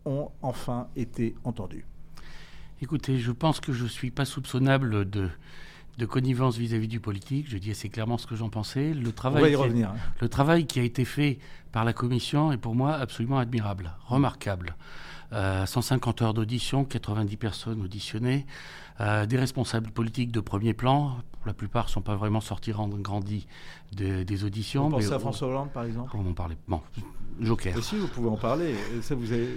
ont 0.05 0.29
enfin 0.41 0.87
été 0.95 1.35
entendus 1.43 1.85
Écoutez, 2.81 3.19
je 3.19 3.31
pense 3.31 3.59
que 3.59 3.73
je 3.73 3.83
ne 3.83 3.89
suis 3.89 4.09
pas 4.09 4.25
soupçonnable 4.25 5.07
de, 5.07 5.29
de 5.99 6.05
connivence 6.07 6.57
vis-à-vis 6.57 6.87
du 6.87 6.99
politique. 6.99 7.47
Je 7.47 7.57
dis 7.57 7.69
assez 7.69 7.89
clairement 7.89 8.17
ce 8.17 8.25
que 8.25 8.35
j'en 8.35 8.49
pensais. 8.49 8.93
Le 8.93 9.11
travail, 9.11 9.53
revenir. 9.53 9.91
Hein. 9.91 9.95
le 10.19 10.29
travail 10.29 10.65
qui 10.65 10.79
a 10.79 10.83
été 10.83 11.05
fait 11.05 11.37
par 11.71 11.85
la 11.85 11.93
commission 11.93 12.51
est 12.51 12.57
pour 12.57 12.73
moi 12.73 12.95
absolument 12.95 13.37
admirable, 13.37 13.91
remarquable. 14.07 14.75
150 15.31 16.21
euh, 16.21 16.25
heures 16.25 16.33
d'audition, 16.33 16.83
90 16.83 17.37
personnes 17.37 17.81
auditionnées, 17.81 18.45
euh, 18.99 19.25
des 19.25 19.37
responsables 19.37 19.91
politiques 19.91 20.31
de 20.31 20.39
premier 20.39 20.73
plan, 20.73 21.17
pour 21.31 21.47
la 21.47 21.53
plupart, 21.53 21.85
ne 21.85 21.89
sont 21.89 22.01
pas 22.01 22.15
vraiment 22.15 22.41
sortis 22.41 22.71
grandis 22.71 23.47
des 23.93 24.43
auditions. 24.43 24.85
Vous 24.85 24.97
pensez 24.97 25.11
à 25.11 25.19
François 25.19 25.47
Hollande, 25.47 25.71
par 25.71 25.85
exemple 25.85 26.11
On 26.13 26.29
en 26.29 26.33
parlait. 26.33 26.57
Bon, 26.67 26.81
Joker. 27.39 27.83
si, 27.83 27.97
vous 27.97 28.07
pouvez 28.07 28.29
en 28.29 28.37
parler. 28.37 28.75
Ça 29.01 29.15
vous, 29.15 29.31
avez, 29.31 29.47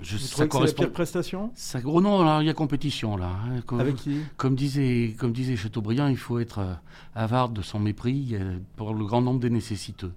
je, 0.00 0.16
vous 0.16 0.18
ça 0.18 0.46
correspond... 0.46 0.76
c'est 0.76 0.82
la 0.82 0.86
pire 0.86 0.92
prestation 0.92 1.50
ça, 1.54 1.78
Oh 1.84 2.00
non, 2.00 2.40
il 2.40 2.46
y 2.46 2.50
a 2.50 2.54
compétition, 2.54 3.16
là. 3.16 3.30
Hein. 3.44 3.60
Comme, 3.66 3.80
Avec 3.80 3.96
qui 3.96 4.20
comme 4.36 4.54
disait, 4.54 5.14
comme 5.18 5.32
disait 5.32 5.56
Chateaubriand, 5.56 6.06
il 6.08 6.16
faut 6.16 6.38
être 6.38 6.60
euh, 6.60 6.74
avare 7.14 7.50
de 7.50 7.60
son 7.60 7.78
mépris 7.80 8.34
pour 8.76 8.94
le 8.94 9.04
grand 9.04 9.20
nombre 9.20 9.40
des 9.40 9.50
nécessiteux. 9.50 10.12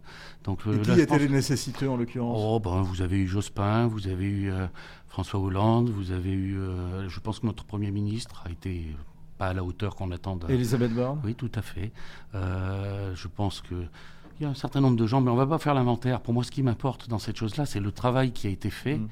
Donc, 0.46 0.62
Et 0.74 0.80
qui 0.80 1.00
étaient 1.00 1.20
les 1.20 1.30
nécessiteux, 1.30 1.90
en 1.90 1.98
l'occurrence 1.98 2.38
Oh, 2.40 2.60
ben, 2.60 2.82
vous 2.82 3.02
avez 3.02 3.18
eu 3.18 3.28
Jospin, 3.28 3.88
vous 3.88 4.08
avez 4.08 4.26
eu 4.26 4.52
François 5.12 5.42
Hollande, 5.42 5.90
vous 5.90 6.12
avez 6.12 6.32
eu, 6.32 6.58
euh, 6.58 7.10
je 7.10 7.20
pense 7.20 7.42
que 7.42 7.46
notre 7.46 7.66
Premier 7.66 7.92
ministre 7.92 8.44
a 8.46 8.50
été 8.50 8.96
pas 9.38 9.48
à 9.48 9.54
la 9.54 9.62
hauteur 9.62 9.94
qu'on 9.94 10.10
attend. 10.12 10.40
Elisabeth 10.48 10.94
Borne 10.94 11.20
Oui, 11.26 11.36
tout 11.36 11.52
à 11.54 11.62
fait. 11.62 11.92
Euh, 12.34 13.14
je 13.14 13.28
pense 13.28 13.60
que 13.60 13.76
il 14.40 14.44
y 14.44 14.46
a 14.46 14.50
un 14.50 14.54
certain 14.54 14.80
nombre 14.80 14.96
de 14.96 15.06
gens, 15.06 15.20
mais 15.20 15.30
on 15.30 15.34
ne 15.34 15.40
va 15.40 15.48
pas 15.48 15.58
faire 15.58 15.74
l'inventaire. 15.74 16.22
Pour 16.22 16.34
moi, 16.34 16.46
ce 16.46 16.50
qui 16.50 16.64
m'importe 16.64 17.10
dans 17.10 17.20
cette 17.20 17.36
chose-là, 17.36 17.66
c'est 17.66 17.82
le 17.82 17.92
travail 17.92 18.32
qui 18.32 18.48
a 18.48 18.52
été 18.52 18.70
fait, 18.70 19.00
mm. 19.00 19.10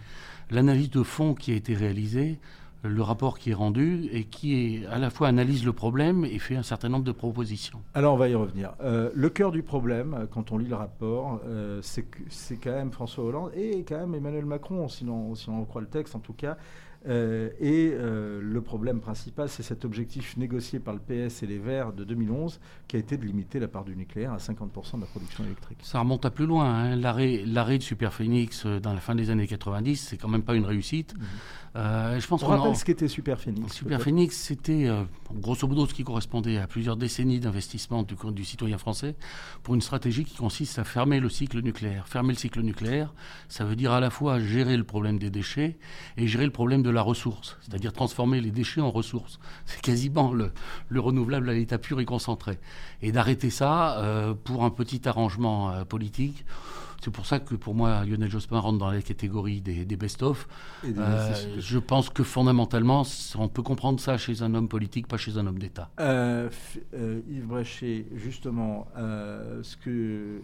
l'analyse 0.51 0.89
de 0.89 1.03
fond 1.03 1.33
qui 1.33 1.51
a 1.51 1.55
été 1.55 1.75
réalisée, 1.75 2.39
le 2.83 3.01
rapport 3.01 3.37
qui 3.37 3.51
est 3.51 3.55
rendu 3.55 4.07
et 4.11 4.23
qui 4.23 4.55
est, 4.55 4.85
à 4.87 4.97
la 4.97 5.09
fois 5.09 5.27
analyse 5.27 5.65
le 5.65 5.73
problème 5.73 6.25
et 6.25 6.39
fait 6.39 6.55
un 6.55 6.63
certain 6.63 6.89
nombre 6.89 7.03
de 7.03 7.11
propositions. 7.11 7.81
Alors 7.93 8.13
on 8.13 8.17
va 8.17 8.29
y 8.29 8.35
revenir. 8.35 8.73
Euh, 8.81 9.09
le 9.13 9.29
cœur 9.29 9.51
du 9.51 9.63
problème, 9.63 10.13
euh, 10.13 10.25
quand 10.25 10.51
on 10.51 10.57
lit 10.57 10.67
le 10.67 10.75
rapport, 10.75 11.41
euh, 11.45 11.81
c'est 11.81 12.57
quand 12.57 12.71
même 12.71 12.91
François 12.91 13.25
Hollande 13.25 13.51
et 13.55 13.83
quand 13.83 13.99
même 13.99 14.15
Emmanuel 14.15 14.45
Macron, 14.45 14.87
si 14.87 15.05
on 15.09 15.65
croit 15.65 15.81
le 15.81 15.87
texte 15.87 16.15
en 16.15 16.19
tout 16.19 16.33
cas, 16.33 16.57
euh, 17.07 17.49
et 17.59 17.91
euh, 17.93 18.41
le 18.43 18.61
problème 18.61 18.99
principal, 18.99 19.47
c'est 19.47 19.63
cet 19.63 19.85
objectif 19.85 20.35
négocié 20.35 20.79
par 20.79 20.93
le 20.93 20.99
PS 20.99 21.43
et 21.43 21.47
les 21.47 21.57
Verts 21.57 21.93
de 21.93 22.03
2011, 22.03 22.59
qui 22.87 22.97
a 22.97 22.99
été 22.99 23.15
de 23.15 23.25
limiter 23.25 23.59
la 23.59 23.69
part 23.69 23.85
du 23.85 23.95
nucléaire 23.95 24.33
à 24.33 24.37
50% 24.37 24.95
de 24.97 25.01
la 25.01 25.07
production 25.07 25.45
électrique. 25.45 25.77
Ça 25.81 25.99
remonte 25.99 26.25
à 26.25 26.31
plus 26.31 26.45
loin. 26.45 26.65
Hein. 26.65 26.95
L'arrêt 26.97 27.77
de 27.77 27.83
Superphénix 27.83 28.65
euh, 28.65 28.79
dans 28.79 28.93
la 28.93 28.99
fin 28.99 29.15
des 29.15 29.29
années 29.29 29.47
90, 29.47 29.95
c'est 30.09 30.17
quand 30.17 30.27
même 30.27 30.43
pas 30.43 30.55
une 30.55 30.65
réussite. 30.65 31.13
Mmh. 31.15 32.19
je 32.19 32.27
pense 32.27 32.43
On 32.43 32.47
rappelle 32.47 32.75
ce 32.75 32.83
qu'était 32.83 33.07
Superphénix. 33.07 33.73
Superphénix, 33.73 34.35
c'était 34.35 34.89
grosso 35.33 35.67
modo 35.67 35.85
ce 35.85 35.93
qui 35.93 36.03
correspondait 36.03 36.57
à 36.57 36.67
plusieurs 36.67 36.97
décennies 36.97 37.39
d'investissement 37.39 38.03
du, 38.03 38.15
du 38.33 38.43
citoyen 38.43 38.77
français 38.77 39.15
pour 39.63 39.75
une 39.75 39.81
stratégie 39.81 40.25
qui 40.25 40.35
consiste 40.35 40.79
à 40.79 40.83
fermer 40.83 41.19
le 41.19 41.29
cycle 41.29 41.61
nucléaire. 41.61 42.07
Fermer 42.07 42.33
le 42.33 42.39
cycle 42.39 42.61
nucléaire, 42.61 43.13
ça 43.47 43.63
veut 43.63 43.75
dire 43.75 43.91
à 43.91 43.99
la 43.99 44.09
fois 44.09 44.39
gérer 44.39 44.75
le 44.75 44.83
problème 44.83 45.19
des 45.19 45.29
déchets 45.29 45.77
et 46.17 46.27
gérer 46.27 46.45
le 46.45 46.51
problème 46.51 46.81
de 46.81 46.88
de 46.89 46.93
la 46.93 47.03
ressource, 47.03 47.57
c'est-à-dire 47.61 47.93
transformer 47.93 48.41
les 48.41 48.49
déchets 48.49 48.81
en 48.81 48.89
ressources. 48.89 49.39
C'est 49.65 49.81
quasiment 49.81 50.33
le, 50.33 50.51
renouvelable 50.99 51.49
à 51.49 51.53
l'état 51.53 51.77
pur 51.77 51.99
et 51.99 52.05
concentré. 52.05 52.57
Et 53.01 53.11
d'arrêter 53.11 53.51
ça 53.51 53.99
euh, 53.99 54.33
pour 54.33 54.63
un 54.63 54.71
petit 54.71 55.07
arrangement 55.07 55.71
euh, 55.71 55.85
politique. 55.85 56.45
C'est 57.03 57.11
pour 57.11 57.25
ça 57.25 57.39
que 57.39 57.55
pour 57.55 57.75
moi, 57.75 58.03
Lionel 58.05 58.29
Jospin 58.29 58.59
rentre 58.59 58.77
dans 58.77 58.91
la 58.91 59.01
catégorie 59.01 59.61
des, 59.61 59.95
best-of. 59.95 60.47
Euh, 60.85 61.33
je 61.57 61.77
pense 61.77 62.09
que 62.09 62.23
fondamentalement, 62.23 63.03
on 63.37 63.47
peut 63.47 63.61
comprendre 63.61 63.99
ça 63.99 64.17
chez 64.17 64.41
un 64.41 64.53
homme 64.53 64.67
politique, 64.67 65.07
pas 65.07 65.17
chez 65.17 65.37
un 65.37 65.47
homme 65.47 65.59
d'État. 65.59 65.89
Yves 65.99 67.47
Bréchet, 67.47 68.05
justement, 68.15 68.87
ce 68.95 69.77
que 69.77 70.41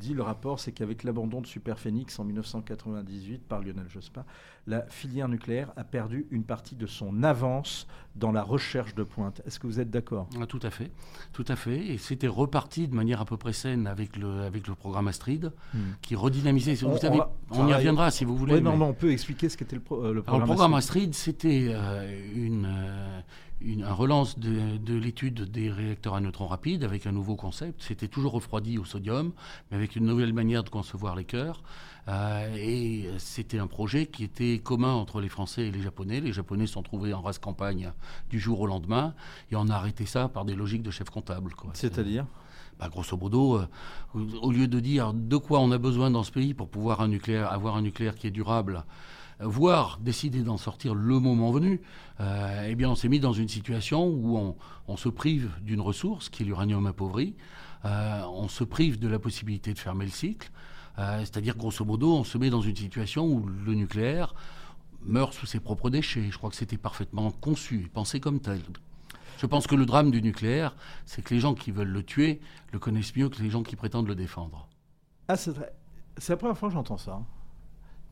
dit 0.00 0.14
le 0.14 0.22
rapport, 0.22 0.60
c'est 0.60 0.72
qu'avec 0.72 1.04
l'abandon 1.04 1.40
de 1.40 1.46
Superphénix 1.46 2.18
en 2.18 2.24
1998 2.24 3.42
par 3.46 3.60
Lionel 3.60 3.88
Jospin, 3.88 4.24
la 4.66 4.82
filière 4.88 5.28
nucléaire 5.28 5.72
a 5.76 5.84
perdu 5.84 6.26
une 6.30 6.44
partie 6.44 6.76
de 6.76 6.86
son 6.86 7.22
avance 7.22 7.86
dans 8.18 8.32
la 8.32 8.42
recherche 8.42 8.94
de 8.94 9.02
pointe. 9.02 9.40
Est-ce 9.46 9.58
que 9.58 9.66
vous 9.66 9.80
êtes 9.80 9.90
d'accord? 9.90 10.28
Ah, 10.40 10.46
Tout 10.46 10.60
à 10.62 10.70
fait, 10.70 10.90
tout 11.32 11.44
à 11.48 11.56
fait. 11.56 11.78
Et 11.78 11.98
c'était 11.98 12.26
reparti 12.26 12.88
de 12.88 12.94
manière 12.94 13.20
à 13.20 13.24
peu 13.24 13.36
près 13.36 13.52
saine 13.52 13.86
avec 13.86 14.16
le, 14.16 14.42
avec 14.42 14.66
le 14.66 14.74
programme 14.74 15.08
Astrid, 15.08 15.52
hmm. 15.74 15.78
qui 16.02 16.16
redynamisait. 16.16 16.74
Vous 16.74 16.88
on, 16.88 16.98
savez, 16.98 17.20
on, 17.50 17.68
y 17.68 17.74
reviendra 17.74 18.10
si 18.10 18.24
vous 18.24 18.36
voulez. 18.36 18.54
Oui, 18.54 18.62
non, 18.62 18.80
on 18.80 18.92
peut 18.92 19.12
expliquer 19.12 19.48
ce 19.48 19.56
qu'était 19.56 19.76
le, 19.76 19.82
euh, 19.92 20.12
le, 20.12 20.22
programme. 20.22 20.40
le 20.40 20.46
programme 20.46 20.74
Astrid, 20.74 21.14
c'était 21.14 21.68
euh, 21.70 22.32
une, 22.34 22.66
euh, 22.66 23.20
une 23.60 23.84
relance 23.84 24.38
de, 24.38 24.76
de 24.76 24.94
l'étude 24.94 25.50
des 25.50 25.70
réacteurs 25.70 26.14
à 26.14 26.20
neutrons 26.20 26.46
rapides 26.46 26.84
avec 26.84 27.06
un 27.06 27.12
nouveau 27.12 27.36
concept. 27.36 27.82
C'était 27.82 28.08
toujours 28.08 28.32
refroidi 28.32 28.78
au 28.78 28.84
sodium, 28.84 29.32
mais 29.70 29.76
avec 29.76 29.96
une 29.96 30.06
nouvelle 30.06 30.32
manière 30.32 30.62
de 30.64 30.70
concevoir 30.70 31.16
les 31.16 31.24
cœurs. 31.24 31.62
Euh, 32.08 32.56
et 32.56 33.10
c'était 33.18 33.58
un 33.58 33.66
projet 33.66 34.06
qui 34.06 34.24
était 34.24 34.60
commun 34.60 34.94
entre 34.94 35.20
les 35.20 35.28
Français 35.28 35.66
et 35.66 35.70
les 35.70 35.82
Japonais. 35.82 36.20
Les 36.20 36.32
Japonais 36.32 36.66
sont 36.66 36.82
trouvés 36.82 37.12
en 37.12 37.20
race 37.20 37.38
campagne 37.38 37.92
du 38.30 38.38
jour 38.38 38.60
au 38.60 38.66
lendemain, 38.66 39.14
et 39.50 39.56
on 39.56 39.68
a 39.68 39.74
arrêté 39.74 40.06
ça 40.06 40.28
par 40.28 40.44
des 40.44 40.54
logiques 40.54 40.82
de 40.82 40.90
chef 40.90 41.10
comptable. 41.10 41.52
C'est-à-dire 41.74 42.26
bah, 42.78 42.88
grosso 42.88 43.16
modo, 43.16 43.56
euh, 43.56 43.66
au 44.40 44.52
lieu 44.52 44.68
de 44.68 44.80
dire 44.80 45.12
de 45.12 45.36
quoi 45.36 45.60
on 45.60 45.70
a 45.72 45.78
besoin 45.78 46.10
dans 46.10 46.22
ce 46.22 46.30
pays 46.30 46.54
pour 46.54 46.68
pouvoir 46.68 47.00
un 47.00 47.08
nucléaire, 47.08 47.52
avoir 47.52 47.76
un 47.76 47.82
nucléaire 47.82 48.14
qui 48.14 48.28
est 48.28 48.30
durable, 48.30 48.84
voire 49.40 49.98
décider 50.00 50.42
d'en 50.42 50.56
sortir 50.56 50.94
le 50.94 51.18
moment 51.18 51.50
venu, 51.50 51.80
euh, 52.20 52.66
eh 52.68 52.74
bien 52.74 52.90
on 52.90 52.94
s'est 52.94 53.08
mis 53.08 53.20
dans 53.20 53.32
une 53.32 53.48
situation 53.48 54.06
où 54.06 54.54
on, 54.88 54.96
se 54.96 55.08
prive 55.08 55.50
d'une 55.62 55.80
ressource 55.80 56.28
qui 56.28 56.42
est 56.42 56.46
l'uranium 56.46 56.86
appauvri, 56.86 57.36
on 57.84 58.48
se 58.48 58.64
prive 58.64 58.98
de 58.98 59.06
la 59.06 59.18
possibilité 59.18 59.72
de 59.72 59.78
fermer 59.78 60.04
le 60.04 60.10
cycle, 60.10 60.50
euh, 60.98 61.20
c'est-à-dire, 61.20 61.56
grosso 61.56 61.84
modo, 61.84 62.14
on 62.14 62.24
se 62.24 62.38
met 62.38 62.50
dans 62.50 62.60
une 62.60 62.74
situation 62.74 63.26
où 63.26 63.46
le 63.46 63.74
nucléaire 63.74 64.34
meurt 65.02 65.32
sous 65.32 65.46
ses 65.46 65.60
propres 65.60 65.90
déchets. 65.90 66.28
Je 66.30 66.36
crois 66.36 66.50
que 66.50 66.56
c'était 66.56 66.76
parfaitement 66.76 67.30
conçu, 67.30 67.88
pensé 67.92 68.18
comme 68.20 68.40
tel. 68.40 68.60
Je 69.38 69.46
pense 69.46 69.68
que 69.68 69.76
le 69.76 69.86
drame 69.86 70.10
du 70.10 70.20
nucléaire, 70.20 70.74
c'est 71.06 71.22
que 71.22 71.32
les 71.32 71.40
gens 71.40 71.54
qui 71.54 71.70
veulent 71.70 71.88
le 71.88 72.02
tuer 72.02 72.40
le 72.72 72.80
connaissent 72.80 73.14
mieux 73.14 73.28
que 73.28 73.40
les 73.40 73.50
gens 73.50 73.62
qui 73.62 73.76
prétendent 73.76 74.08
le 74.08 74.16
défendre. 74.16 74.68
Ah, 75.28 75.36
c'est 75.36 75.52
la 76.28 76.36
première 76.36 76.58
fois 76.58 76.68
que 76.68 76.74
j'entends 76.74 76.98
ça. 76.98 77.20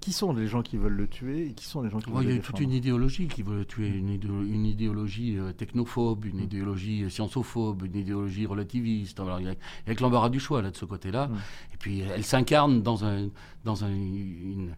Qui 0.01 0.13
sont 0.13 0.33
les 0.33 0.47
gens 0.47 0.63
qui 0.63 0.77
veulent 0.77 0.93
le 0.93 1.09
tuer 1.09 1.49
et 1.49 1.53
qui 1.53 1.65
sont 1.65 1.83
les 1.83 1.91
gens 1.91 1.99
qui 1.99 2.11
veulent 2.11 2.23
Il 2.23 2.29
le 2.29 2.35
y 2.37 2.39
a 2.39 2.43
toute 2.43 2.61
une 2.61 2.73
idéologie 2.73 3.29
qui 3.29 3.43
veut 3.43 3.59
le 3.59 3.65
tuer, 3.65 3.89
une, 3.89 4.11
une 4.11 4.67
idéologie 4.67 5.39
euh, 5.39 5.53
technophobe, 5.53 6.25
une 6.27 6.39
mm. 6.39 6.45
idéologie 6.45 7.03
euh, 7.05 7.09
sciençophobe, 7.09 7.85
une 7.85 7.97
idéologie 7.97 8.47
relativiste. 8.47 9.19
Alors, 9.21 9.41
il 9.41 9.47
y 9.47 9.49
a, 9.49 9.55
avec 9.87 10.01
l'embarras 10.01 10.29
du 10.29 10.39
choix 10.39 10.63
là 10.63 10.71
de 10.71 10.77
ce 10.77 10.85
côté-là. 10.85 11.29
Mm. 11.29 11.37
Et 11.75 11.77
puis 11.79 12.01
elle 12.01 12.25
s'incarne 12.25 12.83
dans 12.83 13.05
un, 13.05 13.29
dans 13.65 13.85
un, 13.85 13.91
une, 13.91 14.75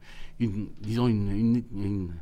disons 0.80 1.08
une, 1.08 2.12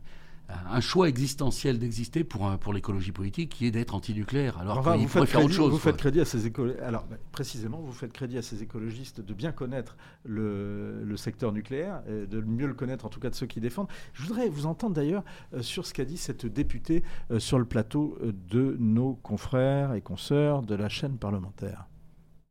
un 0.49 0.81
choix 0.81 1.09
existentiel 1.09 1.79
d'exister 1.79 2.25
pour, 2.25 2.57
pour 2.59 2.73
l'écologie 2.73 3.13
politique 3.13 3.51
qui 3.51 3.67
est 3.67 3.71
d'être 3.71 3.95
antinucléaire. 3.95 4.59
Alors 4.59 4.79
enfin, 4.79 4.97
vous 4.97 5.09
faire 5.09 5.45
autre 5.45 5.53
chose. 5.53 5.73
Vous 5.73 5.79
faites 5.79 5.97
crédit 5.97 6.21
à 6.21 6.25
ces 6.25 6.53
Alors 6.83 7.05
bah, 7.11 7.17
précisément, 7.33 7.81
vous 7.81 7.93
faites 7.93 8.13
crédit 8.13 8.39
à 8.39 8.43
ces 8.43 8.63
écologistes 8.63 9.21
de 9.21 9.35
bien 9.35 9.53
connaître 9.53 9.97
le, 10.25 11.03
le, 11.03 11.17
secteur 11.17 11.53
nucléaire, 11.53 12.03
de 12.07 12.41
mieux 12.41 12.67
le 12.67 12.75
connaître 12.75 13.07
en 13.07 13.09
tout 13.09 13.21
cas 13.21 13.31
de 13.31 13.35
ceux 13.35 13.47
qui 13.47 13.61
défendent. 13.61 13.89
Je 14.13 14.23
voudrais 14.23 14.49
vous 14.49 14.67
entendre 14.67 14.95
d'ailleurs 14.95 15.25
euh, 15.55 15.63
sur 15.63 15.87
ce 15.87 15.95
qu'a 15.95 16.05
dit 16.05 16.17
cette 16.17 16.47
députée 16.47 17.03
euh, 17.31 17.39
sur 17.39 17.59
le 17.59 17.65
plateau 17.65 18.19
euh, 18.21 18.33
de 18.51 18.77
nos 18.79 19.15
confrères 19.15 19.95
et 19.95 20.01
consoeurs 20.01 20.63
de 20.63 20.75
la 20.75 20.89
chaîne 20.89 21.19
parlementaire. 21.19 21.87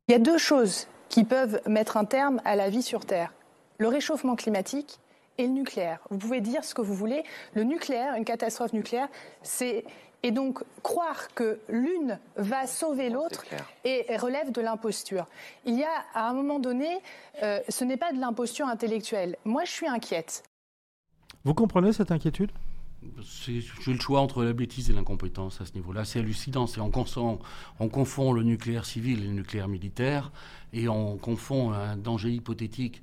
Il 0.08 0.12
y 0.12 0.14
a 0.14 0.18
deux 0.18 0.38
choses 0.38 0.86
qui 1.08 1.24
peuvent 1.24 1.60
mettre 1.66 1.96
un 1.96 2.04
terme 2.04 2.40
à 2.44 2.56
la 2.56 2.70
vie 2.70 2.82
sur 2.82 3.04
Terre. 3.04 3.32
Le 3.78 3.88
réchauffement 3.88 4.36
climatique 4.36 5.00
et 5.38 5.46
le 5.46 5.52
nucléaire. 5.52 6.00
Vous 6.10 6.18
pouvez 6.18 6.40
dire 6.40 6.64
ce 6.64 6.74
que 6.74 6.82
vous 6.82 6.94
voulez. 6.94 7.24
Le 7.54 7.62
nucléaire, 7.62 8.14
une 8.14 8.24
catastrophe 8.24 8.72
nucléaire, 8.72 9.08
c'est 9.42 9.84
et 10.22 10.32
donc 10.32 10.64
croire 10.82 11.28
que 11.34 11.60
l'une 11.68 12.18
va 12.36 12.66
sauver 12.66 13.10
l'autre 13.10 13.44
et, 13.84 14.04
relève 14.16 14.50
de 14.50 14.60
l'imposture. 14.60 15.26
Il 15.64 15.74
y 15.74 15.84
a 15.84 16.04
à 16.14 16.28
un 16.28 16.32
moment 16.32 16.58
donné, 16.58 16.88
euh, 17.42 17.60
ce 17.68 17.84
n'est 17.84 17.96
pas 17.96 18.12
de 18.12 18.18
l'imposture 18.18 18.66
intellectuelle. 18.66 19.36
Moi, 19.44 19.64
je 19.64 19.70
suis 19.70 19.86
inquiète. 19.86 20.42
Vous 21.44 21.54
comprenez 21.54 21.92
cette 21.92 22.10
inquiétude? 22.10 22.50
J'ai 23.20 23.62
le 23.86 24.00
choix 24.00 24.20
entre 24.20 24.42
la 24.42 24.52
bêtise 24.52 24.90
et 24.90 24.92
l'incompétence 24.92 25.60
à 25.60 25.64
ce 25.64 25.74
niveau-là. 25.74 26.04
C'est 26.04 26.18
hallucinant. 26.18 26.66
On, 26.78 27.38
on, 27.78 27.88
confond 27.88 28.32
le 28.32 28.42
nucléaire 28.42 28.84
civil 28.84 29.22
et 29.22 29.26
le 29.26 29.32
nucléaire 29.32 29.68
militaire 29.68 30.32
et 30.72 30.88
on 30.88 31.16
confond 31.16 31.70
un 31.70 31.96
danger 31.96 32.30
hypothétique 32.30 33.02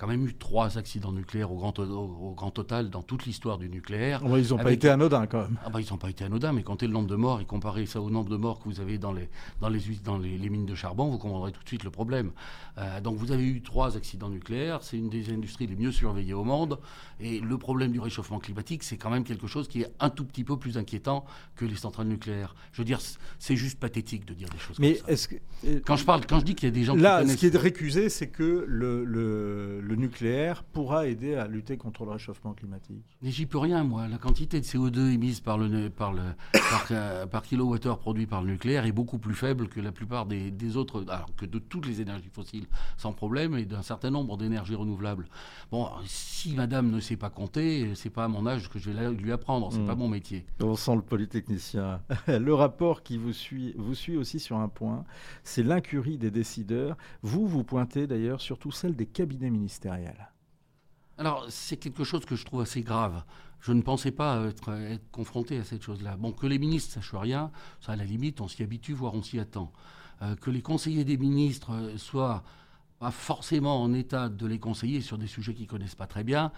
quand 0.00 0.06
même 0.06 0.26
eu 0.26 0.32
trois 0.32 0.78
accidents 0.78 1.12
nucléaires 1.12 1.52
au 1.52 1.56
grand, 1.56 1.78
au, 1.78 2.32
grand 2.34 2.50
total 2.50 2.88
dans 2.88 3.02
toute 3.02 3.26
l'histoire 3.26 3.58
du 3.58 3.68
nucléaire. 3.68 4.22
ils 4.24 4.48
n'ont 4.48 4.56
pas 4.56 4.72
été 4.72 4.88
anodins 4.88 5.26
quand 5.26 5.42
même. 5.42 5.58
Ah 5.62 5.68
bah, 5.68 5.78
ils 5.78 5.90
n'ont 5.90 5.98
pas 5.98 6.08
été 6.08 6.24
anodins, 6.24 6.54
mais 6.54 6.62
comptez 6.62 6.86
le 6.86 6.94
nombre 6.94 7.06
de 7.06 7.16
morts 7.16 7.38
et 7.42 7.44
comparez 7.44 7.84
ça 7.84 8.00
au 8.00 8.08
nombre 8.08 8.30
de 8.30 8.36
morts 8.36 8.60
que 8.60 8.64
vous 8.64 8.80
avez 8.80 8.96
dans 8.96 9.12
les, 9.12 9.28
dans 9.60 9.68
les, 9.68 9.80
dans 10.02 10.16
les, 10.16 10.48
mines 10.48 10.64
de 10.64 10.74
charbon, 10.74 11.10
vous 11.10 11.18
comprendrez 11.18 11.52
tout 11.52 11.62
de 11.62 11.68
suite 11.68 11.84
le 11.84 11.90
problème. 11.90 12.32
Euh, 12.78 13.02
donc 13.02 13.18
vous 13.18 13.30
avez 13.30 13.44
eu 13.44 13.60
trois 13.60 13.98
accidents 13.98 14.30
nucléaires, 14.30 14.78
c'est 14.82 14.96
une 14.96 15.10
des 15.10 15.30
industries 15.34 15.66
les 15.66 15.76
mieux 15.76 15.92
surveillées 15.92 16.32
au 16.32 16.44
monde, 16.44 16.78
et 17.20 17.38
le 17.38 17.58
problème 17.58 17.92
du 17.92 18.00
réchauffement 18.00 18.38
climatique, 18.38 18.82
c'est 18.84 18.96
quand 18.96 19.10
même 19.10 19.24
quelque 19.24 19.48
chose 19.48 19.68
qui 19.68 19.82
est 19.82 19.92
un 20.00 20.08
tout 20.08 20.24
petit 20.24 20.44
peu 20.44 20.58
plus 20.58 20.78
inquiétant 20.78 21.26
que 21.56 21.66
les 21.66 21.76
centrales 21.76 22.06
nucléaires. 22.06 22.54
Je 22.72 22.80
veux 22.80 22.86
dire, 22.86 23.00
c'est 23.38 23.56
juste 23.56 23.78
pathétique 23.78 24.24
de 24.24 24.32
dire 24.32 24.48
des 24.48 24.58
choses 24.58 24.78
mais 24.78 24.94
comme 24.94 25.14
ça. 25.14 25.28
Que, 25.28 25.34
euh, 25.66 25.80
quand 25.84 25.96
je 25.96 26.06
parle, 26.06 26.24
quand 26.26 26.40
je 26.40 26.46
dis 26.46 26.54
qu'il 26.54 26.70
y 26.70 26.72
a 26.72 26.74
des 26.74 26.84
gens 26.84 26.96
là, 26.96 27.18
qui 27.18 27.24
connaissent... 27.24 27.36
ce 27.36 27.40
qui 27.40 27.54
est 27.54 27.58
récusé, 27.58 28.08
c'est 28.08 28.28
que 28.28 28.64
le, 28.66 29.04
le 29.04 29.89
le 29.90 29.96
nucléaire 29.96 30.62
pourra 30.62 31.08
aider 31.08 31.34
à 31.34 31.48
lutter 31.48 31.76
contre 31.76 32.04
le 32.04 32.12
réchauffement 32.12 32.52
climatique 32.52 33.04
Mais 33.22 33.32
j'y 33.32 33.44
peux 33.44 33.58
rien, 33.58 33.82
moi. 33.82 34.06
La 34.06 34.18
quantité 34.18 34.60
de 34.60 34.64
CO2 34.64 35.10
émise 35.10 35.40
par, 35.40 35.58
le, 35.58 35.90
par, 35.90 36.12
le, 36.12 36.22
par, 36.52 36.86
euh, 36.92 37.26
par 37.26 37.42
kilowattheure 37.42 37.98
produit 37.98 38.26
par 38.26 38.40
le 38.42 38.52
nucléaire 38.52 38.86
est 38.86 38.92
beaucoup 38.92 39.18
plus 39.18 39.34
faible 39.34 39.68
que 39.68 39.80
la 39.80 39.90
plupart 39.90 40.26
des, 40.26 40.52
des, 40.52 40.76
autres, 40.76 41.04
alors 41.08 41.34
que 41.36 41.44
de 41.44 41.58
toutes 41.58 41.88
les 41.88 42.00
énergies 42.00 42.28
fossiles, 42.32 42.66
sans 42.96 43.12
problème, 43.12 43.56
et 43.56 43.64
d'un 43.64 43.82
certain 43.82 44.10
nombre 44.10 44.36
d'énergies 44.36 44.76
renouvelables. 44.76 45.26
Bon, 45.72 45.88
si 46.06 46.54
madame 46.54 46.88
ne 46.92 47.00
sait 47.00 47.16
pas 47.16 47.30
compter, 47.30 47.92
c'est 47.96 48.10
pas 48.10 48.24
à 48.24 48.28
mon 48.28 48.46
âge 48.46 48.68
que 48.68 48.78
je 48.78 48.90
vais 48.90 49.10
lui 49.10 49.32
apprendre, 49.32 49.72
c'est 49.72 49.78
n'est 49.80 49.86
pas 49.86 49.96
hmm. 49.96 49.98
mon 49.98 50.08
métier. 50.08 50.46
On 50.60 50.76
sent 50.76 50.94
le 50.94 51.02
polytechnicien. 51.02 52.00
le 52.28 52.54
rapport 52.54 53.02
qui 53.02 53.18
vous 53.18 53.32
suit, 53.32 53.74
vous 53.76 53.96
suit 53.96 54.16
aussi 54.16 54.38
sur 54.38 54.56
un 54.56 54.68
point, 54.68 55.04
c'est 55.42 55.64
l'incurie 55.64 56.16
des 56.16 56.30
décideurs. 56.30 56.96
Vous, 57.22 57.48
vous 57.48 57.64
pointez 57.64 58.06
d'ailleurs 58.06 58.40
surtout 58.40 58.70
celle 58.70 58.94
des 58.94 59.06
cabinets 59.06 59.50
ministériels 59.50 59.79
alors, 61.20 61.44
c'est 61.50 61.76
quelque 61.76 62.02
chose 62.02 62.24
que 62.24 62.34
je 62.34 62.46
trouve 62.46 62.62
assez 62.62 62.80
grave. 62.80 63.24
Je 63.60 63.72
ne 63.72 63.82
pensais 63.82 64.10
pas 64.10 64.46
être, 64.46 64.72
confronté 65.12 65.58
à 65.58 65.64
cette 65.64 65.82
chose-là. 65.82 66.16
Bon, 66.16 66.32
que 66.32 66.46
les 66.46 66.58
ministres 66.58 66.94
sachent 66.94 67.14
rien, 67.14 67.50
ça, 67.82 67.92
à 67.92 67.96
la 67.96 68.06
limite, 68.06 68.40
on 68.40 68.48
s'y 68.48 68.62
habitue, 68.62 68.94
voire 68.94 69.12
on 69.12 69.22
s'y 69.22 69.38
attend. 69.38 69.70
Euh, 70.22 70.34
que 70.34 70.50
les 70.50 70.62
conseillers 70.62 71.04
des 71.04 71.18
ministres 71.18 71.92
soient 71.98 72.42
pas 72.98 73.10
forcément 73.10 73.82
en 73.82 73.92
état 73.92 74.30
de 74.30 74.46
les 74.46 74.58
conseiller 74.58 75.02
sur 75.02 75.18
des 75.18 75.26
sujets 75.26 75.52
qu'ils 75.52 75.66
connaissent 75.66 75.94
pas 75.94 76.06
très 76.06 76.24
bien, 76.24 76.52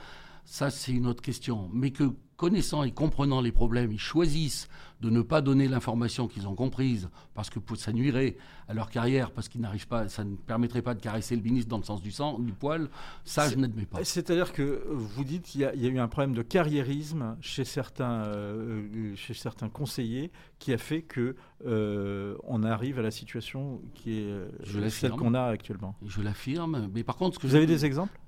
ça, 0.44 0.70
c'est 0.70 0.92
une 0.92 1.08
autre 1.08 1.22
question. 1.22 1.68
Mais 1.72 1.90
que 1.90 2.14
connaissant 2.36 2.82
et 2.82 2.90
comprenant 2.90 3.40
les 3.40 3.52
problèmes, 3.52 3.92
ils 3.92 4.00
choisissent 4.00 4.68
de 5.02 5.10
ne 5.10 5.20
pas 5.20 5.40
donner 5.40 5.66
l'information 5.66 6.28
qu'ils 6.28 6.46
ont 6.46 6.54
comprise 6.54 7.10
parce 7.34 7.50
que 7.50 7.58
ça 7.76 7.92
nuirait 7.92 8.36
à 8.68 8.74
leur 8.74 8.88
carrière, 8.88 9.32
parce 9.32 9.48
qu'ils 9.48 9.60
n'arrivent 9.60 9.88
pas, 9.88 10.08
ça 10.08 10.22
ne 10.22 10.36
permettrait 10.36 10.80
pas 10.80 10.94
de 10.94 11.00
caresser 11.00 11.34
le 11.34 11.42
ministre 11.42 11.68
dans 11.68 11.78
le 11.78 11.82
sens 11.82 12.00
du 12.00 12.12
sang, 12.12 12.38
du 12.38 12.52
poil, 12.52 12.88
ça 13.24 13.48
je 13.48 13.56
n'admets 13.56 13.84
pas. 13.84 14.04
C'est-à-dire 14.04 14.52
que 14.52 14.86
vous 14.88 15.24
dites 15.24 15.42
qu'il 15.42 15.62
y, 15.62 15.64
a 15.64 15.74
eu 15.74 15.98
un 15.98 16.08
problème 16.08 16.34
de 16.34 16.42
carriérisme 16.42 17.36
chez 17.40 17.64
certains, 17.64 18.22
euh, 18.26 19.14
chez 19.16 19.34
certains 19.34 19.68
conseillers 19.68 20.30
qui 20.60 20.72
a 20.72 20.78
fait 20.78 21.02
que 21.02 21.34
euh, 21.66 22.36
on 22.44 22.62
arrive 22.62 23.00
à 23.00 23.02
la 23.02 23.10
situation 23.10 23.82
qui 23.94 24.20
est 24.20 24.30
euh, 24.30 24.88
celle 24.88 25.12
qu'on 25.12 25.34
a 25.34 25.42
actuellement. 25.42 25.96
Je 26.06 26.22
l'affirme, 26.22 26.88
mais 26.94 27.02
par 27.02 27.16
contre, 27.16 27.34
ce 27.34 27.40
que 27.40 27.46
vous 27.48 27.56
avez 27.56 27.66
des 27.66 27.84
exemples? 27.84 28.18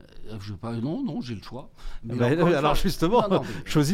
Je 0.40 0.54
pas, 0.54 0.72
non, 0.72 1.02
non, 1.02 1.20
j'ai 1.20 1.34
le 1.34 1.42
choix. 1.42 1.70
Mais 2.02 2.16
bah, 2.16 2.26
alors, 2.56 2.74
justement, 2.74 3.22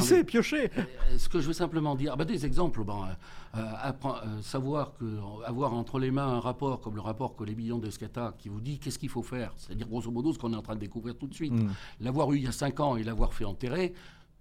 choisissez, 0.01 0.25
piochez. 0.25 0.71
Ce 1.17 1.29
que 1.29 1.41
je 1.41 1.47
veux 1.47 1.53
simplement 1.53 1.95
dire, 1.95 2.17
bah, 2.17 2.25
des 2.25 2.47
exemples. 2.47 2.83
Bon, 2.85 3.05
euh, 3.05 3.61
euh, 3.95 4.43
savoir 4.43 4.93
que 4.95 5.05
avoir 5.47 5.75
entre 5.75 5.99
les 5.99 6.11
mains 6.11 6.29
un 6.29 6.41
rapport 6.41 6.81
comme 6.81 6.95
le 6.95 7.01
rapport 7.01 7.37
que 7.37 7.45
les 7.45 7.55
millions 7.55 7.79
d'Escata 7.79 8.35
qui 8.39 8.49
vous 8.49 8.61
dit 8.61 8.79
qu'est-ce 8.79 8.99
qu'il 8.99 9.09
faut 9.09 9.23
faire, 9.23 9.53
c'est-à-dire 9.57 9.89
grosso 9.89 10.11
modo 10.11 10.33
ce 10.33 10.39
qu'on 10.39 10.53
est 10.53 10.57
en 10.57 10.63
train 10.63 10.75
de 10.75 10.81
découvrir 10.81 11.17
tout 11.17 11.27
de 11.27 11.35
suite. 11.35 11.53
Hmm. 11.53 11.71
L'avoir 12.01 12.33
eu 12.33 12.37
il 12.37 12.45
y 12.45 12.49
a 12.49 12.53
cinq 12.53 12.81
ans 12.81 12.97
et 12.97 13.03
l'avoir 13.03 13.35
fait 13.35 13.45
enterrer, 13.45 13.95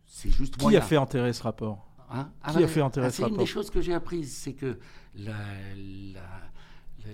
c'est 0.05 0.29
juste. 0.29 0.57
Qui 0.57 0.75
a 0.75 0.81
fait 0.81 0.97
enterrer 0.97 1.33
ce 1.33 1.43
rapport? 1.43 1.85
Hein? 2.11 2.29
Qui 2.51 2.63
a 2.63 2.65
ah, 2.65 2.67
fait 2.67 2.81
enterrer 2.81 3.07
ah, 3.07 3.11
ce 3.11 3.21
rapport 3.21 3.35
C'est 3.35 3.41
une 3.41 3.45
des 3.45 3.51
choses 3.51 3.69
que 3.69 3.81
j'ai 3.81 3.93
apprises, 3.93 4.33
c'est 4.33 4.53
que 4.53 4.79
la 5.15 5.33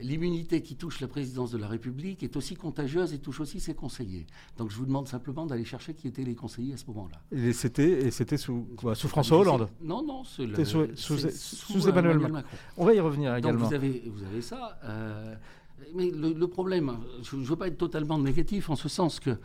l'immunité 0.05 0.61
qui 0.61 0.75
touche 0.75 0.99
la 1.01 1.07
présidence 1.07 1.51
de 1.51 1.57
la 1.57 1.67
République 1.67 2.23
est 2.23 2.35
aussi 2.35 2.55
contagieuse 2.55 3.13
et 3.13 3.19
touche 3.19 3.39
aussi 3.39 3.59
ses 3.59 3.73
conseillers. 3.73 4.25
Donc 4.57 4.71
je 4.71 4.77
vous 4.77 4.85
demande 4.85 5.07
simplement 5.07 5.45
d'aller 5.45 5.65
chercher 5.65 5.93
qui 5.93 6.07
étaient 6.07 6.23
les 6.23 6.35
conseillers 6.35 6.73
à 6.73 6.77
ce 6.77 6.85
moment-là. 6.87 7.21
Et 7.31 7.53
c'était, 7.53 8.37
sous, 8.37 8.67
sous 8.93 9.07
François 9.07 9.39
Hollande 9.39 9.69
Non, 9.81 10.03
non, 10.03 10.23
c'était 10.23 10.65
sous, 10.65 10.87
sous, 10.95 11.89
Emmanuel, 11.89 12.19
Macron. 12.19 12.43
On 12.77 12.85
va 12.85 12.93
y 12.93 12.99
revenir 12.99 13.35
également. 13.35 13.59
Donc 13.59 13.69
vous 13.69 13.75
avez, 13.75 14.03
vous 14.07 14.23
avez 14.23 14.41
ça. 14.41 14.79
Euh, 14.83 15.35
mais 15.93 16.09
le, 16.11 16.47
problème, 16.47 16.97
je 17.23 17.35
ne 17.35 17.43
veux 17.43 17.55
pas 17.55 17.67
être 17.67 17.77
totalement 17.77 18.17
négatif 18.17 18.69
en 18.69 18.75
ce 18.75 18.89
sens 18.89 19.19
que, 19.19 19.37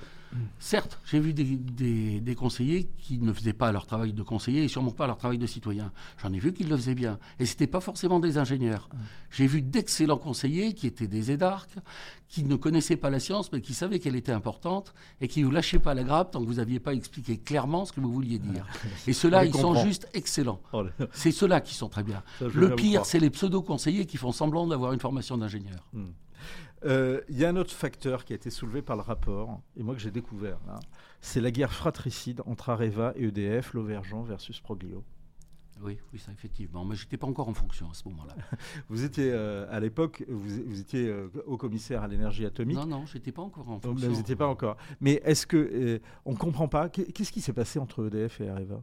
certes, 0.59 0.99
j'ai 1.07 1.21
vu 1.21 1.33
des, 1.33 2.35
conseillers 2.35 2.89
qui 2.99 3.19
ne 3.19 3.33
faisaient 3.33 3.53
pas 3.53 3.73
leur 3.73 3.87
travail 3.87 4.13
de 4.13 4.23
conseiller 4.23 4.65
et 4.65 4.69
sûrement 4.69 4.93
pas 4.93 5.07
leur 5.07 5.19
travail 5.19 5.39
de 5.39 5.47
citoyen. 5.47 5.93
J'en 6.23 6.33
ai 6.33 6.39
vu 6.39 6.53
qu'ils 6.53 6.69
le 6.69 6.77
faisaient 6.77 6.95
bien. 6.95 7.19
Et 7.39 7.47
ce 7.47 7.53
n'étaient 7.53 7.67
pas 7.67 7.81
forcément 7.81 8.21
des 8.21 8.39
ingénieurs. 8.39 8.89
J'ai 9.31 9.47
vu 9.47 9.63
d'excellents 9.63 10.19
conseillers 10.19 10.75
qui 10.75 10.87
étaient 10.87 11.07
des 11.07 11.31
édarques, 11.31 11.75
qui 12.29 12.45
ne 12.45 12.57
connaissaient 12.57 12.97
pas 12.97 13.11
la 13.11 13.21
science, 13.21 13.53
mais 13.53 13.61
qui 13.61 13.75
savaient 13.75 13.99
qu'elle 13.99 14.17
était 14.17 14.33
importante 14.33 14.95
et 15.21 15.29
qui 15.29 15.41
ne 15.41 15.47
vous 15.47 15.51
lâchaient 15.51 15.79
pas 15.79 15.95
la 15.95 16.05
grappe 16.05 16.31
tant 16.31 16.41
que 16.41 16.47
vous 16.47 16.55
n'aviez 16.55 16.81
pas 16.81 16.95
expliqué 16.95 17.37
clairement 17.37 17.85
ce 17.85 17.93
que 17.93 18.01
vous 18.01 18.13
vouliez 18.13 18.39
dire. 18.39 18.67
Et 19.07 19.13
ceux-là, 19.13 19.45
ils 19.45 19.55
sont 19.55 19.75
juste 19.85 20.09
excellents. 20.15 20.61
Oh, 20.73 20.85
c'est 21.13 21.33
ceux-là 21.33 21.61
qui 21.61 21.75
sont 21.75 21.89
très 21.89 22.05
bien. 22.05 22.23
le 22.41 22.75
pire, 22.75 23.05
c'est 23.05 23.21
les 23.21 23.31
pseudo-conseillers 23.31 24.07
qui 24.07 24.17
font 24.17 24.33
semblant 24.33 24.67
d'avoir 24.67 24.93
une 24.93 25.01
formation 25.01 25.37
d'ingénieur. 25.37 25.89
Hmm. 25.93 26.11
Euh, 26.85 27.21
il 27.29 27.39
y 27.39 27.45
a 27.45 27.49
un 27.49 27.57
autre 27.57 27.73
facteur 27.73 28.25
qui 28.25 28.33
a 28.33 28.37
été 28.37 28.51
soulevé 28.51 28.83
par 28.83 28.97
le 28.97 29.03
rapport, 29.03 29.61
et 29.77 29.83
moi 29.83 29.95
que 29.95 30.01
j'ai 30.01 30.11
découvert, 30.11 30.59
c'est 31.21 31.41
la 31.41 31.51
guerre 31.51 31.73
fratricide 31.73 32.43
entre 32.47 32.71
Areva 32.71 33.13
et 33.17 33.25
EDF, 33.25 33.75
l'Auvergent 33.75 34.23
versus 34.23 34.61
Proglio. 34.61 35.05
Oui, 35.83 35.99
oui, 36.13 36.19
ça 36.19 36.31
effectivement. 36.31 36.85
Mais 36.85 36.95
je 36.95 37.05
n'étais 37.05 37.17
pas 37.17 37.27
encore 37.27 37.49
en 37.49 37.55
fonction 37.55 37.91
à 37.91 37.95
ce 37.95 38.07
moment-là. 38.09 38.35
vous 38.89 39.03
étiez 39.03 39.31
euh, 39.33 39.67
à 39.71 39.81
l'époque, 39.81 40.25
vous, 40.29 40.79
étiez 40.79 41.09
euh, 41.09 41.29
au 41.47 41.57
commissaire 41.57 42.03
à 42.03 42.09
l'énergie 42.09 42.45
atomique. 42.45 42.77
Non, 42.77 42.87
non, 42.87 43.07
je 43.07 43.17
n'étais 43.17 43.33
pas 43.33 43.41
encore 43.41 43.69
en 43.71 43.81
fonction. 43.81 44.09
vous 44.11 44.17
n'étiez 44.17 44.37
pas 44.37 44.47
encore. 44.47 44.77
Mais 45.01 45.23
est-ce 45.25 45.47
que 45.47 46.01
on 46.27 46.35
comprend 46.35 46.69
pas 46.69 46.91
Qu'est-ce 46.91 47.33
qui 47.33 47.41
s'est 47.41 47.55
passé 47.55 47.79
entre 47.79 48.07
EDF 48.07 48.43
et 48.43 48.49
Areva? 48.51 48.83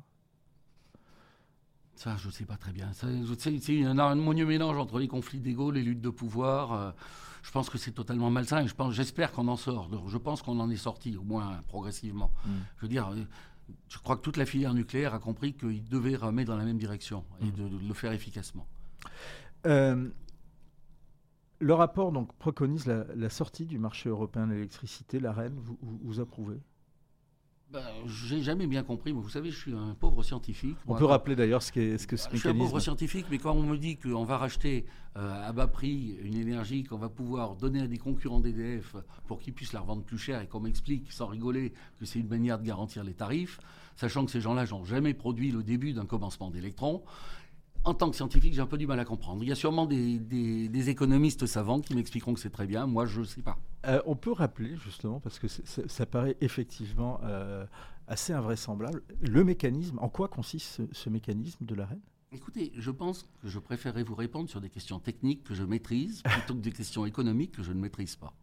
Ça, 1.94 2.16
je 2.18 2.28
ne 2.28 2.32
sais 2.32 2.46
pas 2.46 2.58
très 2.58 2.72
bien. 2.72 2.92
C'est 2.94 3.06
un, 3.06 4.00
un 4.00 4.16
monument 4.16 4.48
mélange 4.48 4.78
entre 4.78 5.00
les 5.00 5.08
conflits 5.08 5.40
d'ego, 5.40 5.70
les 5.72 5.84
luttes 5.84 6.02
de 6.02 6.10
pouvoir 6.10 6.96
je 7.44 7.52
pense 7.52 7.70
que 7.70 7.78
c'est 7.78 7.92
totalement 7.92 8.30
malsain 8.30 8.64
et 8.64 8.68
je 8.68 8.76
pense, 8.76 8.94
j'espère 8.94 9.32
qu'on 9.32 9.48
en 9.48 9.58
sort. 9.58 9.90
Je 10.08 10.18
pense 10.18 10.42
qu'on 10.42 10.60
en 10.60 10.70
est 10.70 10.78
sorti, 10.78 11.16
au 11.18 11.24
moins 11.24 11.62
progressivement. 11.68 12.32
Mm. 12.46 12.50
Je 12.78 12.82
veux 12.82 12.88
dire, 12.90 13.10
euh, 13.10 13.24
je 13.90 13.98
crois 14.00 14.16
que 14.16 14.22
toute 14.22 14.38
la 14.38 14.46
filière 14.46 14.74
nucléaire 14.74 15.14
a 15.14 15.20
compris 15.20 15.54
qu'il 15.54 15.88
devait 15.88 16.16
ramer 16.16 16.46
dans 16.46 16.58
la 16.58 16.66
même 16.66 16.78
direction 16.78 17.24
et 17.42 17.46
mm. 17.46 17.52
de, 17.52 17.88
le 17.88 17.94
faire 17.94 18.12
efficacement. 18.12 18.68
Euh, 19.66 20.10
le 21.60 21.74
rapport 21.74 22.12
donc 22.12 22.34
préconise 22.38 22.86
la, 22.86 23.30
sortie 23.30 23.66
du 23.66 23.80
marché 23.80 24.10
européen 24.10 24.48
de 24.48 24.54
l'électricité, 24.54 25.20
la 25.20 25.32
reine. 25.32 25.56
Vous, 25.58 25.78
vous, 25.82 26.20
approuvez? 26.20 26.60
Ben, 27.72 27.82
J'ai 28.06 28.42
jamais 28.42 28.68
bien 28.68 28.84
compris. 28.84 29.12
Vous 29.12 29.30
savez, 29.30 29.52
je 29.52 29.58
suis 29.58 29.74
un 29.74 29.96
pauvre 30.00 30.24
scientifique. 30.24 30.78
On 30.88 30.96
peut 30.96 31.06
rappeler 31.06 31.36
d'ailleurs 31.36 31.62
ce, 31.62 31.72
ce 31.98 32.08
que 32.08 32.16
ce. 32.16 32.30
Je 32.32 32.38
suis 32.38 32.50
un 32.50 32.56
pauvre 32.56 32.80
scientifique, 32.80 33.26
mais 33.30 33.38
quand 33.38 33.54
on 33.54 33.64
me 33.64 33.78
dit 33.78 33.98
qu'on 33.98 34.24
va 34.24 34.38
racheter 34.38 34.86
euh, 35.18 35.50
à 35.50 35.52
bas 35.52 35.68
prix 35.68 36.18
une 36.22 36.36
énergie 36.36 36.84
qu'on 36.84 36.98
va 36.98 37.10
pouvoir 37.10 37.56
donner 37.56 37.82
à 37.82 37.88
des 37.88 37.98
concurrents 37.98 38.40
d'EDF 38.40 38.96
pour 39.28 39.40
qu'ils 39.40 39.54
puissent 39.54 39.74
la 39.74 39.82
revendre 39.82 40.04
plus 40.04 40.18
cher 40.18 40.42
et 40.42 40.48
qu'on 40.48 40.60
m'explique 40.60 41.12
sans 41.12 41.28
rigoler 41.28 41.74
que 42.00 42.06
c'est 42.06 42.20
une 42.20 42.28
manière 42.28 42.60
de 42.60 42.66
garantir 42.66 43.04
les 43.04 43.14
tarifs, 43.14 43.60
sachant 43.96 44.26
que 44.26 44.32
ces 44.32 44.42
gens-là 44.42 44.66
n'ont 44.66 44.86
jamais 44.86 45.14
produit 45.14 45.52
le 45.52 45.64
début 45.64 45.94
d'un 45.94 46.06
commencement 46.06 46.50
d'électrons, 46.52 47.04
en 47.88 47.94
tant 47.94 48.10
que 48.10 48.18
scientifique, 48.18 48.54
j'ai 48.54 48.62
un 48.62 48.68
peu 48.68 48.78
du 48.78 48.86
mal 48.86 49.00
à 49.00 49.06
comprendre. 49.06 49.42
Il 49.44 49.50
y 49.50 49.52
a 49.52 49.56
sûrement 49.56 49.86
des, 49.86 50.90
économistes 50.90 51.46
savants 51.46 51.80
qui 51.80 51.96
m'expliqueront 51.96 52.34
que 52.34 52.40
c'est 52.40 52.50
très 52.50 52.68
bien. 52.68 52.86
Moi, 52.86 53.06
je 53.06 53.22
ne 53.22 53.26
sais 53.26 53.42
pas. 53.42 53.58
Euh, 53.86 54.02
on 54.06 54.16
peut 54.16 54.34
rappeler, 54.34 54.76
justement, 54.76 55.22
parce 55.22 55.40
que 55.40 55.48
ça 55.48 56.06
paraît 56.06 56.36
effectivement 56.42 57.22
euh, 57.24 57.66
assez 58.08 58.34
invraisemblable, 58.34 59.02
le 59.22 59.44
mécanisme, 59.44 60.00
en 60.00 60.10
quoi 60.10 60.28
consiste 60.28 60.82
ce, 60.92 61.10
mécanisme 61.10 61.66
de 61.66 61.76
l'arène? 61.76 62.02
Écoutez, 62.34 62.74
je 62.76 62.92
pense 62.92 63.24
que 63.42 63.48
je 63.48 63.58
préférerais 63.58 64.04
vous 64.04 64.16
répondre 64.16 64.50
sur 64.50 64.60
des 64.60 64.70
questions 64.70 65.00
techniques 65.00 65.46
que 65.46 65.56
je 65.56 65.64
maîtrise 65.64 66.24
plutôt 66.24 66.56
que 66.56 66.60
des 66.60 66.74
questions 66.74 67.06
économiques 67.06 67.54
que 67.54 67.64
je 67.64 67.72
ne 67.72 67.80
maîtrise 67.80 68.18
pas. 68.18 68.34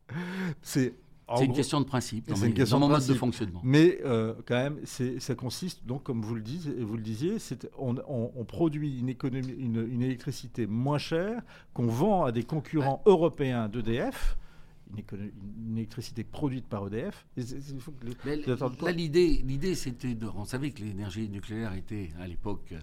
C'est 0.63 0.95
c'est 1.37 1.45
une 1.45 1.55
question 1.55 1.81
de 1.81 1.87
principe 1.87 2.29
dans, 2.29 2.37
une 2.37 2.55
question 2.55 2.79
mon 2.79 2.89
mode 2.89 3.07
de 3.07 3.15
fonctionnement. 3.15 3.61
Mais 3.65 3.99
euh, 4.05 4.35
quand 4.47 4.57
même, 4.57 4.79
ça 4.85 5.35
consiste, 5.35 5.85
donc, 5.87 6.03
comme 6.03 6.21
vous 6.21 6.35
le, 6.35 6.43
vous 6.85 6.97
le 6.97 7.03
disiez, 7.03 7.39
on, 7.79 7.97
on, 8.07 8.45
produit 8.45 8.99
une, 8.99 9.09
économie, 9.09 9.55
une, 9.59 10.03
électricité 10.03 10.67
moins 10.67 10.99
chère 10.99 11.41
qu'on 11.73 11.87
vend 11.87 12.25
à 12.25 12.33
des 12.33 12.43
concurrents 12.43 13.03
européens 13.07 13.69
d'EDF. 13.69 14.37
Une, 14.91 15.33
une, 15.67 15.79
électricité 15.79 16.23
produite 16.25 16.67
par 16.67 16.87
EDF. 16.87 17.27
là, 17.37 18.93
l'idée, 18.93 19.43
l'idée, 19.45 19.75
c'était 19.75 20.15
de. 20.15 20.29
On 20.37 20.45
savait 20.45 20.71
que 20.71 20.83
l'énergie 20.83 21.29
nucléaire 21.29 21.73
était 21.73 22.11
à 22.21 22.29
l'époque 22.29 22.75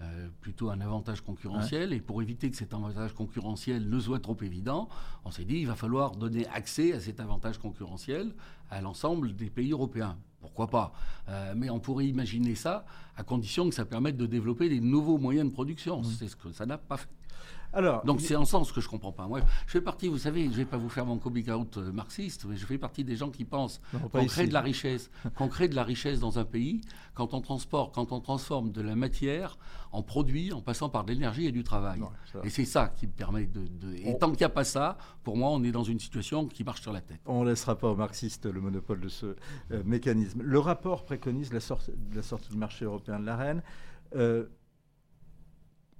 euh, 0.00 0.28
plutôt 0.40 0.70
un 0.70 0.80
avantage 0.80 1.20
concurrentiel. 1.20 1.92
Et 1.92 2.00
pour 2.00 2.22
éviter 2.22 2.50
que 2.50 2.56
cet 2.56 2.74
avantage 2.74 3.12
concurrentiel 3.14 3.88
ne 3.88 3.98
soit 3.98 4.20
trop 4.20 4.36
évident, 4.42 4.88
on 5.24 5.30
s'est 5.30 5.44
dit 5.44 5.58
il 5.58 5.66
va 5.66 5.76
falloir 5.76 6.16
donner 6.16 6.46
accès 6.48 6.92
à 6.92 7.00
cet 7.00 7.20
avantage 7.20 7.58
concurrentiel 7.58 8.34
à 8.70 8.80
l'ensemble 8.80 9.34
des 9.34 9.50
pays 9.50 9.72
européens. 9.72 10.16
Pourquoi 10.40 10.68
pas? 10.68 10.92
Euh, 11.28 11.54
Mais 11.56 11.70
on 11.70 11.80
pourrait 11.80 12.06
imaginer 12.06 12.54
ça 12.54 12.84
à 13.16 13.24
condition 13.24 13.68
que 13.68 13.74
ça 13.74 13.84
permette 13.84 14.16
de 14.16 14.26
développer 14.26 14.68
des 14.68 14.80
nouveaux 14.80 15.18
moyens 15.18 15.48
de 15.48 15.52
production. 15.52 16.00
Mmh. 16.00 16.04
C'est 16.04 16.28
ce 16.28 16.36
que 16.36 16.52
ça 16.52 16.66
n'a 16.66 16.78
pas 16.78 16.98
fait. 16.98 17.08
Donc 18.04 18.20
c'est 18.20 18.36
en 18.36 18.44
sens 18.44 18.72
que 18.72 18.80
je 18.80 18.88
comprends 18.88 19.12
pas. 19.12 19.26
Moi, 19.26 19.40
je 19.66 19.72
fais 19.72 19.80
partie, 19.80 20.08
vous 20.08 20.18
savez, 20.18 20.44
je 20.44 20.56
vais 20.56 20.64
pas 20.64 20.76
vous 20.76 20.88
faire 20.88 21.06
mon 21.06 21.18
coming 21.18 21.50
out 21.50 21.76
euh, 21.76 21.92
marxiste, 21.92 22.44
mais 22.48 22.56
je 22.56 22.66
fais 22.66 22.78
partie 22.78 23.04
des 23.04 23.16
gens 23.16 23.30
qui 23.30 23.44
pensent 23.44 23.80
qu'on 24.12 24.26
crée 24.26 24.46
de 24.46 24.52
la 24.52 24.60
richesse, 24.60 25.10
qu'on 25.36 25.48
crée 25.48 25.68
de 25.68 25.74
la 25.74 25.84
richesse 25.84 26.20
dans 26.20 26.38
un 26.38 26.44
pays 26.44 26.80
quand 27.14 27.34
on 27.34 27.40
transporte, 27.40 27.94
quand 27.94 28.12
on 28.12 28.20
transforme 28.20 28.70
de 28.72 28.82
la 28.82 28.94
matière 28.94 29.58
en 29.92 30.02
produit 30.02 30.52
en 30.52 30.60
passant 30.60 30.88
par 30.88 31.04
de 31.04 31.12
l'énergie 31.12 31.46
et 31.46 31.52
du 31.52 31.64
travail. 31.64 32.00
et 32.44 32.50
c'est 32.50 32.64
ça 32.64 32.88
qui 32.88 33.06
me 33.06 33.12
permet 33.12 33.46
de. 33.46 33.66
Et 33.94 34.16
tant 34.18 34.28
qu'il 34.30 34.38
n'y 34.38 34.44
a 34.44 34.50
pas 34.50 34.64
ça, 34.64 34.98
pour 35.22 35.36
moi, 35.36 35.50
on 35.50 35.62
est 35.62 35.72
dans 35.72 35.84
une 35.84 35.98
situation 35.98 36.46
qui 36.46 36.64
marche 36.64 36.82
sur 36.82 36.92
la 36.92 37.00
tête. 37.00 37.20
On 37.26 37.44
ne 37.44 37.50
laissera 37.50 37.76
pas 37.76 37.88
aux 37.88 37.96
marxistes 37.96 38.46
le 38.46 38.60
monopole 38.60 39.00
de 39.00 39.08
ce 39.08 39.36
euh, 39.70 39.82
mécanisme. 39.84 40.42
Le 40.42 40.58
rapport 40.58 41.04
préconise 41.04 41.52
la, 41.52 41.60
sorte, 41.60 41.90
la 42.14 42.22
sortie 42.22 42.50
du 42.50 42.56
marché 42.56 42.84
européen 42.84 43.18
de 43.18 43.26
l'arène. 43.26 43.62
Euh, 44.14 44.46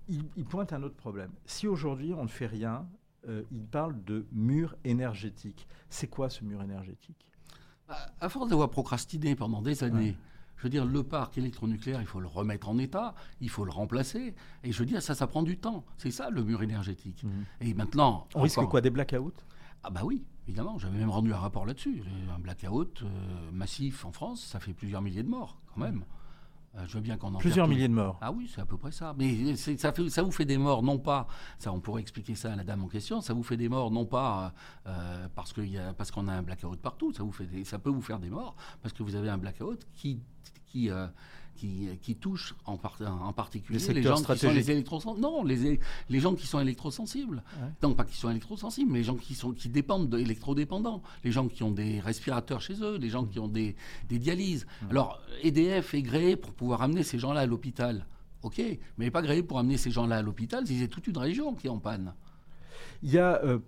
il, 0.08 0.44
pointe 0.44 0.72
un 0.72 0.82
autre 0.82 0.96
problème. 0.96 1.30
Si 1.46 1.66
aujourd'hui 1.66 2.14
on 2.14 2.24
ne 2.24 2.28
fait 2.28 2.46
rien, 2.46 2.86
euh, 3.28 3.42
il 3.50 3.66
parle 3.66 4.02
de 4.04 4.26
mur 4.32 4.76
énergétique. 4.84 5.66
C'est 5.88 6.08
quoi 6.08 6.30
ce 6.30 6.44
mur 6.44 6.62
énergétique? 6.62 7.26
Bah, 7.88 7.96
À 8.20 8.28
force 8.28 8.48
d'avoir 8.48 8.70
procrastiné 8.70 9.34
pendant 9.34 9.62
des 9.62 9.84
années, 9.84 10.16
je 10.56 10.62
veux 10.62 10.68
dire, 10.70 10.84
le 10.84 11.02
parc 11.02 11.36
électronucléaire, 11.38 12.00
il 12.00 12.06
faut 12.06 12.20
le 12.20 12.26
remettre 12.26 12.68
en 12.68 12.78
état, 12.78 13.14
il 13.40 13.50
faut 13.50 13.64
le 13.64 13.70
remplacer. 13.70 14.34
Et 14.64 14.72
je 14.72 14.78
veux 14.78 14.86
dire, 14.86 15.02
ça, 15.02 15.14
ça 15.14 15.26
prend 15.26 15.42
du 15.42 15.58
temps. 15.58 15.84
C'est 15.98 16.10
ça 16.10 16.30
le 16.30 16.42
mur 16.42 16.62
énergétique. 16.62 17.24
Mhm. 17.24 17.44
Et 17.60 17.74
maintenant. 17.74 18.26
On 18.34 18.42
risque 18.42 18.62
quoi 18.62 18.80
Des 18.80 18.90
blackouts? 18.90 19.32
Ah, 19.82 19.90
bah 19.90 20.00
oui, 20.04 20.24
évidemment. 20.48 20.78
J'avais 20.78 20.98
même 20.98 21.10
rendu 21.10 21.32
un 21.32 21.36
rapport 21.36 21.66
là-dessus. 21.66 22.02
Un 22.34 22.38
blackout 22.38 23.02
euh, 23.02 23.50
massif 23.52 24.04
en 24.04 24.12
France, 24.12 24.42
ça 24.44 24.58
fait 24.58 24.72
plusieurs 24.72 25.02
milliers 25.02 25.22
de 25.22 25.28
morts, 25.28 25.60
quand 25.74 25.80
même. 25.80 25.98
Euh, 25.98 26.25
je 26.86 26.94
veux 26.94 27.00
bien 27.00 27.16
qu'on 27.16 27.34
en 27.34 27.38
Plusieurs 27.38 27.68
milliers 27.68 27.88
de 27.88 27.94
morts. 27.94 28.18
Ah 28.20 28.32
oui, 28.32 28.50
c'est 28.52 28.60
à 28.60 28.66
peu 28.66 28.76
près 28.76 28.92
ça. 28.92 29.14
Mais 29.18 29.56
ça, 29.56 29.92
fait, 29.92 30.08
ça 30.10 30.22
vous 30.22 30.30
fait 30.30 30.44
des 30.44 30.58
morts, 30.58 30.82
non 30.82 30.98
pas, 30.98 31.26
ça 31.58 31.72
on 31.72 31.80
pourrait 31.80 32.02
expliquer 32.02 32.34
ça 32.34 32.52
à 32.52 32.56
la 32.56 32.64
dame 32.64 32.84
en 32.84 32.88
question, 32.88 33.20
ça 33.20 33.32
vous 33.32 33.42
fait 33.42 33.56
des 33.56 33.68
morts, 33.68 33.90
non 33.90 34.04
pas 34.04 34.52
euh, 34.86 35.28
parce 35.34 35.52
qu'on 35.52 35.62
a, 35.62 35.94
parce 35.94 36.10
qu'on 36.10 36.28
a 36.28 36.32
un 36.32 36.42
blackout 36.42 36.78
partout, 36.80 37.12
ça, 37.12 37.22
vous 37.22 37.32
fait 37.32 37.64
ça 37.64 37.78
peut 37.78 37.90
vous 37.90 38.02
faire 38.02 38.18
des 38.18 38.30
morts 38.30 38.56
parce 38.82 38.92
que 38.92 39.02
vous 39.02 39.14
avez 39.14 39.28
un 39.28 39.38
blackout 39.38 39.86
qui, 39.94 40.20
qui, 40.66 40.90
euh, 40.90 41.06
qui, 41.56 41.88
qui 42.02 42.14
touche 42.16 42.54
en, 42.64 42.74
en 42.74 43.32
particulier 43.32 43.78
les, 43.78 44.02
gens 44.02 44.22
qui 44.22 44.38
sont 44.38 44.52
les 44.52 44.70
électrosensibles. 44.70 45.20
Non, 45.20 45.42
les, 45.42 45.80
les 46.08 46.20
gens 46.20 46.34
qui 46.34 46.46
sont 46.46 46.60
électrosensibles. 46.60 47.42
Donc 47.80 47.96
pas 47.96 48.04
qui 48.04 48.16
sont 48.16 48.30
électrosensibles, 48.30 48.92
mais 48.92 48.98
les 48.98 49.04
gens 49.04 49.16
qui, 49.16 49.34
sont, 49.34 49.52
qui 49.52 49.68
dépendent 49.68 50.08
d'électrodépendants. 50.08 51.02
Les 51.24 51.32
gens 51.32 51.48
qui 51.48 51.62
ont 51.62 51.70
des 51.70 52.00
respirateurs 52.00 52.60
chez 52.60 52.74
eux, 52.82 52.96
les 52.96 53.08
gens 53.08 53.24
qui 53.24 53.38
ont 53.38 53.48
des, 53.48 53.74
des 54.08 54.18
dialyses. 54.18 54.66
Alors 54.90 55.20
EDF 55.42 55.94
est 55.94 56.02
créé 56.02 56.36
pour 56.36 56.52
pouvoir 56.52 56.82
amener 56.82 57.02
ces 57.02 57.18
gens-là 57.18 57.40
à 57.40 57.46
l'hôpital. 57.46 58.06
Ok, 58.42 58.62
mais 58.98 59.10
pas 59.10 59.22
créé 59.22 59.42
pour 59.42 59.58
amener 59.58 59.76
ces 59.76 59.90
gens-là 59.90 60.18
à 60.18 60.22
l'hôpital, 60.22 60.64
c'est 60.66 60.88
toute 60.88 61.06
une 61.08 61.18
région 61.18 61.54
qui 61.54 61.66
est 61.66 61.70
en 61.70 61.78
panne. 61.78 62.14
Il 63.02 63.10
y 63.10 63.18
a 63.18 63.42
euh, 63.42 63.58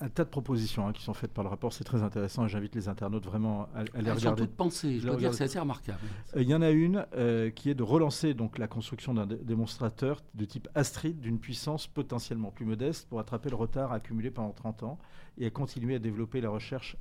un 0.00 0.08
tas 0.08 0.24
de 0.24 0.28
propositions 0.28 0.86
hein, 0.86 0.92
qui 0.92 1.02
sont 1.02 1.14
faites 1.14 1.32
par 1.32 1.44
le 1.44 1.50
rapport. 1.50 1.72
C'est 1.72 1.84
très 1.84 2.02
intéressant 2.02 2.44
et 2.46 2.48
j'invite 2.48 2.74
les 2.74 2.88
internautes 2.88 3.24
vraiment 3.24 3.68
à, 3.74 3.84
les 3.84 3.90
Elles 3.94 4.12
regarder. 4.12 4.42
Sont 4.42 4.46
toutes 4.46 4.56
pensées. 4.56 5.00
Je 5.00 5.06
dois 5.06 5.16
dire 5.16 5.34
c'est 5.34 5.44
assez 5.44 5.58
remarquable. 5.58 5.98
Euh, 6.36 6.42
il 6.42 6.48
y 6.48 6.54
en 6.54 6.62
a 6.62 6.70
une 6.70 7.06
euh, 7.16 7.50
qui 7.50 7.70
est 7.70 7.74
de 7.74 7.82
relancer 7.82 8.34
donc 8.34 8.58
la 8.58 8.66
construction 8.66 9.14
d'un 9.14 9.26
démonstrateur 9.26 10.22
de 10.34 10.44
type 10.44 10.68
Astrid 10.74 11.20
d'une 11.20 11.38
puissance 11.38 11.86
potentiellement 11.86 12.50
plus 12.50 12.66
modeste 12.66 13.08
pour 13.08 13.20
attraper 13.20 13.50
le 13.50 13.56
retard 13.56 13.92
accumulé 13.92 14.30
pendant 14.30 14.52
30 14.52 14.82
ans 14.82 14.98
et 15.38 15.46
à 15.46 15.50
continuer 15.50 15.96
à 15.96 15.98
développer 15.98 16.40
la 16.40 16.50
recherche 16.50 16.96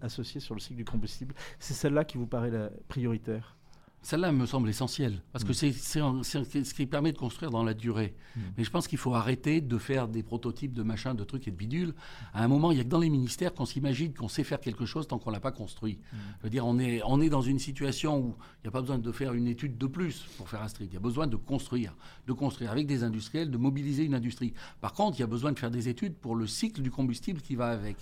associée 0.00 0.40
sur 0.40 0.54
le 0.54 0.60
cycle 0.60 0.76
du 0.76 0.84
combustible. 0.84 1.34
C'est 1.58 1.74
celle-là 1.74 2.04
qui 2.04 2.18
vous 2.18 2.26
paraît 2.26 2.50
la 2.50 2.70
prioritaire? 2.88 3.56
Celle-là 4.02 4.32
me 4.32 4.46
semble 4.46 4.68
essentielle, 4.68 5.22
parce 5.32 5.44
que 5.44 5.52
mm. 5.52 6.22
c'est 6.22 6.64
ce 6.64 6.74
qui 6.74 6.86
permet 6.86 7.12
de 7.12 7.18
construire 7.18 7.50
dans 7.50 7.62
la 7.62 7.74
durée. 7.74 8.14
Mm. 8.34 8.40
Mais 8.56 8.64
je 8.64 8.70
pense 8.70 8.88
qu'il 8.88 8.98
faut 8.98 9.14
arrêter 9.14 9.60
de 9.60 9.78
faire 9.78 10.08
des 10.08 10.22
prototypes 10.22 10.72
de 10.72 10.82
machins, 10.82 11.14
de 11.14 11.24
trucs 11.24 11.46
et 11.48 11.50
de 11.50 11.56
bidules. 11.56 11.94
À 12.32 12.42
un 12.42 12.48
moment, 12.48 12.70
il 12.70 12.76
n'y 12.76 12.80
a 12.80 12.84
que 12.84 12.88
dans 12.88 13.00
les 13.00 13.10
ministères 13.10 13.52
qu'on 13.52 13.66
s'imagine 13.66 14.14
qu'on 14.14 14.28
sait 14.28 14.44
faire 14.44 14.60
quelque 14.60 14.86
chose 14.86 15.06
tant 15.06 15.18
qu'on 15.18 15.30
ne 15.30 15.34
l'a 15.34 15.40
pas 15.40 15.52
construit. 15.52 15.98
Mm. 16.12 16.16
Je 16.38 16.42
veux 16.44 16.50
dire, 16.50 16.66
on 16.66 16.78
est, 16.78 17.02
on 17.04 17.20
est 17.20 17.28
dans 17.28 17.42
une 17.42 17.58
situation 17.58 18.18
où 18.18 18.36
il 18.58 18.64
n'y 18.64 18.68
a 18.68 18.70
pas 18.70 18.80
besoin 18.80 18.98
de 18.98 19.12
faire 19.12 19.34
une 19.34 19.46
étude 19.46 19.76
de 19.76 19.86
plus 19.86 20.24
pour 20.38 20.48
faire 20.48 20.62
un 20.62 20.68
street. 20.68 20.86
Il 20.86 20.94
y 20.94 20.96
a 20.96 21.00
besoin 21.00 21.26
de 21.26 21.36
construire, 21.36 21.94
de 22.26 22.32
construire 22.32 22.70
avec 22.70 22.86
des 22.86 23.04
industriels, 23.04 23.50
de 23.50 23.58
mobiliser 23.58 24.04
une 24.04 24.14
industrie. 24.14 24.54
Par 24.80 24.94
contre, 24.94 25.18
il 25.18 25.20
y 25.20 25.24
a 25.24 25.28
besoin 25.28 25.52
de 25.52 25.58
faire 25.58 25.70
des 25.70 25.88
études 25.88 26.14
pour 26.14 26.34
le 26.36 26.46
cycle 26.46 26.80
du 26.80 26.90
combustible 26.90 27.42
qui 27.42 27.54
va 27.54 27.68
avec. 27.68 27.96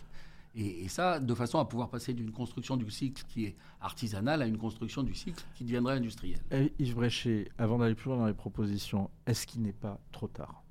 Et, 0.61 0.89
ça, 0.89 1.21
de 1.21 1.35
façon 1.35 1.61
à 1.61 1.65
pouvoir 1.67 1.89
passer 1.89 2.15
d'une 2.15 2.33
construction 2.33 2.77
du 2.77 2.91
cycle 2.91 3.23
qui 3.29 3.45
est 3.45 3.57
artisanale 3.81 4.43
à 4.43 4.47
une 4.47 4.59
construction 4.59 5.05
du 5.05 5.15
cycle 5.15 5.45
qui 5.55 5.63
deviendrait 5.63 5.95
industrielle. 5.95 6.41
Et 6.51 6.73
Yves 6.81 6.97
Bréchet, 6.97 7.49
avant 7.59 7.79
d'aller 7.79 7.95
plus 7.95 8.09
loin 8.09 8.19
dans 8.19 8.27
les 8.27 8.35
propositions, 8.35 9.09
est-ce 9.27 9.47
qu'il 9.47 9.63
n'est 9.63 9.73
pas 9.73 10.01
trop 10.11 10.27
tard? 10.27 10.65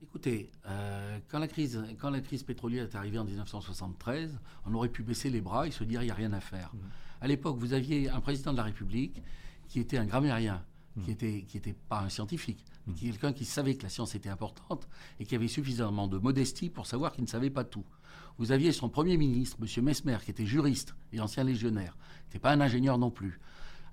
Écoutez, 0.00 0.52
euh, 0.66 1.18
quand, 1.26 1.40
la 1.40 1.48
crise, 1.48 1.82
quand 1.98 2.10
la 2.10 2.20
crise 2.20 2.44
pétrolière 2.44 2.84
est 2.84 2.94
arrivée 2.94 3.18
en 3.18 3.24
1973, 3.24 4.38
on 4.66 4.74
aurait 4.74 4.90
pu 4.90 5.02
baisser 5.02 5.28
les 5.28 5.40
bras 5.40 5.66
et 5.66 5.72
se 5.72 5.82
dire 5.82 6.02
il 6.02 6.04
n'y 6.04 6.10
a 6.12 6.14
rien 6.14 6.32
à 6.32 6.40
faire. 6.40 6.72
Mmh. 6.72 6.78
À 7.22 7.26
l'époque, 7.26 7.56
vous 7.58 7.72
aviez 7.72 8.08
un 8.10 8.20
président 8.20 8.52
de 8.52 8.58
la 8.58 8.62
République 8.62 9.20
qui 9.66 9.80
était 9.80 9.98
un 9.98 10.04
grammairien, 10.04 10.64
mmh. 10.94 11.02
qui 11.02 11.10
était, 11.10 11.44
qui 11.48 11.56
était 11.56 11.74
pas 11.88 12.00
un 12.00 12.08
scientifique, 12.10 12.64
mais 12.86 12.94
qui 12.94 13.06
quelqu'un 13.06 13.32
qui 13.32 13.44
savait 13.44 13.74
que 13.74 13.82
la 13.82 13.88
science 13.88 14.14
était 14.14 14.28
importante 14.28 14.86
et 15.18 15.24
qui 15.24 15.34
avait 15.34 15.48
suffisamment 15.48 16.06
de 16.06 16.18
modestie 16.18 16.70
pour 16.70 16.86
savoir 16.86 17.10
qu'il 17.10 17.24
ne 17.24 17.28
savait 17.28 17.50
pas 17.50 17.64
tout. 17.64 17.84
Vous 18.38 18.52
aviez 18.52 18.72
son 18.72 18.88
Premier 18.88 19.16
ministre, 19.16 19.56
M. 19.60 19.84
Mesmer, 19.84 20.18
qui 20.24 20.30
était 20.30 20.44
juriste 20.44 20.94
et 21.12 21.20
ancien 21.20 21.42
légionnaire, 21.42 21.96
qui 21.96 22.28
n'était 22.28 22.38
pas 22.38 22.52
un 22.52 22.60
ingénieur 22.60 22.98
non 22.98 23.10
plus. 23.10 23.40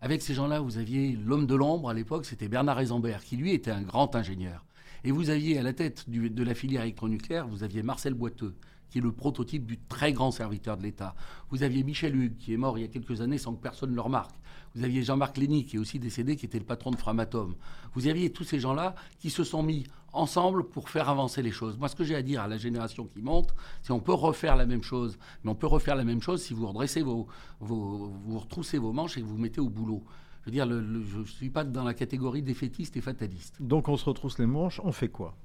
Avec 0.02 0.22
ces 0.22 0.34
gens-là, 0.34 0.60
vous 0.60 0.78
aviez 0.78 1.14
l'homme 1.14 1.48
de 1.48 1.56
l'ombre 1.56 1.90
à 1.90 1.94
l'époque, 1.94 2.26
c'était 2.26 2.50
Bernard 2.50 2.80
Eisenberg, 2.82 3.22
qui 3.22 3.38
lui 3.38 3.54
était 3.54 3.72
un 3.72 3.82
grand 3.82 4.16
ingénieur. 4.16 4.66
Et 5.06 5.12
vous 5.12 5.30
aviez 5.30 5.58
à 5.58 5.64
la 5.64 5.72
tête 5.72 6.10
de 6.10 6.44
la 6.44 6.54
filière 6.54 6.82
électronucléaire, 6.82 7.48
vous 7.48 7.64
aviez 7.64 7.84
Marcel 7.84 8.14
Boiteux, 8.14 8.54
qui 8.90 8.98
est 8.98 9.02
le 9.02 9.14
prototype 9.14 9.66
du 9.66 9.80
très 9.80 10.12
grand 10.12 10.32
serviteur 10.32 10.78
de 10.78 10.84
l'État. 10.84 11.16
Vous 11.50 11.64
aviez 11.64 11.84
Michel 11.84 12.16
Hugues, 12.16 12.38
qui 12.38 12.54
est 12.54 12.58
mort 12.58 12.78
il 12.78 12.82
y 12.82 12.84
a 12.84 12.90
quelques 12.90 13.22
années 13.22 13.38
sans 13.38 13.54
que 13.54 13.62
personne 13.62 13.92
ne 13.92 13.96
le 13.96 14.02
remarque. 14.02 14.36
Vous 14.76 14.84
aviez 14.84 15.04
Jean-Marc 15.04 15.38
Lény, 15.38 15.66
qui 15.66 15.76
est 15.76 15.80
aussi 15.80 16.00
décédé, 16.00 16.36
qui 16.36 16.46
était 16.46 16.60
le 16.60 16.66
patron 16.66 16.92
de 16.92 16.96
Framatome. 16.96 17.56
Vous 17.94 18.08
aviez 18.08 18.32
tous 18.32 18.44
ces 18.44 18.60
gens-là 18.60 18.96
qui 19.20 19.30
se 19.30 19.44
sont 19.44 19.62
mis 19.62 19.86
ensemble 20.14 20.64
pour 20.64 20.90
faire 20.90 21.10
avancer 21.10 21.42
les 21.42 21.52
choses. 21.52 21.78
Moi, 21.78 21.90
ce 21.90 21.96
que 21.96 22.04
j'ai 22.04 22.16
à 22.16 22.22
dire 22.22 22.42
à 22.42 22.48
la 22.48 22.58
génération 22.58 23.06
qui 23.06 23.22
monte, 23.22 23.54
c'est 23.82 23.94
qu'on 23.94 24.00
peut 24.00 24.14
refaire 24.14 24.56
la 24.56 24.66
même 24.66 24.84
chose, 24.84 25.18
mais 25.44 25.52
on 25.52 25.56
peut 25.56 25.68
refaire 25.68 25.96
la 25.96 26.04
même 26.04 26.22
chose 26.22 26.42
si 26.42 26.54
vous 26.54 26.68
redressez 26.68 27.02
vos, 27.02 27.28
vous 27.60 28.40
retroussez 28.40 28.78
vos 28.78 28.94
manches 28.94 29.18
et 29.18 29.22
que 29.22 29.26
vous 29.26 29.36
vous 29.36 29.42
mettez 29.42 29.62
au 29.62 29.70
boulot. 29.70 30.04
Je 30.42 30.46
veux 30.46 30.52
dire, 30.52 30.68
je 30.68 31.20
ne 31.20 31.26
suis 31.26 31.50
pas 31.50 31.64
dans 31.64 31.84
la 31.84 31.94
catégorie 31.94 32.42
défaitiste 32.42 32.98
et 32.98 33.02
fataliste. 33.02 33.62
Donc 33.62 33.88
on 33.88 33.98
se 33.98 34.06
retrousse 34.06 34.38
les 34.40 34.46
manches, 34.46 34.82
on 34.84 34.92
fait 34.92 35.08
quoi? 35.08 35.36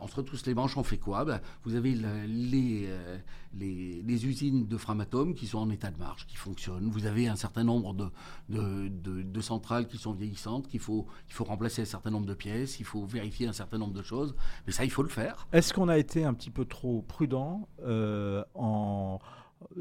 On 0.00 0.06
se 0.08 0.16
retrousse 0.16 0.44
les 0.46 0.54
manches, 0.54 0.76
on 0.76 0.82
fait 0.82 0.98
quoi? 0.98 1.24
Ben, 1.24 1.40
Vous 1.64 1.74
avez 1.76 1.94
la- 1.94 2.26
les, 2.26 2.86
euh, 2.88 3.18
les, 3.54 4.02
les 4.02 4.26
usines 4.26 4.66
de 4.66 4.76
Framatome 4.76 5.34
qui 5.34 5.46
sont 5.46 5.58
en 5.58 5.70
état 5.70 5.90
de 5.90 5.98
marche, 5.98 6.26
qui 6.26 6.36
fonctionnent. 6.36 6.88
Vous 6.90 7.06
avez 7.06 7.28
un 7.28 7.36
certain 7.36 7.64
nombre 7.64 7.94
de, 7.94 8.10
de, 8.48 8.88
de- 8.88 9.22
de 9.22 9.40
centrales 9.40 9.86
qui 9.86 9.96
sont 9.98 10.12
vieillissantes, 10.12 10.68
qu'il 10.68 10.80
faut, 10.80 11.06
il 11.28 11.32
faut 11.32 11.44
remplacer 11.44 11.82
un 11.82 11.86
certain 11.86 12.10
nombre 12.10 12.26
de 12.26 12.34
pièces, 12.34 12.80
il 12.80 12.84
faut 12.84 13.04
vérifier 13.06 13.46
un 13.46 13.52
certain 13.52 13.78
nombre 13.78 13.94
de 13.94 14.02
choses. 14.02 14.34
Mais 14.66 14.72
ça, 14.72 14.84
il 14.84 14.90
faut 14.90 15.02
le 15.02 15.08
faire. 15.08 15.46
Est-ce 15.52 15.72
qu'on 15.72 15.88
a 15.88 15.96
été 15.98 16.24
un 16.24 16.34
petit 16.34 16.50
peu 16.50 16.64
trop 16.64 17.02
prudent 17.02 17.68
euh, 17.84 18.44
en 18.54 19.18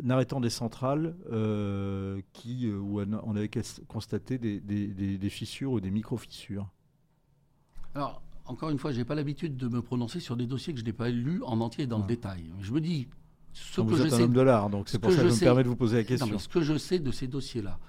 arrêtant 0.10 0.40
des 0.40 0.50
centrales 0.52 1.16
euh, 1.32 2.22
qui, 2.32 2.72
où 2.72 3.02
on 3.02 3.36
avait 3.36 3.50
constaté 3.88 4.38
des, 4.38 4.62
des- 4.62 4.88
des- 4.88 5.18
des 5.18 5.30
fissures 5.30 5.72
ou 5.74 5.82
des 5.82 5.92
micro-fissures? 5.92 6.70
Alors, 7.96 8.22
encore 8.46 8.70
une 8.70 8.78
fois, 8.78 8.92
je 8.92 8.98
n'ai 8.98 9.06
pas 9.06 9.16
l'habitude 9.16 9.56
de 9.58 9.68
me 9.68 9.82
prononcer 9.82 10.20
sur 10.20 10.36
des 10.36 10.46
dossiers 10.46 10.74
que 10.74 10.80
je 10.80 10.86
n'ai 10.86 10.94
pas 10.94 11.10
lus 11.10 11.42
en 11.44 11.60
entier 11.62 11.88
dans 11.88 11.98
le 11.98 12.04
Ah. 12.04 12.08
détail. 12.08 12.52
Je 12.62 12.72
me 12.74 12.82
dis, 12.82 13.08
ce 13.54 13.82
que 13.82 13.88
Vous 13.88 13.96
je 13.98 14.04
êtes 14.04 14.14
un 14.14 14.18
sais 14.18 14.24
homme 14.24 14.34
de 14.34 14.42
l'art, 14.42 14.70
donc 14.70 14.90
c'est 14.90 14.94
ce 14.94 14.98
pour 14.98 15.10
que 15.10 15.16
ça 15.16 15.22
que 15.22 15.28
je 15.28 15.30
je 15.30 15.34
me 15.36 15.40
sais- 15.40 15.46
permets 15.46 15.64
de 15.64 15.70
vous 15.70 15.76
poser 15.76 15.98
la 15.98 16.02
Non, 16.04 16.08
question. 16.08 16.28
mais 16.32 16.40
ce 16.40 16.50
que 16.50 16.62
je 16.62 16.78
sais 16.78 17.00
de 17.00 17.12
ces 17.12 17.28
dossiers-là 17.28 17.80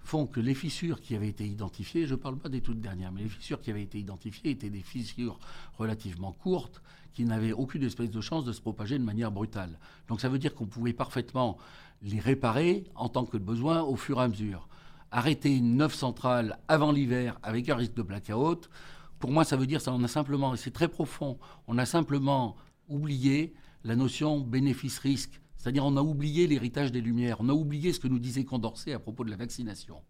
font 0.00 0.26
que 0.26 0.40
les 0.40 0.54
fissures 0.54 1.00
qui 1.02 1.14
avaient 1.14 1.28
été 1.28 1.46
identifiées, 1.46 2.06
je 2.06 2.12
ne 2.14 2.18
parle 2.20 2.38
pas 2.38 2.48
des 2.48 2.60
toutes 2.62 2.80
dernières, 2.80 3.12
mais 3.12 3.22
les 3.22 3.28
fissures 3.28 3.60
qui 3.60 3.70
avaient 3.70 3.82
été 3.82 3.98
identifiées 3.98 4.52
étaient 4.52 4.70
des 4.70 4.80
fissures 4.80 5.38
relativement 5.76 6.32
courtes 6.32 6.80
qui 7.12 7.24
n'avaient 7.24 7.52
aucune 7.52 7.82
espèce 7.82 8.10
de 8.10 8.20
chance 8.20 8.44
de 8.44 8.52
se 8.52 8.60
propager 8.60 8.98
de 8.98 9.04
manière 9.04 9.30
brutale. 9.32 9.78
Donc 10.06 10.20
ça 10.20 10.28
veut 10.28 10.38
dire 10.38 10.54
qu'on 10.54 10.66
pouvait 10.66 10.92
parfaitement 10.94 11.58
les 12.02 12.20
réparer 12.20 12.84
en 12.94 13.08
tant 13.08 13.26
que 13.26 13.36
besoin 13.36 13.82
au 13.82 13.96
fur 13.96 14.18
et 14.20 14.22
à 14.22 14.28
mesure. 14.28 14.68
Arrêter 15.10 15.60
neuf 15.60 15.94
centrales 15.94 16.58
avant 16.68 16.92
l'hiver 16.92 17.38
avec 17.42 17.68
un 17.68 17.74
risque 17.76 17.94
de 17.94 18.02
blackout, 18.02 18.70
pour 19.18 19.30
moi 19.30 19.44
ça 19.44 19.56
veut 19.56 19.66
dire 19.66 19.80
ça 19.80 19.92
on 19.92 20.02
a 20.04 20.08
simplement, 20.08 20.54
et 20.54 20.56
c'est 20.56 20.70
très 20.70 20.88
profond, 20.88 21.38
on 21.66 21.78
a 21.78 21.86
simplement 21.86 22.56
oublié 22.88 23.54
la 23.84 23.96
notion 23.96 24.40
bénéfice-risque. 24.40 25.40
C'est-à-dire 25.56 25.84
on 25.84 25.96
a 25.96 26.02
oublié 26.02 26.46
l'héritage 26.46 26.92
des 26.92 27.00
Lumières, 27.00 27.36
on 27.40 27.48
a 27.48 27.52
oublié 27.52 27.92
ce 27.92 27.98
que 28.00 28.08
nous 28.08 28.18
disait 28.20 28.44
Condorcet 28.44 28.92
à 28.92 28.98
propos 28.98 29.24
de 29.24 29.30
la 29.30 29.36
vaccination. 29.36 30.02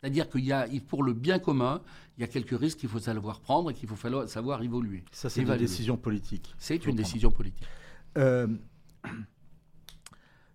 C'est-à-dire 0.00 0.28
qu'il 0.28 0.44
y 0.44 0.50
a, 0.52 0.66
pour 0.88 1.04
le 1.04 1.12
bien 1.12 1.38
commun, 1.38 1.80
il 2.18 2.22
y 2.22 2.24
a 2.24 2.26
quelques 2.26 2.58
risques 2.58 2.78
qu'il 2.78 2.88
faut 2.88 2.98
savoir 2.98 3.40
prendre 3.40 3.70
et 3.70 3.74
qu'il 3.74 3.88
faut 3.88 3.94
falloir- 3.94 4.28
savoir 4.28 4.60
évoluer. 4.62 5.04
Ça, 5.12 5.30
c'est 5.30 5.42
une 5.42 5.56
décision 5.56 5.96
politique. 5.96 6.52
C'est 6.58 6.74
une 6.74 6.80
prendre. 6.82 6.96
décision 6.96 7.30
politique. 7.30 7.62
Euh, 8.18 8.48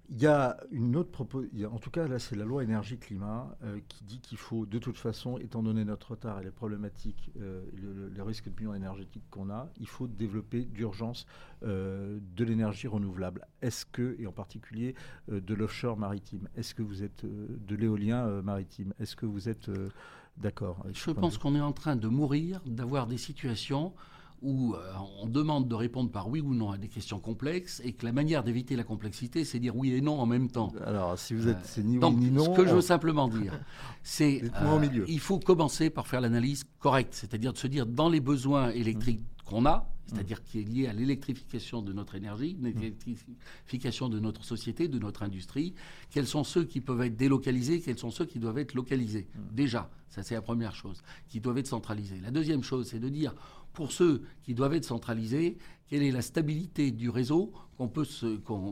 Il 0.10 0.22
y 0.22 0.28
a 0.28 0.58
une 0.72 0.96
autre 0.96 1.12
proposition, 1.12 1.74
en 1.74 1.80
tout 1.80 1.90
cas 1.92 2.08
là 2.08 2.18
c'est 2.18 2.38
la 2.38 2.46
loi 2.46 2.64
énergie-climat 2.64 3.58
euh, 3.64 3.80
qui 3.90 4.06
dit 4.06 4.22
qu'il 4.22 4.38
faut 4.38 4.66
de 4.66 4.80
toute 4.80 4.98
façon, 4.98 5.38
étant 5.38 5.62
donné 5.62 5.84
notre 5.84 6.12
retard 6.12 6.40
et 6.40 6.46
les 6.46 6.52
problématiques, 6.52 7.30
euh, 7.42 7.62
le, 7.76 8.24
risques 8.24 8.46
de 8.46 8.52
bilan 8.52 8.74
énergétique 8.74 9.24
qu'on 9.30 9.50
a, 9.50 9.70
il 9.80 9.88
faut 9.88 10.08
développer 10.08 10.64
d'urgence 10.64 11.26
euh, 11.64 12.20
de 12.38 12.46
l'énergie 12.46 12.88
renouvelable. 12.88 13.46
Est-ce 13.62 13.86
que, 13.86 14.16
et 14.20 14.28
en 14.28 14.32
particulier 14.32 14.96
euh, 15.30 15.42
de 15.42 15.54
l'offshore 15.54 15.98
maritime, 15.98 16.48
est-ce 16.56 16.74
que 16.74 16.84
vous 16.84 17.04
êtes 17.04 17.26
de 17.26 17.76
l'éolien 17.76 18.42
maritime? 18.42 18.94
Est-ce 19.00 19.16
que 19.16 19.26
vous 19.26 19.50
êtes 19.50 19.70
d'accord 20.38 20.86
Je 20.94 21.12
pense 21.12 21.38
qu'on 21.38 21.56
est 21.56 21.62
en 21.62 21.74
train 21.74 21.98
de 21.98 22.08
mourir, 22.08 22.62
d'avoir 22.66 23.08
des 23.08 23.18
situations 23.18 23.94
où 24.42 24.76
euh, 24.76 24.80
on 25.22 25.28
demande 25.28 25.68
de 25.68 25.76
répondre 25.76 26.12
par 26.12 26.30
oui 26.30 26.42
ou 26.42 26.54
non 26.54 26.72
à 26.72 26.78
des 26.78 26.88
questions 26.88 27.20
complexes 27.20 27.82
et 27.84 27.94
que 27.94 28.06
la 28.06 28.12
manière 28.12 28.44
d'éviter 28.44 28.76
la 28.76 28.84
complexité, 28.84 29.44
c'est 29.46 29.60
dire 29.60 29.76
oui 29.76 29.94
et 29.94 30.02
non 30.02 30.20
en 30.20 30.26
même 30.26 30.50
temps. 30.50 30.72
Alors 30.86 31.18
si 31.18 31.34
vous 31.34 31.48
êtes, 31.48 31.58
Euh, 31.78 31.82
ni 31.82 31.94
oui 31.94 32.00
Donc, 32.00 32.18
ni 32.18 32.30
non. 32.30 32.46
ce 32.46 32.50
que 32.52 32.68
je 32.68 32.74
veux 32.76 32.82
simplement 32.82 33.28
dire, 33.28 33.60
c'est 34.04 34.44
euh, 34.44 35.06
il 35.08 35.20
faut 35.20 35.40
commencer 35.40 35.90
par 35.90 36.08
faire 36.08 36.22
l'analyse 36.22 36.66
correcte, 36.80 37.14
c'est-à-dire 37.14 37.54
de 37.54 37.58
se 37.58 37.68
dire 37.68 37.86
dans 37.86 38.10
les 38.10 38.20
besoins 38.20 38.70
électriques 38.72 39.22
qu'on 39.46 39.66
a, 39.66 39.90
c'est-à-dire 40.08 40.44
qui 40.44 40.60
est 40.60 40.64
lié 40.64 40.88
à 40.88 40.94
l'électrification 40.94 41.82
de 41.82 41.92
notre 41.94 42.16
énergie, 42.16 42.58
l'électrification 42.62 44.10
de 44.10 44.20
notre 44.20 44.44
société, 44.44 44.88
de 44.88 45.00
notre 45.00 45.24
industrie, 45.24 45.74
quels 46.10 46.28
sont 46.28 46.44
ceux 46.44 46.64
qui 46.64 46.80
peuvent 46.82 47.02
être 47.02 47.18
délocalisés, 47.18 47.82
quels 47.82 47.98
sont 47.98 48.12
ceux 48.12 48.26
qui 48.26 48.40
doivent 48.40 48.58
être 48.58 48.74
localisés. 48.74 49.28
Déjà, 49.52 49.90
ça 50.10 50.24
c'est 50.24 50.36
la 50.36 50.42
première 50.42 50.76
chose, 50.76 51.02
qui 51.28 51.40
doivent 51.42 51.58
être 51.58 51.68
centralisés. 51.68 52.20
La 52.22 52.32
deuxième 52.32 52.64
chose, 52.64 52.88
c'est 52.88 53.00
de 53.00 53.10
dire 53.10 53.34
pour 53.78 53.92
ceux 53.92 54.24
qui 54.44 54.56
doivent 54.56 54.74
être 54.74 54.86
centralisés, 54.86 55.60
quelle 55.88 56.02
est 56.02 56.10
la 56.10 56.24
stabilité 56.24 56.90
du 56.90 57.12
réseau 57.12 57.54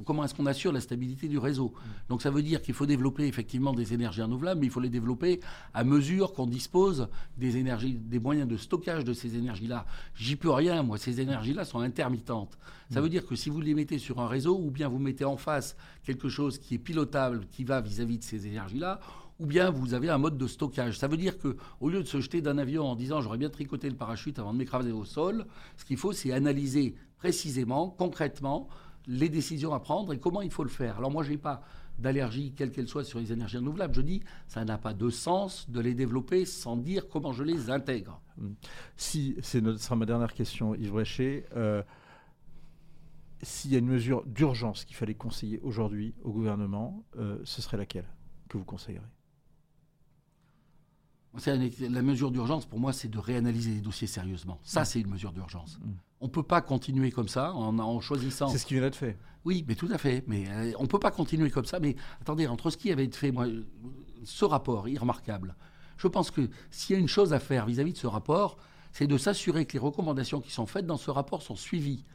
comment 0.03 0.23
est-ce 0.23 0.33
qu'on 0.33 0.47
assure 0.47 0.71
la 0.71 0.81
stabilité 0.81 1.27
du 1.27 1.37
réseau? 1.37 1.73
Donc 2.09 2.23
ça 2.23 2.31
veut 2.31 2.41
dire 2.41 2.59
qu'il 2.63 2.73
faut 2.73 2.87
développer 2.87 3.27
effectivement 3.27 3.71
des 3.71 3.93
énergies 3.93 4.23
renouvelables, 4.23 4.61
mais 4.61 4.65
il 4.65 4.71
faut 4.71 4.79
les 4.79 4.89
développer 4.89 5.41
à 5.75 5.83
mesure 5.83 6.33
qu'on 6.33 6.47
dispose 6.47 7.07
des 7.37 7.57
énergies, 7.57 7.93
des 7.93 8.17
moyens 8.17 8.47
de 8.47 8.57
stockage 8.57 9.03
de 9.03 9.13
ces 9.13 9.37
énergies-là. 9.37 9.85
J'y 10.15 10.35
peux 10.35 10.49
rien, 10.49 10.81
moi. 10.81 10.97
Ces 10.97 11.21
énergies-là 11.21 11.65
sont 11.65 11.81
intermittentes. 11.81 12.57
Ça 12.89 12.99
veut 12.99 13.09
dire 13.09 13.27
que 13.27 13.35
si 13.35 13.51
vous 13.51 13.61
les 13.61 13.75
mettez 13.75 13.99
sur 13.99 14.19
un 14.19 14.27
réseau, 14.27 14.57
ou 14.57 14.71
bien 14.71 14.87
vous 14.87 14.97
mettez 14.97 15.25
en 15.25 15.37
face 15.37 15.77
quelque 16.03 16.29
chose 16.29 16.57
qui 16.57 16.73
est 16.73 16.79
pilotable, 16.79 17.45
qui 17.51 17.63
va 17.63 17.81
vis-à-vis 17.81 18.17
de 18.17 18.23
ces 18.23 18.47
énergies-là, 18.47 18.99
ou 19.39 19.45
bien 19.45 19.69
vous 19.69 19.93
avez 19.93 20.09
un 20.09 20.17
mode 20.17 20.37
de 20.37 20.47
stockage. 20.47 20.97
Ça 20.97 21.07
veut 21.07 21.17
dire 21.17 21.37
que 21.37 21.57
au 21.79 21.89
lieu 21.89 21.99
de 21.99 22.07
se 22.07 22.19
jeter 22.21 22.41
d'un 22.41 22.57
avion 22.57 22.85
en 22.85 22.95
disant 22.95 23.21
j'aurais 23.21 23.37
bien 23.37 23.49
tricoté 23.49 23.89
le 23.89 23.95
parachute 23.95 24.39
avant 24.39 24.53
de 24.53 24.57
m'écraser 24.57 24.91
au 24.91 25.03
sol, 25.03 25.45
ce 25.77 25.85
qu'il 25.85 25.97
faut 25.97 26.13
c'est 26.13 26.31
analyser 26.31 26.95
précisément, 27.17 27.89
concrètement, 27.89 28.67
les 29.07 29.29
décisions 29.29 29.73
à 29.73 29.79
prendre 29.79 30.13
et 30.13 30.19
comment 30.19 30.41
il 30.41 30.51
faut 30.51 30.63
le 30.63 30.69
faire. 30.69 30.97
Alors 30.97 31.11
moi 31.11 31.23
j'ai 31.23 31.37
pas 31.37 31.63
d'allergie 31.99 32.53
quelle 32.53 32.71
qu'elle 32.71 32.87
soit 32.87 33.03
sur 33.03 33.19
les 33.19 33.31
énergies 33.31 33.57
renouvelables. 33.57 33.93
Je 33.93 34.01
dis 34.01 34.21
ça 34.47 34.65
n'a 34.65 34.77
pas 34.77 34.93
de 34.93 35.09
sens 35.09 35.69
de 35.69 35.79
les 35.79 35.93
développer 35.93 36.45
sans 36.45 36.77
dire 36.77 37.07
comment 37.09 37.33
je 37.33 37.43
les 37.43 37.69
intègre. 37.69 38.21
Si, 38.97 39.35
c'est 39.41 39.63
sera 39.77 39.95
ma 39.95 40.05
dernière 40.05 40.33
question, 40.33 40.75
Yves 40.75 40.91
Bréchet. 40.91 41.45
Euh, 41.55 41.83
S'il 43.41 43.71
y 43.71 43.75
a 43.75 43.79
une 43.79 43.87
mesure 43.87 44.23
d'urgence 44.25 44.85
qu'il 44.85 44.95
fallait 44.95 45.13
conseiller 45.13 45.59
aujourd'hui 45.61 46.15
au 46.23 46.31
gouvernement, 46.31 47.05
euh, 47.17 47.37
ce 47.43 47.61
serait 47.61 47.77
laquelle 47.77 48.07
que 48.49 48.57
vous 48.57 48.65
conseillerez? 48.65 49.05
La 51.89 52.01
mesure 52.01 52.31
d'urgence, 52.31 52.65
pour 52.65 52.79
moi, 52.79 52.93
c'est 52.93 53.07
de 53.07 53.19
réanalyser 53.19 53.71
les 53.71 53.81
dossiers 53.81 54.07
sérieusement. 54.07 54.59
Ça, 54.63 54.85
c'est 54.85 55.01
une 55.01 55.09
mesure 55.09 55.31
d'urgence. 55.31 55.77
Mm. 55.81 55.91
On 56.21 56.25
ne 56.25 56.31
peut 56.31 56.43
pas 56.43 56.61
continuer 56.61 57.11
comme 57.11 57.27
ça 57.27 57.53
en, 57.53 57.77
en 57.77 57.99
choisissant. 57.99 58.47
C'est 58.47 58.57
ce 58.57 58.65
qui 58.65 58.73
vient 58.73 58.83
d'être 58.83 58.95
fait. 58.95 59.17
Oui, 59.43 59.63
mais 59.67 59.75
tout 59.75 59.89
à 59.91 59.97
fait. 59.97 60.23
Mais 60.27 60.45
euh, 60.49 60.71
on 60.79 60.83
ne 60.83 60.87
peut 60.87 60.99
pas 60.99 61.11
continuer 61.11 61.49
comme 61.51 61.65
ça. 61.65 61.79
Mais 61.79 61.95
attendez, 62.21 62.47
entre 62.47 62.69
ce 62.69 62.77
qui 62.77 62.91
avait 62.91 63.05
été 63.05 63.17
fait, 63.17 63.31
moi, 63.31 63.45
ce 64.23 64.45
rapport 64.45 64.87
irremarquable, 64.87 65.55
je 65.97 66.07
pense 66.07 66.31
que 66.31 66.49
s'il 66.71 66.95
y 66.95 66.97
a 66.97 66.99
une 66.99 67.07
chose 67.07 67.33
à 67.33 67.39
faire 67.39 67.65
vis-à-vis 67.65 67.93
de 67.93 67.97
ce 67.97 68.07
rapport, 68.07 68.57
c'est 68.91 69.07
de 69.07 69.17
s'assurer 69.17 69.65
que 69.65 69.73
les 69.73 69.79
recommandations 69.79 70.41
qui 70.41 70.51
sont 70.51 70.65
faites 70.65 70.85
dans 70.85 70.97
ce 70.97 71.11
rapport 71.11 71.41
sont 71.41 71.55
suivies. 71.55 72.05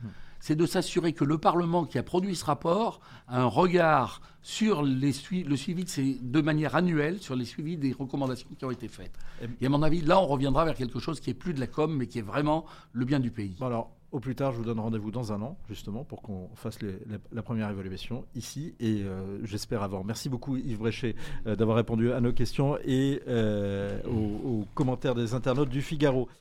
C'est 0.41 0.57
de 0.57 0.66
s'assurer 0.66 1.12
que 1.12 1.24
le 1.24 1.38
Parlement 1.38 1.84
qui 1.84 1.99
a 1.99 2.03
produit 2.03 2.34
ce 2.34 2.45
rapport 2.45 3.01
a 3.28 3.41
un 3.43 3.47
regard 3.47 4.20
sur 4.43 4.82
les 4.82 5.12
sui- 5.12 5.45
le 5.45 5.55
suivi 5.57 5.84
de, 5.84 5.88
ces, 5.91 6.18
de 6.20 6.41
manière 6.41 6.74
annuelle 6.74 7.18
sur 7.20 7.36
les 7.36 7.45
suivis 7.45 7.76
des 7.76 7.93
recommandations 7.93 8.49
qui 8.59 8.64
ont 8.64 8.70
été 8.70 8.88
faites. 8.88 9.12
Et 9.61 9.66
à 9.66 9.68
mon 9.68 9.82
avis, 9.82 10.01
là, 10.01 10.18
on 10.18 10.26
reviendra 10.26 10.64
vers 10.64 10.74
quelque 10.74 10.99
chose 10.99 11.20
qui 11.20 11.28
est 11.30 11.34
plus 11.34 11.53
de 11.53 11.61
la 11.61 11.66
com, 11.66 11.95
mais 11.95 12.07
qui 12.07 12.18
est 12.18 12.22
vraiment 12.22 12.64
le 12.93 13.05
bien 13.05 13.20
du 13.20 13.30
pays. 13.30 13.55
Bon 13.61 13.66
alors, 13.66 13.91
au 14.12 14.18
plus 14.18 14.34
tard, 14.34 14.51
je 14.51 14.57
vous 14.57 14.64
donne 14.64 14.80
rendez-vous 14.80 15.11
dans 15.12 15.32
un 15.32 15.41
an, 15.41 15.57
justement, 15.68 16.03
pour 16.05 16.20
qu'on 16.22 16.49
fasse 16.57 16.80
les- 16.82 16.99
la, 17.09 17.18
la 17.32 17.43
première 17.43 17.70
évaluation 17.70 18.24
ici, 18.34 18.74
et 18.80 19.03
euh, 19.03 19.38
j'espère 19.45 19.82
avant. 19.84 20.03
Merci 20.05 20.28
beaucoup 20.28 20.57
Yves 20.57 20.78
Bréchet 20.78 21.14
euh, 21.47 21.55
d'avoir 21.55 21.76
répondu 21.76 22.11
à 22.12 22.20
nos 22.20 22.32
questions 22.32 22.76
et 22.84 23.22
euh, 23.28 24.01
aux, 24.09 24.49
aux 24.62 24.66
commentaires 24.74 25.14
des 25.14 25.34
internautes 25.34 25.68
du 25.68 25.82
Figaro. 25.82 26.28